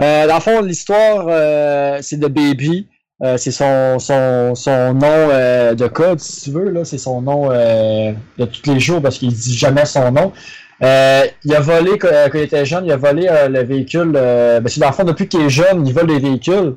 [0.00, 2.88] Euh, dans le fond, l'histoire, euh, c'est de Baby.
[3.22, 5.28] Euh, c'est son, son, son nom
[5.74, 6.84] de code, si tu veux.
[6.84, 10.32] C'est son nom de tous les jours parce qu'il dit jamais son nom.
[10.80, 14.12] Il a volé, quand, il était jeune, il a volé le véhicule.
[14.16, 16.76] Euh, que dans le fond, depuis qu'il est jeune, il vole des véhicules.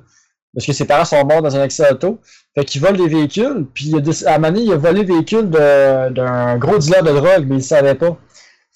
[0.54, 2.20] Parce que ses parents sont morts dans un accident auto.
[2.56, 3.66] Fait qu'il vole des véhicules.
[3.74, 7.04] Puis il a à un moment donné, il a volé le véhicule d'un gros dealer
[7.04, 8.18] de drogue, mais il savait pas.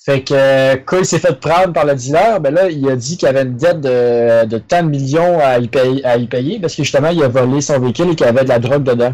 [0.08, 2.95] Fait que euh, quand il s'est fait prendre par le dealer, ben là, il a
[2.95, 6.28] dit qu'il avait une dette de, de tant de millions à y, payer, à y
[6.28, 8.84] payer parce que justement, il a volé son véhicule et qu'il avait de la drogue
[8.84, 9.14] dedans.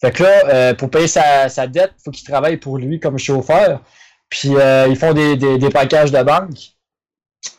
[0.00, 3.00] Fait que là, euh, pour payer sa, sa dette, il faut qu'il travaille pour lui
[3.00, 3.82] comme chauffeur.
[4.28, 6.76] Puis euh, ils font des, des, des packages de banque.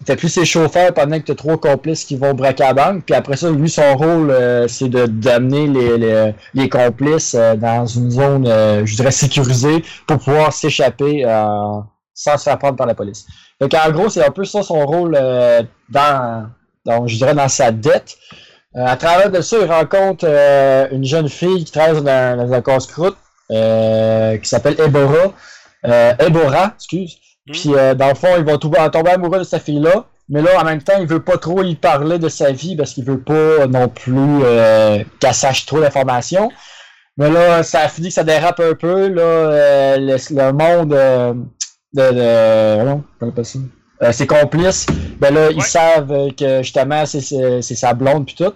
[0.05, 3.03] Fait plus ses chauffeurs pendant que tu as trois complices qui vont braquer la banque.
[3.05, 7.85] Puis après ça, lui, son rôle, euh, c'est d'amener les, les, les complices euh, dans
[7.85, 11.81] une zone, euh, je dirais, sécurisée pour pouvoir s'échapper euh,
[12.17, 13.27] sans se faire prendre par la police.
[13.61, 16.49] Fait qu'en gros, c'est un peu ça son rôle euh, dans,
[16.83, 18.17] dans, je dirais, dans sa dette.
[18.75, 22.53] Euh, à travers de ça, il rencontre euh, une jeune fille qui travaille dans, dans
[22.53, 23.15] un casse-croûte
[23.49, 25.31] qui s'appelle Ebora.
[26.19, 27.17] Ebora, excuse.
[27.51, 30.05] Puis euh, dans le fond, il va tomber, tomber amoureux de cette fille-là.
[30.27, 32.93] Mais là, en même temps, il veut pas trop y parler de sa vie parce
[32.93, 34.41] qu'il veut pas non plus
[35.19, 36.51] qu'elle sache trop d'informations.
[37.15, 39.07] Mais là, ça a fini que ça dérape un peu.
[39.07, 40.93] Là, le, le monde
[41.93, 43.59] de, de non, comment on appelle ça?
[44.03, 44.85] Euh, ses complices,
[45.19, 48.53] ben là, ils savent que justement c'est sa blonde puis tout.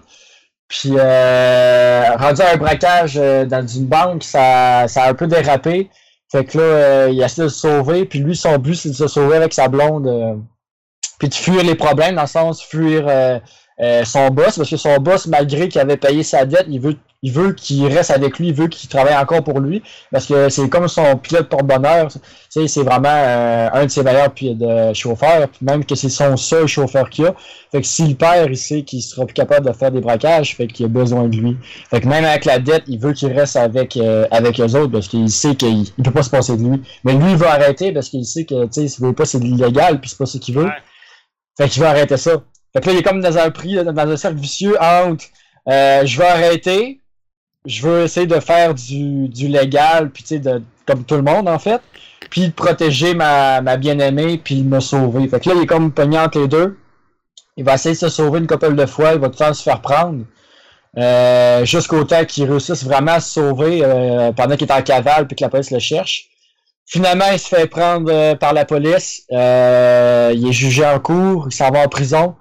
[0.68, 5.26] Puis euh, rendu à un braquage euh, dans une banque, ça, ça a un peu
[5.26, 5.90] dérapé.
[6.30, 8.94] Fait que là, euh, il essaie de se sauver, puis lui, son but, c'est de
[8.94, 10.06] se sauver avec sa blonde.
[10.06, 10.34] euh,
[11.18, 13.06] puis de fuir les problèmes, dans le sens fuir
[14.04, 17.32] son boss, parce que son boss, malgré qu'il avait payé sa dette, il veut il
[17.32, 20.68] veut qu'il reste avec lui, il veut qu'il travaille encore pour lui, parce que c'est
[20.68, 22.08] comme son pilote porte-bonheur.
[22.48, 27.08] C'est vraiment euh, un de ses meilleurs de chauffeurs, même que c'est son seul chauffeur
[27.08, 27.34] qu'il a.
[27.70, 30.66] Fait que s'il perd, il sait qu'il sera plus capable de faire des braquages, fait
[30.66, 31.56] qu'il a besoin de lui.
[31.90, 34.92] Fait que même avec la dette, il veut qu'il reste avec euh, avec eux autres,
[34.92, 36.82] parce qu'il sait qu'il peut pas se passer de lui.
[37.04, 40.00] Mais lui, il veut arrêter parce qu'il sait que, tu sais, veut pas, c'est illégal,
[40.00, 40.68] puis c'est pas ce qu'il veut.
[41.56, 42.32] Fait qu'il veut arrêter ça.
[42.72, 45.24] Fait que là, il est comme dans un prix, dans un cercle vicieux entre
[45.68, 47.00] euh, je veux arrêter,
[47.64, 51.48] je veux essayer de faire du, du légal, puis tu sais, comme tout le monde
[51.48, 51.80] en fait,
[52.30, 55.28] puis de protéger ma, ma bien-aimée, puis me sauver.
[55.28, 56.78] Fait que là, il est comme pogné les deux.
[57.56, 59.54] Il va essayer de se sauver une couple de fois, il va tout le temps
[59.54, 60.24] se faire prendre.
[60.98, 65.26] Euh, jusqu'au temps qu'il réussisse vraiment à se sauver euh, pendant qu'il est en cavale
[65.26, 66.28] puis que la police le cherche.
[66.86, 69.22] Finalement, il se fait prendre euh, par la police.
[69.32, 72.34] Euh, il est jugé en cours, il s'en va en prison.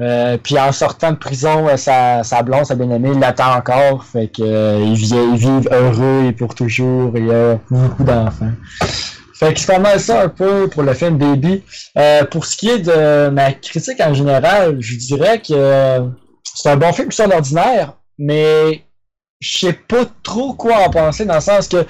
[0.00, 4.04] Euh, puis en sortant de prison, euh, sa, blonde, sa bien-aimée, l'attend encore.
[4.04, 7.16] Fait que euh, ils, vivent, heureux et pour toujours.
[7.16, 8.52] Et il beaucoup d'enfants.
[9.34, 11.64] Fait que c'est pas ça un peu pour le film Baby.
[12.30, 16.10] pour ce qui est de ma critique en général, je dirais que
[16.54, 18.84] c'est un bon film sur l'ordinaire, mais
[19.40, 21.84] je sais pas trop quoi en penser dans le sens que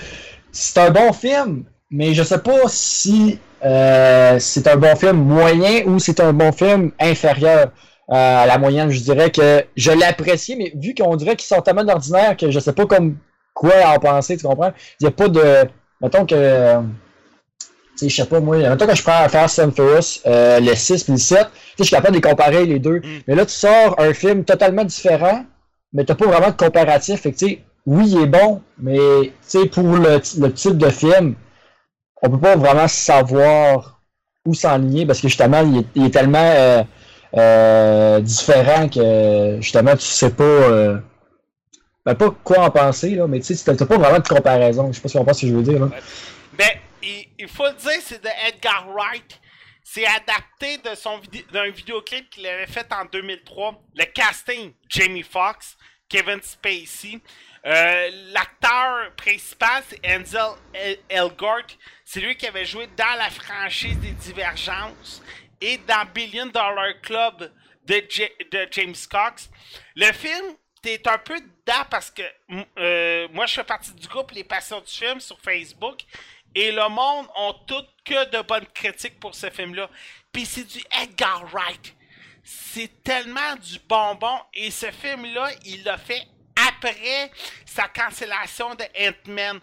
[0.50, 5.98] c'est un bon film, mais je sais pas si c'est un bon film moyen ou
[5.98, 7.70] c'est un bon film inférieur.
[8.10, 8.90] Euh, à la moyenne.
[8.90, 12.58] Je dirais que je l'apprécie, mais vu qu'on dirait qu'ils sont tellement ordinaires que je
[12.58, 13.16] sais pas comme
[13.54, 14.72] quoi en penser, tu comprends?
[15.00, 15.68] Il n'y a pas de.
[16.00, 16.80] Mettons que.
[17.60, 18.56] Tu sais, je sais pas, moi.
[18.58, 21.46] Mettons que je prends Fast and Furious, euh, le 6 puis le 7,
[21.78, 22.98] je suis capable de les comparer les deux.
[22.98, 23.20] Mm.
[23.28, 25.44] Mais là, tu sors un film totalement différent,
[25.92, 27.20] mais t'as pas vraiment de comparatif.
[27.20, 30.76] Fait que, tu sais, oui, il est bon, mais tu sais, pour le, le, type
[30.76, 31.36] de film,
[32.20, 34.00] on peut pas vraiment savoir
[34.44, 36.38] où s'enligner parce que justement, il est, il est tellement.
[36.56, 36.82] Euh,
[37.34, 40.98] euh, différent que justement tu sais pas euh,
[42.04, 44.88] ben, pas quoi en penser là, mais tu sais t'as pas vraiment de comparaison.
[44.92, 45.88] Je sais pas si on pense ce que je veux dire là.
[47.04, 49.40] Il, faut le dire c'est de Edgar Wright.
[49.82, 51.20] C'est adapté de son
[51.52, 53.82] d'un vidéoclip qu'il avait fait en 2003.
[53.96, 55.76] Le casting Jamie Foxx,
[56.08, 57.20] Kevin Spacey.
[57.64, 60.52] Euh, l'acteur principal, c'est Enzel
[61.08, 61.76] Elgort.
[62.04, 65.22] C'est lui qui avait joué dans la franchise des Divergences
[65.62, 67.50] et dans Billion Dollar Club
[67.86, 68.02] de,
[68.72, 69.48] James Cox.
[69.94, 72.22] Le film, t'es un peu dedans parce que
[72.78, 76.00] euh, moi, je fais partie du groupe Les Passions du film sur Facebook.
[76.54, 79.88] Et le monde ont tout que de bonnes critiques pour ce film-là.
[80.32, 81.94] Puis c'est du Edgar Wright.
[82.44, 84.38] C'est tellement du bonbon.
[84.52, 86.26] Et ce film-là, il l'a fait
[86.68, 87.30] après
[87.64, 89.60] sa cancellation de Ant-Man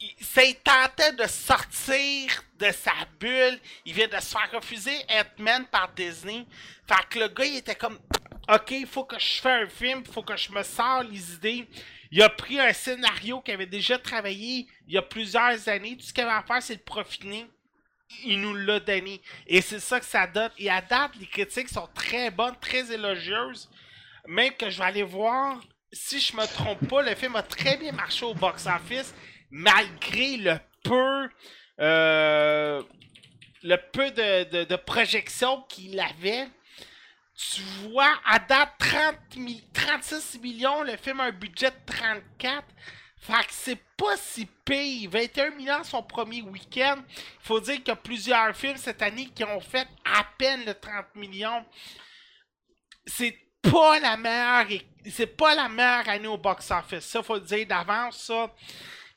[0.00, 3.58] il tentait de sortir de sa bulle.
[3.84, 6.46] Il vient de se faire refuser Ant-Man par Disney.
[6.86, 7.98] Fait que le gars, il était comme
[8.50, 11.34] Ok, il faut que je fasse un film, il faut que je me sors les
[11.34, 11.68] idées.
[12.10, 15.98] Il a pris un scénario qu'il avait déjà travaillé il y a plusieurs années.
[15.98, 17.44] Tout ce qu'il avait à faire, c'est le profiter.
[18.24, 19.20] Il nous l'a donné.
[19.46, 20.50] Et c'est ça que ça donne.
[20.56, 23.68] Et à date, les critiques sont très bonnes, très élogieuses.
[24.26, 25.60] Même que je vais aller voir,
[25.92, 29.14] si je me trompe pas, le film a très bien marché au box-office
[29.50, 31.28] malgré le peu
[31.80, 32.82] euh,
[33.62, 36.48] le peu de, projection qu'il avait.
[37.34, 39.16] Tu vois, à date, 30
[39.72, 42.64] 36 millions, le film a un budget de 34.
[43.20, 45.10] Fait que c'est pas si pire.
[45.10, 46.96] 21 millions son premier week-end.
[47.06, 50.64] Il faut dire qu'il y a plusieurs films cette année qui ont fait à peine
[50.64, 51.64] le 30 millions.
[53.06, 54.66] C'est pas la meilleure
[55.10, 57.04] c'est pas la meilleure année au box-office.
[57.04, 58.30] Ça, faut le dire d'avance,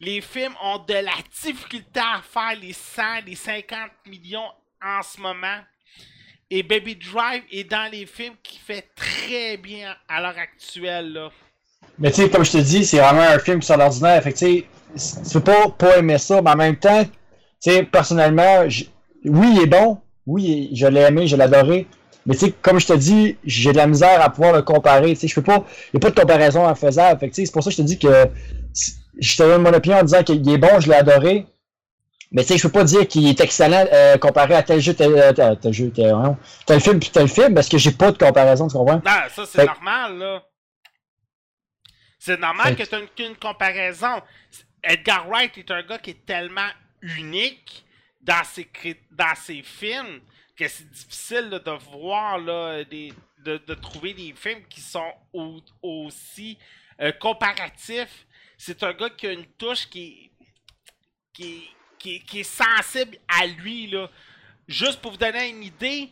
[0.01, 4.49] les films ont de la difficulté à faire les 100, les 50 millions
[4.83, 5.59] en ce moment.
[6.49, 11.13] Et Baby Drive est dans les films qui fait très bien à l'heure actuelle.
[11.13, 11.29] Là.
[11.99, 14.21] Mais tu sais, comme je te dis, c'est vraiment un film sur l'ordinaire.
[14.23, 17.11] Fait tu sais, tu peux pas, pas aimer ça, mais en même temps, tu
[17.59, 20.01] sais, personnellement, oui, il est bon.
[20.25, 21.87] Oui, je l'ai aimé, je l'ai adoré.
[22.25, 25.09] Mais tu sais, comme je te dis, j'ai de la misère à pouvoir le comparer.
[25.13, 25.65] Tu sais, je peux pas.
[25.93, 27.19] Il n'y a pas de comparaison à faisable.
[27.19, 28.29] Fait c'est pour ça que je te dis que
[29.19, 31.47] je te donne mon opinion en disant qu'il est bon, je l'ai adoré.
[32.31, 34.93] Mais tu sais, je peux pas dire qu'il est excellent euh, comparé à tel jeu,
[34.93, 36.15] tel, euh, tel, tel jeu, tel,
[36.65, 39.01] tel, film puis tel film, parce que j'ai pas de comparaison, tu comprends?
[39.05, 40.43] Non, ça c'est normal, là.
[42.17, 44.21] C'est normal que tu aies une, comparaison.
[44.83, 46.69] Edgar Wright est un gars qui est tellement
[47.01, 47.83] unique
[48.21, 48.69] dans ses,
[49.11, 50.21] dans ses films
[50.65, 55.13] que c'est difficile de voir, de, de, trouver des films qui sont
[55.81, 56.57] aussi
[56.99, 58.25] euh, comparatifs
[58.63, 60.29] c'est un gars qui a une touche qui,
[61.33, 61.67] qui,
[61.97, 63.87] qui, est sensible à lui.
[63.87, 64.07] Là.
[64.67, 66.11] Juste pour vous donner une idée,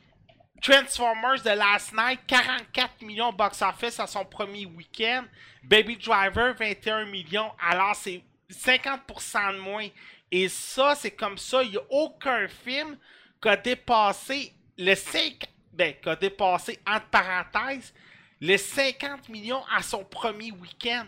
[0.59, 5.25] Transformers The Last Night, 44 millions box-office à son premier week-end.
[5.63, 7.51] Baby Driver, 21 millions.
[7.61, 9.87] Alors, c'est 50% de moins.
[10.31, 11.61] Et ça, c'est comme ça.
[11.61, 12.97] Il n'y a aucun film
[13.41, 15.45] qui a dépassé le 5...
[15.73, 17.93] Ben, qui a dépassé, entre parenthèses,
[18.41, 21.05] les 50 millions à son premier week-end.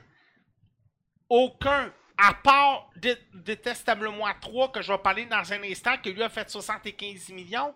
[1.29, 1.91] Aucun.
[2.17, 2.89] À part
[3.33, 7.73] Détestablement 3, que je vais parler dans un instant, qui lui a fait 75 millions.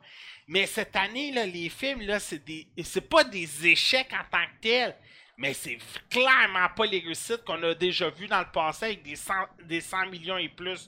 [0.48, 2.68] Mais cette année, là, les films, là, c'est des.
[3.10, 4.96] Pas des échecs en tant que tels.
[5.38, 5.80] Mais c'est
[6.10, 9.34] clairement pas les réussites qu'on a déjà vues dans le passé avec des 100,
[9.64, 10.88] des 100 millions et plus.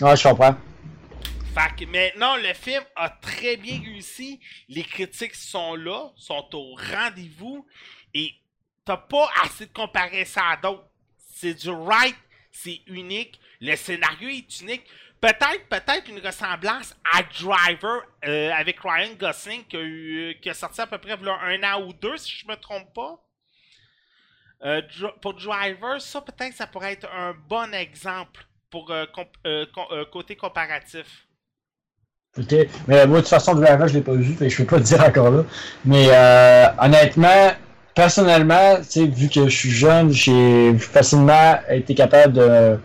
[0.00, 0.56] Ouais, je comprends.
[1.54, 4.40] Fait que maintenant, le film a très bien réussi.
[4.70, 7.66] Les critiques sont là, sont au rendez-vous.
[8.14, 8.32] Et
[8.86, 10.88] t'as pas assez de comparer ça à d'autres.
[11.18, 12.16] C'est du right,
[12.50, 13.38] c'est unique.
[13.60, 14.86] Le scénario est unique.
[15.20, 20.54] Peut-être, peut-être une ressemblance à Driver euh, avec Ryan Gosling qui a, eu, qui a,
[20.54, 23.22] sorti à peu près un an ou deux, si je me trompe pas.
[24.62, 24.80] Euh,
[25.20, 29.06] pour Driver, ça peut-être ça pourrait être un bon exemple pour euh,
[30.10, 31.26] côté comparatif.
[32.38, 32.54] Ok,
[32.88, 34.84] mais moi de toute façon Driver je l'ai pas vu, fait je peux pas te
[34.84, 35.44] dire encore là.
[35.84, 36.08] Mais
[36.80, 37.52] honnêtement,
[37.94, 42.78] personnellement, vu que je suis jeune, j'ai facilement été capable de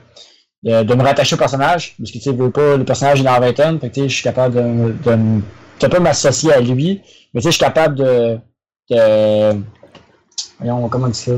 [0.63, 3.39] de, me rattacher au personnage, parce que tu sais, pas, le personnage est dans la
[3.39, 5.41] vingtaine, que je suis capable de, de,
[5.79, 7.01] de pas m'associer à lui,
[7.33, 8.39] mais tu sais, je suis capable de,
[8.89, 9.61] de
[10.59, 11.31] voyons, comment dire ça,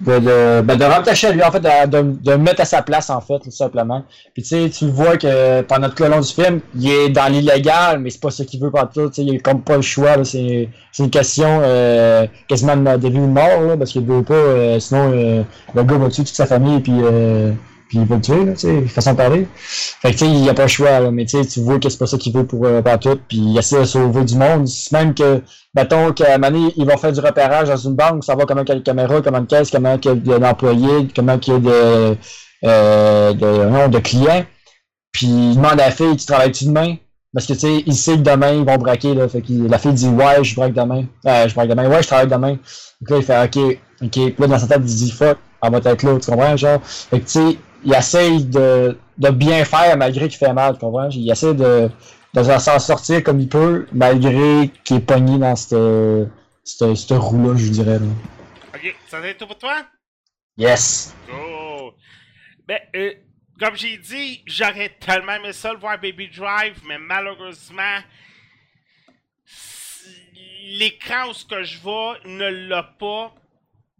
[0.00, 3.20] de, de, ben de lui, en fait, de, de, me mettre à sa place, en
[3.20, 4.04] fait, tout simplement.
[4.32, 7.30] Puis tu sais, tu vois que pendant tout le long du film, il est dans
[7.30, 9.76] l'illégal, mais c'est pas ce qu'il veut pas tout, tu sais, il est comme pas
[9.76, 10.68] le choix, c'est
[10.98, 14.78] une question euh, quasiment de, vie ou de mort, là, parce qu'il veut pas, euh,
[14.78, 15.42] sinon euh,
[15.74, 17.52] le gars va tuer toute sa famille, puis euh,
[17.88, 19.48] puis il va le tuer, là, tu sais, façon de parler.
[19.56, 21.78] Fait que, tu sais, il a pas le choix, là, mais tu sais, tu vois
[21.78, 24.36] que c'est pas ça qu'il veut pour euh, tout, puis il essaie de sauver du
[24.36, 24.68] monde.
[24.92, 25.42] Même que,
[25.74, 28.68] mettons qu'à un moment ils vont faire du repérage dans une banque, savoir comment il
[28.68, 31.56] y a de caméras, comment de caisse, comment il y a d'employés, comment il y
[31.56, 32.16] a de,
[32.64, 34.44] euh, de, de clients.
[35.12, 36.96] Puis il demande à la fille, tu travailles-tu demain?
[37.34, 39.28] Parce que, tu sais, il sait que demain, ils vont braquer, là.
[39.28, 41.04] Fait que la fille dit, ouais, je braque demain.
[41.26, 41.88] Euh, je braque demain.
[41.88, 42.56] Ouais, je travaille demain.
[43.00, 44.10] Donc là, il fait, ok, ok.
[44.10, 46.80] Puis là, dans sa tête, il dit, fuck, elle va être là, tu comprends, genre?
[46.82, 50.80] Fait que, tu sais, il essaye de, de bien faire malgré qu'il fait mal, tu
[50.80, 51.08] comprends?
[51.10, 51.90] Il essaie de,
[52.34, 56.30] de s'en sortir comme il peut, malgré qu'il est pogné dans cette,
[56.64, 57.98] cette, cette roue-là, je dirais.
[57.98, 58.06] Là.
[58.74, 59.84] Ok, ça va être tout pour toi?
[60.56, 61.14] Yes!
[61.32, 61.92] Oh!
[62.66, 63.14] Ben, euh,
[63.58, 67.98] comme j'ai dit, j'aurais tellement aimé ça le voir Baby Drive, mais malheureusement,
[70.78, 73.34] l'écran où ce que je vois ne l'a pas.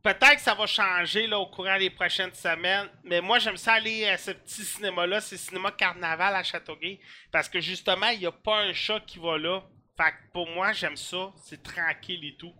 [0.09, 3.75] Peut-être que ça va changer là, au courant des prochaines semaines, mais moi j'aime ça
[3.75, 6.99] aller à ce petit cinéma-là, c'est Cinéma Carnaval à Châteauguay,
[7.31, 9.63] parce que justement, il n'y a pas un chat qui va là.
[9.99, 12.55] Fait que pour moi, j'aime ça, c'est tranquille et tout.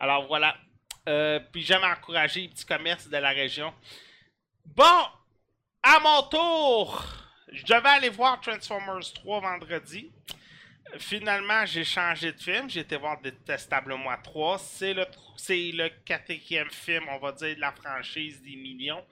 [0.00, 0.56] Alors voilà.
[1.06, 3.74] Euh, puis j'aime encourager les petits commerces de la région.
[4.64, 5.04] Bon,
[5.82, 7.04] à mon tour,
[7.52, 10.10] je devais aller voir Transformers 3 vendredi.
[10.98, 12.68] Finalement, j'ai changé de film.
[12.68, 14.58] J'ai été voir Détestable Moi 3.
[14.58, 15.04] C'est le,
[15.36, 19.04] c'est le quatrième film, on va dire, de la franchise des millions.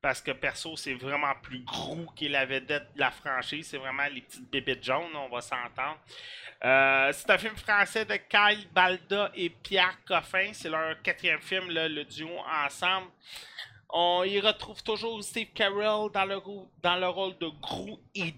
[0.00, 3.68] Parce que perso, c'est vraiment plus gros qu'il la vedette de la franchise.
[3.68, 5.98] C'est vraiment les petites bébites jaunes, on va s'entendre.
[6.64, 10.50] Euh, c'est un film français de Kyle Balda et Pierre Coffin.
[10.52, 12.30] C'est leur quatrième film, le duo
[12.64, 13.08] ensemble.
[13.92, 16.38] On y retrouve toujours Steve Carell dans le,
[16.82, 18.32] dans le rôle de Gru et.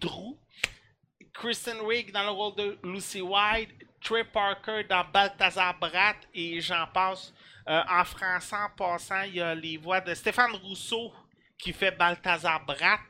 [1.33, 3.71] Kristen Wiig dans le rôle de Lucy White,
[4.03, 7.33] Trey Parker dans Balthazar Bratt et j'en passe.
[7.69, 11.13] Euh, en français, en passant, il y a les voix de Stéphane Rousseau
[11.59, 13.01] qui fait Balthazar Bratt.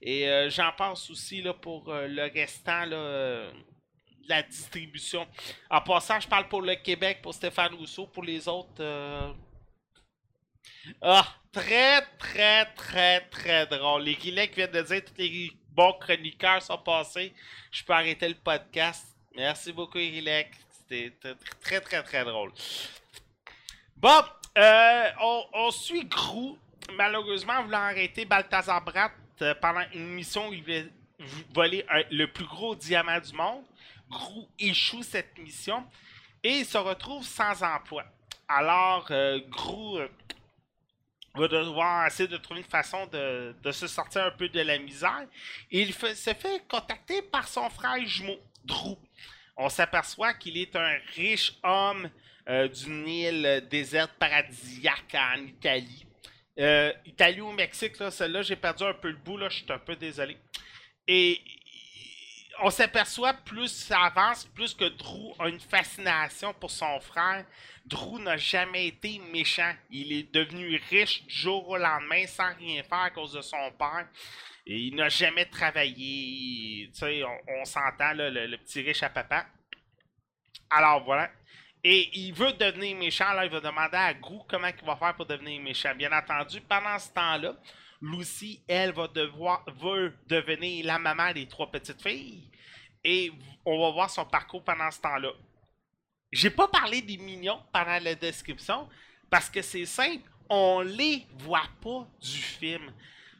[0.00, 3.52] Et euh, j'en passe aussi là, pour euh, le restant de
[4.26, 5.26] la distribution.
[5.70, 8.06] En passant, je parle pour le Québec, pour Stéphane Rousseau.
[8.06, 8.82] Pour les autres.
[11.00, 14.02] Ah, très, très, très, très drôle.
[14.02, 17.32] Les qui viennent de dire tous les bons chroniqueurs sont passés.
[17.70, 19.06] Je peux arrêter le podcast.
[19.34, 20.50] Merci beaucoup, Irilek.
[20.88, 21.12] C'était
[21.60, 22.52] très, très, très drôle.
[23.96, 24.22] Bon,
[24.58, 25.04] euh,
[25.54, 26.58] on, suit Grou.
[26.94, 30.88] Malheureusement, voulant arrêter Balthazar Bratt euh, pendant une mission où il voulait
[31.54, 33.62] voler le plus gros diamant du monde.
[34.10, 35.86] Grou échoue cette mission
[36.42, 38.04] et il se retrouve sans emploi.
[38.48, 39.98] Alors, euh, Grou
[41.34, 45.26] va devoir essayer de trouver une façon de, se sortir un peu de la misère.
[45.70, 48.96] Et il se fait contacter par son frère jumeau, Drew.
[49.56, 52.08] On s'aperçoit qu'il est un riche homme
[52.48, 56.06] euh, d'une île déserte paradisiaque en Italie.
[56.58, 59.72] Euh, Italie ou Mexique, là, celle-là, j'ai perdu un peu le bout, là, je suis
[59.72, 60.36] un peu désolé.
[61.06, 61.40] Et
[62.60, 67.44] on s'aperçoit plus ça avance, plus que Drew a une fascination pour son frère.
[67.86, 69.72] Drew n'a jamais été méchant.
[69.90, 73.72] Il est devenu riche du jour au lendemain sans rien faire à cause de son
[73.78, 74.06] père.
[74.66, 76.88] Et il n'a jamais travaillé.
[76.92, 79.46] Tu sais, on, s'entend, le, le, petit riche à papa.
[80.70, 81.30] Alors voilà.
[81.84, 85.16] Et il veut devenir méchant, là, il va demander à Grou comment il va faire
[85.16, 85.92] pour devenir méchant.
[85.96, 87.56] Bien entendu, pendant ce temps-là,
[88.02, 92.42] Lucy, elle, va devoir, veut devenir la maman des trois petites filles.
[93.04, 93.32] Et
[93.64, 95.30] on va voir son parcours pendant ce temps-là.
[96.32, 98.88] J'ai pas parlé des mignons pendant la description
[99.30, 102.92] parce que c'est simple, on les voit pas du film.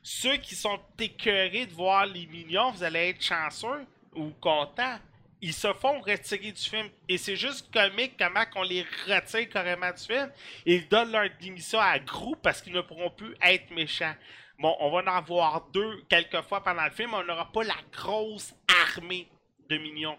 [0.03, 4.99] Ceux qui sont écœurés de voir les mignons, vous allez être chanceux ou contents
[5.45, 6.89] ils se font retirer du film.
[7.09, 10.31] Et c'est juste comique comment qu'on les retire carrément du film.
[10.65, 14.15] Ils donnent leur démission à Gros parce qu'ils ne pourront plus être méchants.
[14.59, 17.15] Bon, on va en avoir deux quelques fois pendant le film.
[17.15, 18.55] On n'aura pas la grosse
[18.87, 19.29] armée
[19.69, 20.19] de mignons.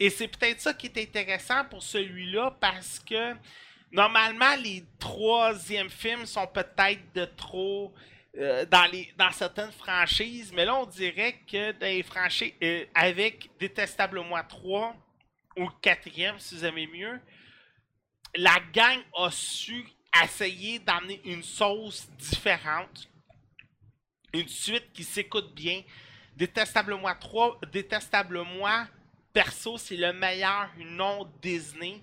[0.00, 3.34] Et c'est peut-être ça qui est intéressant pour celui-là parce que
[3.90, 7.92] normalement les troisièmes films sont peut-être de trop
[8.36, 14.20] euh, dans, certaines franchises, mais là, on dirait que dans les franchises, euh, avec Détestable
[14.20, 14.94] Moi 3
[15.56, 17.20] ou 4e, si vous aimez mieux,
[18.36, 19.88] la gang a su
[20.22, 23.07] essayer d'amener une sauce différente,
[24.32, 25.82] une suite qui s'écoute bien.
[26.36, 28.86] Détestable Moi 3, Détestable Moi,
[29.32, 32.00] perso, c'est le meilleur nom Disney.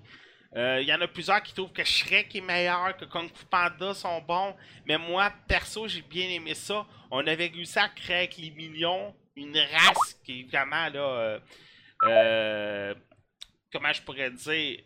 [0.53, 3.45] Il euh, y en a plusieurs qui trouvent que Shrek est meilleur, que Kung Fu
[3.45, 4.55] Panda sont bons.
[4.85, 6.85] Mais moi, perso, j'ai bien aimé ça.
[7.11, 10.99] On avait réussi à créer avec les millions une race qui est vraiment là.
[10.99, 11.39] Euh,
[12.03, 12.95] euh,
[13.71, 14.79] comment je pourrais dire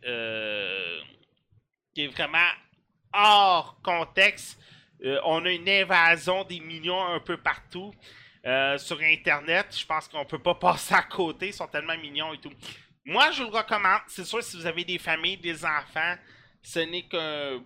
[1.94, 2.50] qui est vraiment
[3.14, 4.60] hors contexte.
[5.24, 7.94] On a une invasion des millions un peu partout.
[8.78, 12.38] sur Internet, je pense qu'on peut pas passer à côté, ils sont tellement mignons et
[12.40, 12.52] tout.
[13.06, 14.02] Moi, je le recommande.
[14.08, 16.16] C'est sûr, si vous avez des familles, des enfants,
[16.62, 17.60] ce n'est que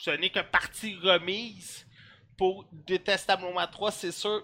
[0.00, 1.86] ce n'est que partie remise
[2.36, 3.90] pour Détestable 3.
[3.92, 4.42] C'est sûr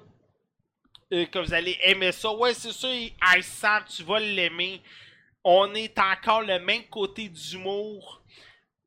[1.12, 2.32] euh, que vous allez aimer ça.
[2.32, 4.80] Ouais, c'est sûr, Ice tu vas l'aimer.
[5.42, 8.22] On est encore le même côté d'humour.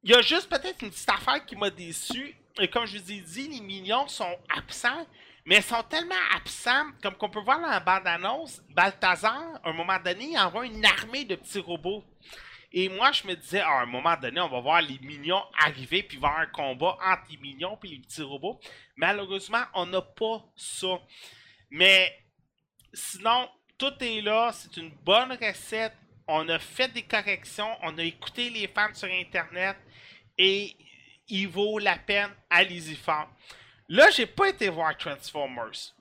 [0.03, 2.35] Il y a juste peut-être une petite affaire qui m'a déçu.
[2.59, 5.07] Et comme je vous ai dit, les millions sont absents.
[5.45, 9.73] Mais ils sont tellement absents, comme qu'on peut voir dans la bande-annonce, Balthazar, à un
[9.73, 12.03] moment donné, il envoie une armée de petits robots.
[12.71, 16.03] Et moi, je me disais, à un moment donné, on va voir les minions arriver,
[16.03, 18.59] puis voir un combat entre les minions et les petits robots.
[18.95, 21.01] Malheureusement, on n'a pas ça.
[21.71, 22.23] Mais
[22.93, 25.97] sinon, tout est là, c'est une bonne recette.
[26.27, 29.75] On a fait des corrections, on a écouté les fans sur Internet,
[30.37, 30.77] et
[31.29, 33.29] il vaut la peine, allez-y fort.
[33.89, 35.93] Là, j'ai pas été voir Transformers.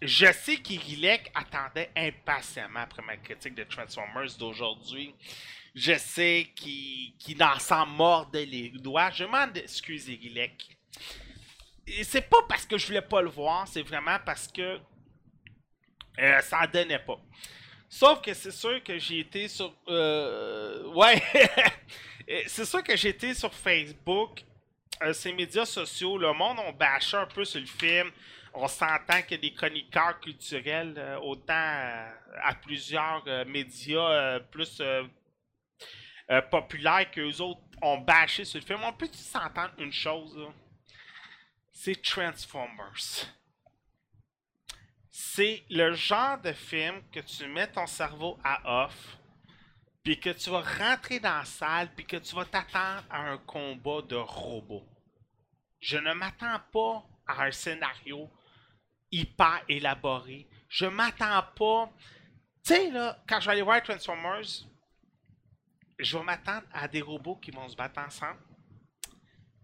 [0.00, 5.14] Je sais qu'Irilek attendait impatiemment après ma critique de Transformers d'aujourd'hui.
[5.74, 9.10] Je sais qu'il en s'en mordait les doigts.
[9.10, 10.76] Je m'en excuse, Irilek.
[12.02, 14.78] C'est pas parce que je voulais pas le voir, c'est vraiment parce que
[16.18, 17.18] euh, ça en donnait pas.
[17.88, 19.74] Sauf que c'est sûr que j'ai été sur.
[19.88, 21.22] Euh, ouais!
[22.46, 24.44] c'est sûr que été sur Facebook
[25.02, 28.10] euh, ces médias sociaux, le monde, on bâché un peu sur le film.
[28.54, 32.10] On s'entend a des chroniqueurs culturels, euh, autant euh,
[32.42, 34.82] à plusieurs médias plus
[36.50, 38.80] populaires qu'eux autres ont bâché sur le film.
[38.84, 40.38] On peut s'entendre une chose,
[41.72, 43.26] c'est Transformers.
[45.10, 49.16] C'est le genre de film que tu mets ton cerveau à off,
[50.02, 53.38] puis que tu vas rentrer dans la salle, puis que tu vas t'attendre à un
[53.38, 54.86] combat de robots.
[55.82, 58.30] Je ne m'attends pas à un scénario
[59.10, 60.48] hyper élaboré.
[60.68, 61.92] Je m'attends pas.
[62.64, 64.64] Tu sais, là, quand je vais aller voir Transformers,
[65.98, 68.38] je vais m'attendre à des robots qui vont se battre ensemble.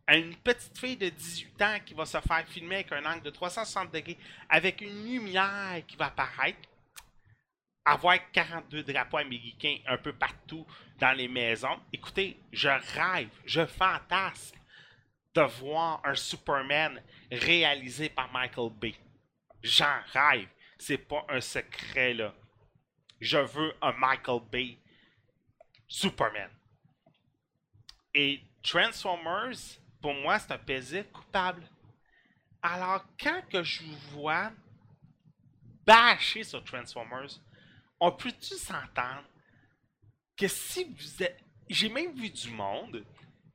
[0.09, 3.23] À une petite fille de 18 ans qui va se faire filmer avec un angle
[3.23, 4.19] de 360 degrés,
[4.49, 6.69] avec une lumière qui va apparaître.
[7.85, 10.66] Avoir 42 drapeaux américains un peu partout
[10.99, 11.78] dans les maisons.
[11.93, 14.58] Écoutez, je rêve, je fantasme
[15.39, 17.01] de voir un Superman
[17.31, 18.94] réalisé par Michael Bay.
[19.62, 20.48] J'en rêve.
[20.78, 22.35] C'est pas un secret, là.
[23.20, 24.78] Je veux un Michael Bay
[25.86, 26.51] Superman.
[28.15, 29.56] Et Transformers,
[30.02, 31.69] pour moi, c'est un plaisir coupable.
[32.60, 34.51] Alors, quand que je vous vois
[35.86, 37.40] bâcher sur Transformers,
[38.01, 39.28] on peut-tu s'entendre
[40.36, 41.39] que si vous êtes...
[41.69, 43.05] J'ai même vu du monde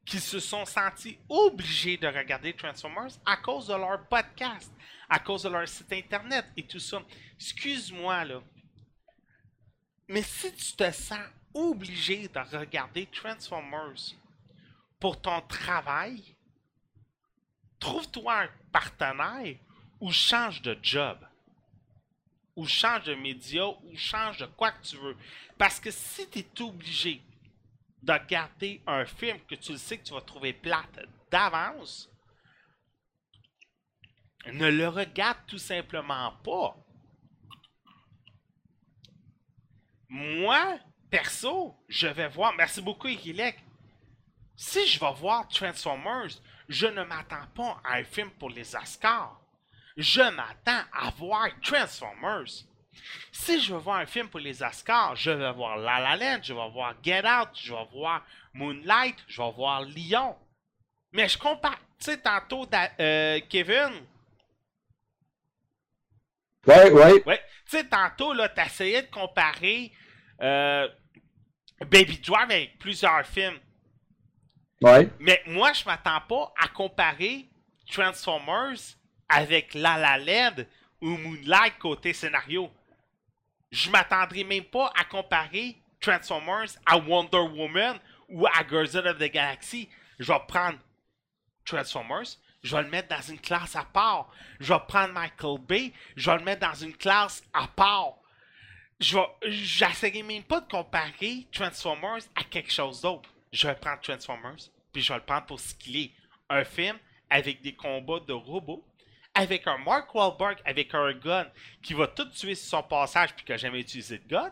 [0.06, 4.72] qui se sont sentis obligés de regarder Transformers à cause de leur podcast,
[5.10, 7.02] à cause de leur site internet et tout ça.
[7.36, 8.42] Excuse-moi là.
[10.08, 14.16] Mais si tu te sens obligé de regarder Transformers
[15.00, 16.22] pour ton travail,
[17.80, 19.56] trouve-toi un partenaire
[20.00, 21.18] ou change de job.
[22.56, 25.18] Ou change de média, ou change de quoi que tu veux.
[25.58, 27.22] Parce que si tu es obligé
[28.04, 31.00] de regarder un film que tu sais que tu vas trouver plate
[31.32, 32.10] d'avance,
[34.46, 36.76] ne le regarde tout simplement pas.
[40.10, 40.78] Moi,
[41.10, 42.54] perso, je vais voir.
[42.56, 43.58] Merci beaucoup, Igilek.
[44.56, 49.40] Si je vais voir Transformers, je ne m'attends pas à un film pour les Oscars.
[49.96, 52.66] Je m'attends à voir Transformers.
[53.32, 56.42] Si je veux voir un film pour les Oscars, je vais voir La La Land,
[56.44, 60.36] je vais voir Get Out, je vais voir Moonlight, je vais voir Lyon.
[61.12, 61.78] Mais je compare.
[62.00, 62.68] Tu sais, tantôt,
[63.00, 63.92] euh, Kevin.
[66.66, 67.24] Ouais, ouais.
[67.26, 67.42] Ouais.
[67.70, 69.92] Tu sais, tantôt, là, t'essayais de comparer
[70.42, 70.88] euh,
[71.82, 73.60] Baby Drive avec plusieurs films.
[74.82, 75.10] Ouais.
[75.20, 77.48] Mais moi, je m'attends pas à comparer
[77.90, 78.80] Transformers
[79.30, 80.64] avec La La Land
[81.02, 82.70] ou Moonlight côté scénario.
[83.74, 89.32] Je m'attendrai même pas à comparer Transformers à Wonder Woman ou à Guardians of the
[89.32, 89.90] Galaxy.
[90.20, 90.78] Je vais prendre
[91.66, 94.30] Transformers, je vais le mettre dans une classe à part.
[94.60, 98.14] Je vais prendre Michael Bay, je vais le mettre dans une classe à part.
[99.00, 103.34] Je vais, même pas de comparer Transformers à quelque chose d'autre.
[103.52, 106.12] Je vais prendre Transformers, puis je vais le prendre pour ce qu'il est.
[106.48, 108.86] Un film avec des combats de robots,
[109.34, 111.48] avec un Mark Wahlberg avec un gun
[111.82, 114.52] qui va tout tuer sur son passage puis qui n'a jamais utilisé de gun.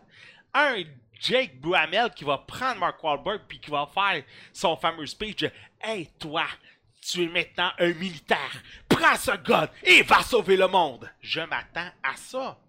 [0.54, 0.84] Un
[1.20, 5.52] Jake Bruamel qui va prendre Mark Wahlberg puis qui va faire son fameux speech de
[5.82, 6.48] Hey toi,
[7.02, 8.62] tu es maintenant un militaire.
[8.90, 11.10] Prends ce gun et va sauver le monde.
[11.22, 12.60] Je m'attends à ça.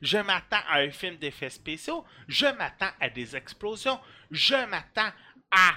[0.00, 2.04] Je m'attends à un film d'effets spéciaux.
[2.28, 3.98] Je m'attends à des explosions.
[4.30, 5.12] Je m'attends
[5.50, 5.74] à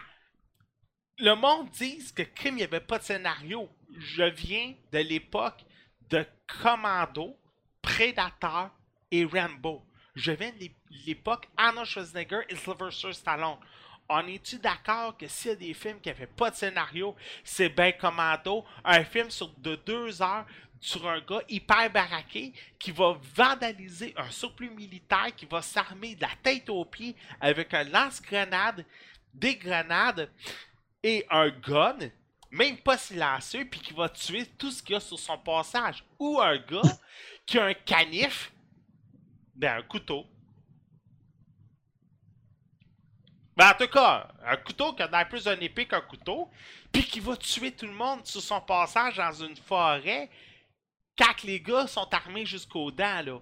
[1.21, 3.69] le monde dit que Crime, il n'y avait pas de scénario.
[3.97, 5.63] Je viens de l'époque
[6.09, 6.25] de
[6.61, 7.37] Commando,
[7.81, 8.69] Predator
[9.11, 9.85] et Rambo.
[10.15, 10.69] Je viens de
[11.05, 13.57] l'époque Arnold Schwarzenegger et Sylvester Stallone.
[14.09, 17.69] On est-tu d'accord que s'il y a des films qui n'avaient pas de scénario, c'est
[17.69, 20.45] bien Commando, un film de deux heures
[20.81, 26.21] sur un gars hyper baraqué qui va vandaliser un surplus militaire, qui va s'armer de
[26.21, 28.85] la tête aux pieds avec un lance-grenade,
[29.33, 30.29] des grenades,
[31.03, 31.97] et un gun,
[32.51, 36.03] même pas silencieux, puis qui va tuer tout ce qu'il y a sur son passage.
[36.19, 36.81] Ou un gars
[37.45, 38.51] qui a un canif,
[39.55, 40.25] ben un couteau.
[43.55, 46.49] Ben en tout cas, un couteau qui a plus un épée qu'un couteau,
[46.91, 50.29] puis qui va tuer tout le monde sur son passage dans une forêt,
[51.17, 53.39] quand les gars sont armés jusqu'aux dents, là.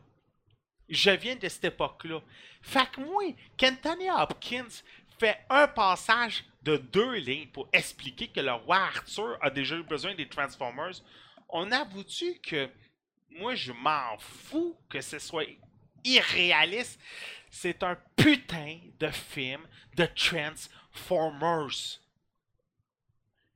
[0.87, 2.19] Je viens de cette époque-là.
[2.61, 3.23] Fait que moi,
[3.55, 4.81] qu'Anthony Hopkins
[5.19, 9.83] fait un passage de deux lignes pour expliquer que le roi Arthur a déjà eu
[9.83, 11.01] besoin des Transformers,
[11.49, 12.69] on avoue-tu que
[13.31, 15.45] moi je m'en fous que ce soit
[16.03, 16.99] irréaliste?
[17.49, 19.61] C'est un putain de film
[19.95, 21.99] de Transformers.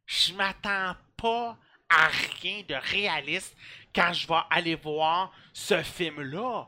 [0.05, 1.57] Je m'attends pas
[1.89, 2.07] à
[2.41, 3.55] rien de réaliste
[3.93, 6.67] quand je vais aller voir ce film-là.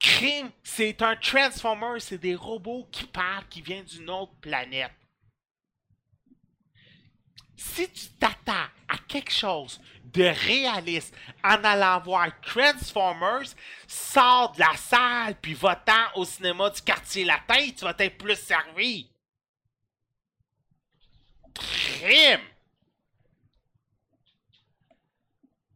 [0.00, 4.92] Crime, c'est un Transformer, c'est des robots qui parlent, qui viennent d'une autre planète.
[7.56, 13.54] Si tu t'attends à quelque chose de réaliste en allant voir Transformers,
[13.88, 18.36] sors de la salle puis va-t'en au cinéma du quartier latin, tu vas être plus
[18.36, 19.10] servi.
[21.52, 22.40] Crime!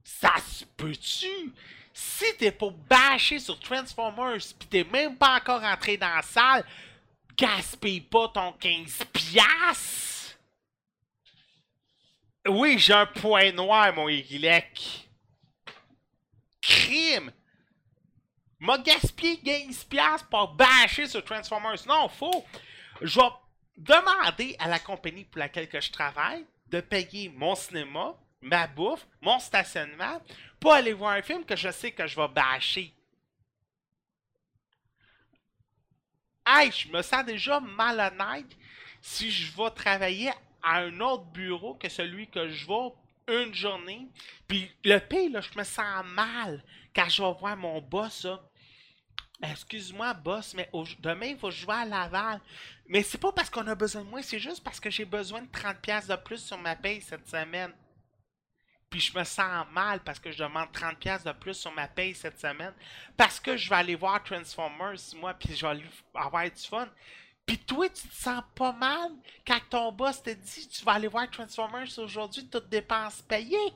[0.05, 1.53] Ça se peut-tu?
[2.03, 6.65] Si t'es pour bâcher sur Transformers pis t'es même pas encore entré dans la salle,
[7.37, 10.39] gaspille pas ton 15 piastres!
[12.49, 15.09] Oui, j'ai un point noir, mon Y.
[16.61, 17.33] Crime!
[18.59, 21.87] M'a gaspillé 15 piastres pour bâcher sur Transformers.
[21.87, 22.45] Non, faux!
[23.01, 23.27] Je vais
[23.77, 29.39] demander à la compagnie pour laquelle je travaille de payer mon cinéma, ma bouffe, mon
[29.39, 30.21] stationnement,
[30.61, 32.93] pas aller voir un film que je sais que je vais bâcher.
[36.45, 38.57] Hey, je me sens déjà malhonnête
[39.01, 40.31] si je vais travailler
[40.63, 42.93] à un autre bureau que celui que je vais
[43.29, 44.09] une journée.
[44.49, 46.63] Puis le pire, là, je me sens mal
[46.95, 48.27] quand je vais voir mon boss.
[49.43, 50.71] Excuse-moi, boss, mais
[51.01, 52.41] demain, il faut vais à Laval.
[52.87, 55.43] Mais c'est pas parce qu'on a besoin de moi, c'est juste parce que j'ai besoin
[55.43, 57.73] de 30$ de plus sur ma paye cette semaine.
[58.93, 62.15] Puis je me sens mal parce que je demande 30$ de plus sur ma paye
[62.15, 62.75] cette semaine,
[63.17, 65.83] parce que je vais aller voir Transformers, moi, puis je vais
[66.15, 66.87] avoir du fun.
[67.47, 69.11] Puis toi, tu te sens pas mal
[69.47, 73.73] quand ton boss te dit tu vas aller voir Transformers aujourd'hui, toutes dépenses payées.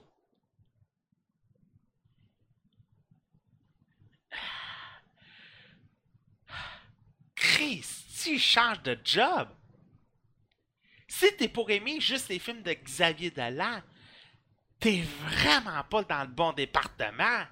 [7.35, 9.49] Christy, change de job.
[11.09, 13.81] Si t'es pour aimer juste les films de Xavier Dolan,
[14.81, 17.45] t'es vraiment pas dans le bon département.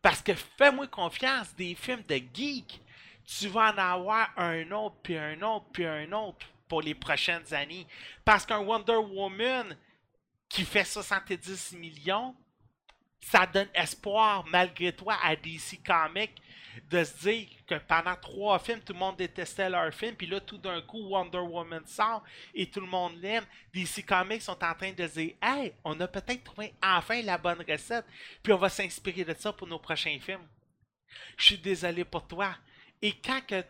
[0.00, 2.80] Parce que fais-moi confiance, des films de geek,
[3.26, 7.52] tu vas en avoir un autre, puis un autre, puis un autre pour les prochaines
[7.52, 7.86] années.
[8.24, 9.76] Parce qu'un Wonder Woman
[10.48, 12.34] qui fait 70 millions,
[13.20, 16.34] ça donne espoir malgré toi à DC Comics
[16.90, 20.40] de se dire que pendant trois films, tout le monde détestait leur film, puis là,
[20.40, 22.22] tout d'un coup, Wonder Woman sort
[22.54, 23.44] et tout le monde l'aime.
[23.72, 27.64] DC Comics sont en train de dire Hey, on a peut-être trouvé enfin la bonne
[27.68, 28.04] recette,
[28.42, 30.46] puis on va s'inspirer de ça pour nos prochains films.
[31.36, 32.54] Je suis désolé pour toi.
[33.00, 33.62] Et quand que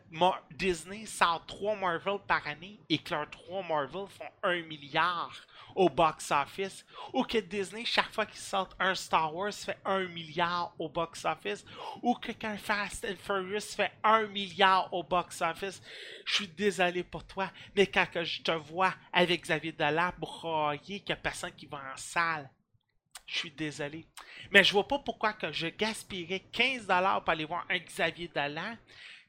[0.51, 5.35] Disney sort trois Marvel par année et que leurs trois Marvel font un milliard
[5.78, 10.74] au box-office, ou que Disney, chaque fois qu'ils sortent un Star Wars, fait un milliard
[10.78, 11.64] au box-office,
[12.02, 15.80] ou que quand Fast and Furious fait un milliard au box-office,
[16.26, 21.06] je suis désolé pour toi, mais quand je te vois avec Xavier Dolan broyer qu'il
[21.06, 22.50] n'y a personne qui va en salle,
[23.26, 24.05] je suis désolé.
[24.50, 28.76] Mais je vois pas pourquoi que je gaspillerais 15$ pour aller voir un Xavier Dolan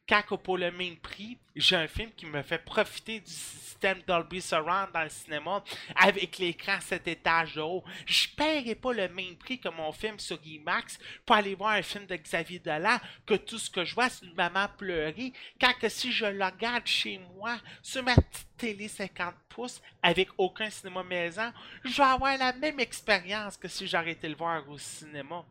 [0.10, 4.42] quand pour le même prix, j'ai un film qui me fait profiter du système Dolby
[4.42, 5.64] Surround dans le cinéma
[5.96, 7.84] avec l'écran 7 étages de haut.
[8.08, 11.74] Je ne paierai pas le même prix que mon film sur IMAX pour aller voir
[11.74, 15.32] un film de Xavier Dolan que tout ce que je vois, c'est une maman pleurer.
[15.62, 20.30] Quand que si je le regarde chez moi, sur ma petite télé 50 pouces, avec
[20.38, 21.54] aucun cinéma maison,
[21.84, 25.46] je vais avoir la même expérience que si été le voir au cinéma.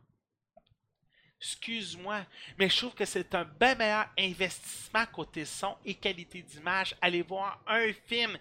[1.41, 2.27] Excuse-moi,
[2.59, 6.97] mais je trouve que c'est un bien meilleur investissement côté son et qualité d'image.
[7.01, 8.37] Aller voir un film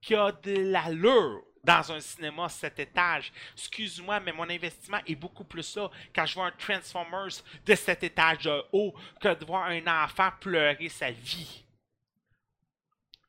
[0.00, 3.32] qui a de l'allure dans un cinéma 7 étages.
[3.54, 8.02] Excuse-moi, mais mon investissement est beaucoup plus là quand je vois un Transformers de 7
[8.04, 11.64] étages de haut que de voir un enfant pleurer sa vie.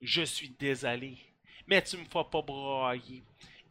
[0.01, 1.17] Je suis désolé,
[1.67, 3.23] mais tu me feras pas broyer.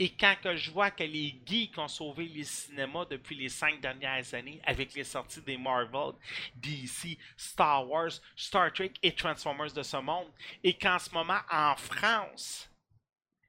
[0.03, 3.83] Et quand que je vois que les geeks ont sauvé les cinémas depuis les cinq
[3.83, 6.15] dernières années avec les sorties des Marvel,
[6.55, 10.29] DC, Star Wars, Star Trek et Transformers de ce monde,
[10.65, 12.71] et qu'en ce moment en France,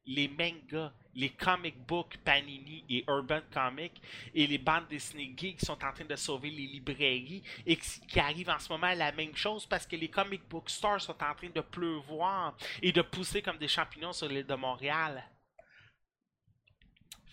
[0.06, 4.02] les mangas, les comic books Panini et Urban Comics
[4.34, 8.49] et les bandes dessinées geeks sont en train de sauver les librairies et qui arrive
[8.49, 11.49] en ce moment la même chose parce que les comic book stores sont en train
[11.53, 15.23] de pleuvoir et de pousser comme des champignons sur l'île de Montréal.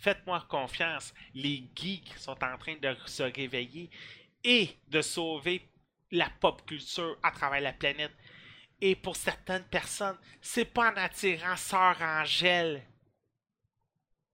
[0.01, 3.91] Faites-moi confiance, les geeks sont en train de se réveiller
[4.45, 5.69] et de sauver
[6.13, 8.15] la pop culture à travers la planète.
[8.81, 12.83] Et pour certaines personnes, c'est pas en attirant Sœur Angèle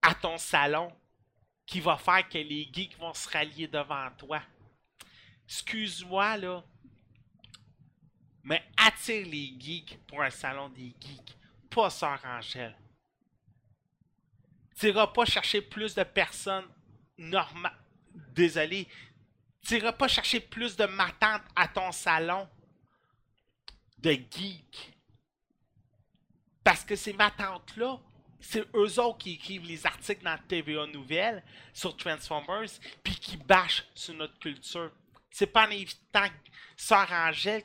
[0.03, 0.93] à ton salon
[1.65, 4.43] qui va faire que les geeks vont se rallier devant toi.
[5.47, 6.63] Excuse-moi là,
[8.43, 11.39] mais attire les geeks pour un salon des geeks,
[11.71, 12.77] pas Sœur Angèle.
[14.79, 16.69] Tu n'iras pas chercher plus de personnes
[17.19, 17.77] normales.
[18.35, 18.89] Désolé.
[19.63, 22.49] Tu n'iras pas chercher plus de matantes à ton salon
[23.99, 24.93] de geeks.
[26.63, 28.01] Parce que ces matantes-là,
[28.41, 31.43] c'est eux autres qui écrivent les articles dans TVA Nouvelles
[31.73, 32.69] sur Transformers,
[33.03, 34.93] puis qui bâchent sur notre culture.
[35.31, 36.29] C'est pas en évitant
[36.77, 37.09] Sœur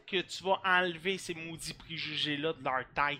[0.07, 3.19] que tu vas enlever ces maudits préjugés-là de leur tête.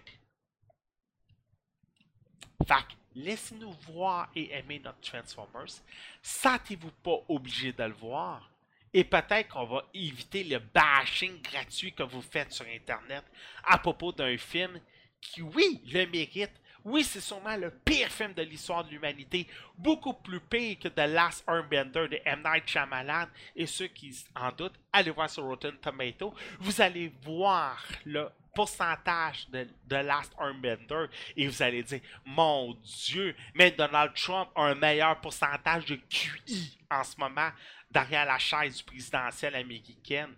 [2.67, 5.81] Fait laissez-nous voir et aimer notre Transformers.
[6.21, 8.49] Sentez-vous pas obligé de le voir.
[8.93, 13.23] Et peut-être qu'on va éviter le bashing gratuit que vous faites sur Internet
[13.63, 14.79] à propos d'un film
[15.21, 16.51] qui, oui, le mérite.
[16.85, 19.45] Oui, c'est sûrement le pire film de l'histoire de l'humanité.
[19.77, 22.41] Beaucoup plus pire que The Last Airbender de M.
[22.43, 23.27] Night Shyamalan.
[23.55, 26.33] Et ceux qui en doutent, allez voir sur Rotten Tomato.
[26.59, 28.29] Vous allez voir le
[28.59, 31.05] pourcentage de, Last Airbender
[31.37, 36.77] et vous allez dire Mon Dieu, mais Donald Trump a un meilleur pourcentage de QI
[36.91, 37.51] en ce moment
[37.89, 40.35] derrière la chaise présidentielle américaine.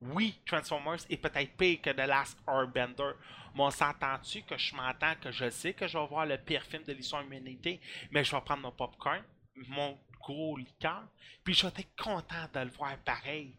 [0.00, 3.12] Oui, Transformers est peut-être pire que The Last Airbender.
[3.54, 6.64] Mais on s'entend-tu que je m'entends que je sais que je vais voir le pire
[6.64, 9.22] film de l'histoire de l'humanité, mais je vais prendre mon popcorn,
[9.68, 11.04] mon gros liqueur,
[11.44, 13.54] puis je vais être content de le voir pareil.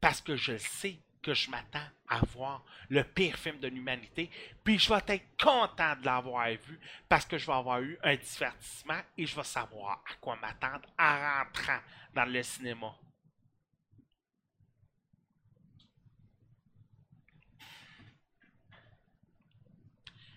[0.00, 4.30] Parce que je sais que je m'attends à voir le pire film de l'humanité,
[4.62, 6.78] puis je vais être content de l'avoir vu
[7.08, 10.88] parce que je vais avoir eu un divertissement et je vais savoir à quoi m'attendre
[10.96, 11.80] en rentrant
[12.14, 12.94] dans le cinéma.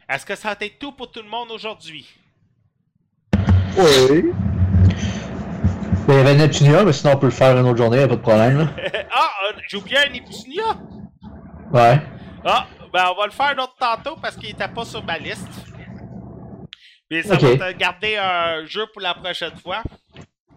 [0.09, 2.09] Est-ce que ça a été tout pour tout le monde aujourd'hui?
[3.77, 4.48] Oui.
[6.09, 8.01] Ben, il y avait Neptunia, mais sinon on peut le faire une autre journée, y
[8.01, 8.57] a pas de problème.
[8.57, 8.67] Là.
[9.11, 10.75] ah, euh, j'ai oublié un Neptunia!
[11.71, 12.01] Ouais.
[12.43, 15.19] Ah, ben on va le faire un autre tantôt parce qu'il était pas sur ma
[15.19, 15.47] liste.
[17.11, 17.43] Mais ça Ok.
[17.43, 19.83] va te garder un jeu pour la prochaine fois.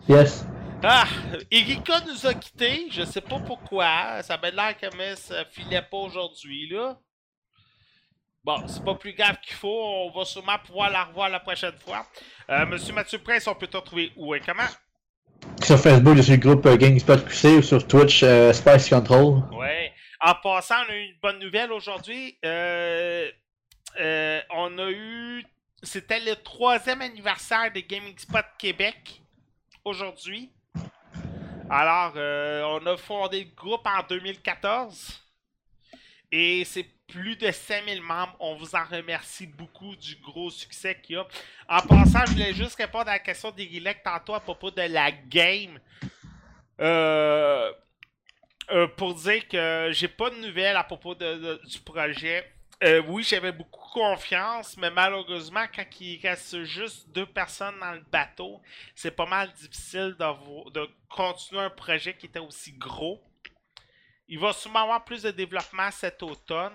[0.08, 0.46] Yes.
[0.82, 1.04] Ah,
[1.50, 4.22] Erika nous a quittés, je sais pas pourquoi.
[4.22, 6.96] Ça m'a l'air que Miss filait pas aujourd'hui, là.
[8.42, 11.76] Bon, c'est pas plus grave qu'il faut, on va sûrement pouvoir la revoir la prochaine
[11.78, 12.06] fois.
[12.48, 14.62] Euh, Monsieur Mathieu Prince, on peut te retrouver où et comment?
[15.62, 19.42] Sur Facebook, suis le groupe euh, GameSpot QC ou sur Twitch, euh, Spice Control.
[19.52, 19.92] Ouais.
[20.20, 22.36] En passant, on a une bonne nouvelle aujourd'hui.
[22.44, 23.30] Euh,
[24.00, 25.44] euh, on a eu.
[25.82, 29.20] C'était le troisième anniversaire de Gaming Spot Québec
[29.84, 30.50] aujourd'hui.
[31.70, 35.22] Alors, on a fondé le groupe en 2014.
[36.32, 38.34] Et c'est plus de 5000 membres.
[38.40, 41.26] On vous en remercie beaucoup du gros succès qu'il y a.
[41.68, 45.12] En passant, je voulais juste répondre à la question d'Erilec tantôt à propos de la
[45.12, 45.78] game.
[46.80, 47.70] Euh,
[48.70, 52.50] euh, pour dire que j'ai pas de nouvelles à propos du projet.
[52.82, 58.02] Euh, oui, j'avais beaucoup confiance, mais malheureusement, quand il reste juste deux personnes dans le
[58.10, 58.60] bateau,
[58.94, 63.22] c'est pas mal difficile de continuer un projet qui était aussi gros.
[64.32, 66.72] Il va sûrement avoir plus de développement cet automne.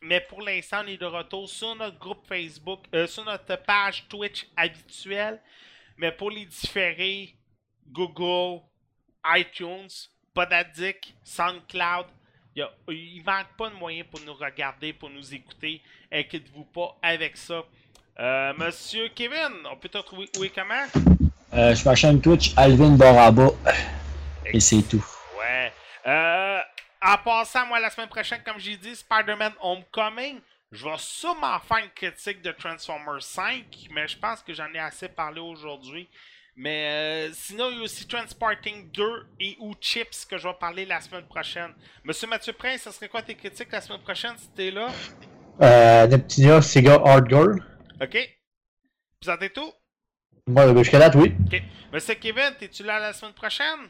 [0.00, 4.06] Mais pour l'instant, on est de retour sur notre groupe Facebook, euh, sur notre page
[4.08, 5.40] Twitch habituelle.
[5.96, 7.34] Mais pour les différés,
[7.88, 8.60] Google,
[9.26, 9.88] iTunes,
[10.32, 12.06] Podadic, SoundCloud,
[12.54, 15.82] il, il manque pas de moyens pour nous regarder, pour nous écouter.
[16.12, 17.64] Inquiétez-vous pas avec ça.
[18.20, 20.86] Euh, Monsieur Kevin, on peut te retrouver où et comment?
[21.54, 23.48] Euh, sur ma chaîne Twitch, Alvin Boraba.
[24.52, 25.04] Et c'est tout.
[26.08, 26.60] Euh,
[27.02, 30.40] en passant, moi, la semaine prochaine, comme j'ai dit, Spider-Man Homecoming,
[30.72, 34.78] je vais sûrement faire une critique de Transformers 5, mais je pense que j'en ai
[34.78, 36.08] assez parlé aujourd'hui.
[36.56, 40.54] Mais euh, sinon, il y a aussi Transporting 2 et ou Chips que je vais
[40.54, 41.72] parler la semaine prochaine.
[42.02, 44.88] Monsieur Mathieu Prince, ce serait quoi tes critiques la semaine prochaine si t'es là?
[45.62, 47.62] Euh, Neptunia, Sega Hard Girl.
[48.00, 48.18] Ok?
[49.22, 49.72] Ça t'est tout?
[50.48, 51.34] Moi, jusqu'à date, oui.
[51.46, 51.62] Ok.
[51.92, 53.88] Monsieur Kevin, t'es-tu là la semaine prochaine?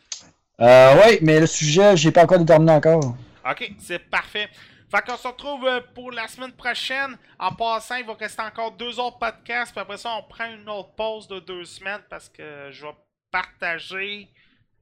[0.60, 3.14] Euh, ouais, mais le sujet, j'ai pas encore déterminé encore.
[3.48, 4.48] Ok, c'est parfait.
[4.90, 7.16] Fait qu'on se retrouve euh, pour la semaine prochaine.
[7.38, 9.72] En passant, il va rester encore deux autres podcasts.
[9.72, 12.92] Puis après ça, on prend une autre pause de deux semaines parce que je vais
[13.30, 14.28] partager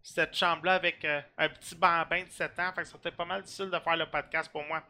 [0.03, 2.73] cette chambre-là avec euh, un petit bambin de 7 ans.
[2.74, 4.82] Fait que c'était pas mal difficile de faire le podcast pour moi.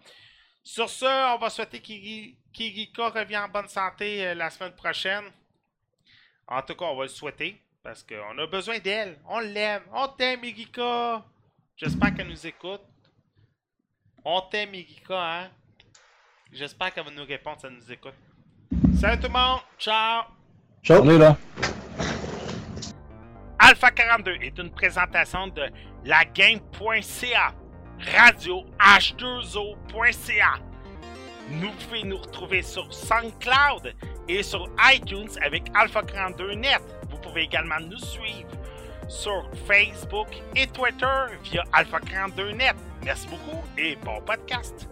[0.62, 5.24] Sur ce, on va souhaiter qu'Iri- qu'Irika revienne en bonne santé euh, la semaine prochaine.
[6.46, 9.16] En tout cas, on va le souhaiter parce qu'on a besoin d'elle.
[9.28, 9.82] On l'aime.
[9.94, 11.22] On t'aime, Irika.
[11.76, 12.80] J'espère qu'elle nous écoute.
[14.24, 15.50] On t'aime, Erika, hein?
[16.52, 18.14] J'espère qu'elle va nous répondre si elle nous écoute.
[19.00, 19.60] Salut tout le monde!
[19.78, 20.24] Ciao!
[20.82, 21.04] Ciao.
[21.04, 21.36] Là.
[23.60, 25.62] Alpha 42 est une présentation de
[26.04, 27.54] lagame.ca,
[28.16, 30.54] radio h2o.ca.
[31.50, 33.94] Nous pouvez nous retrouver sur SoundCloud
[34.28, 36.95] et sur iTunes avec Alpha 42 Net.
[37.26, 38.48] Vous pouvez également nous suivre
[39.08, 41.06] sur Facebook et Twitter
[41.42, 42.76] via Alpha 42 Net.
[43.04, 44.88] Merci beaucoup et bon podcast.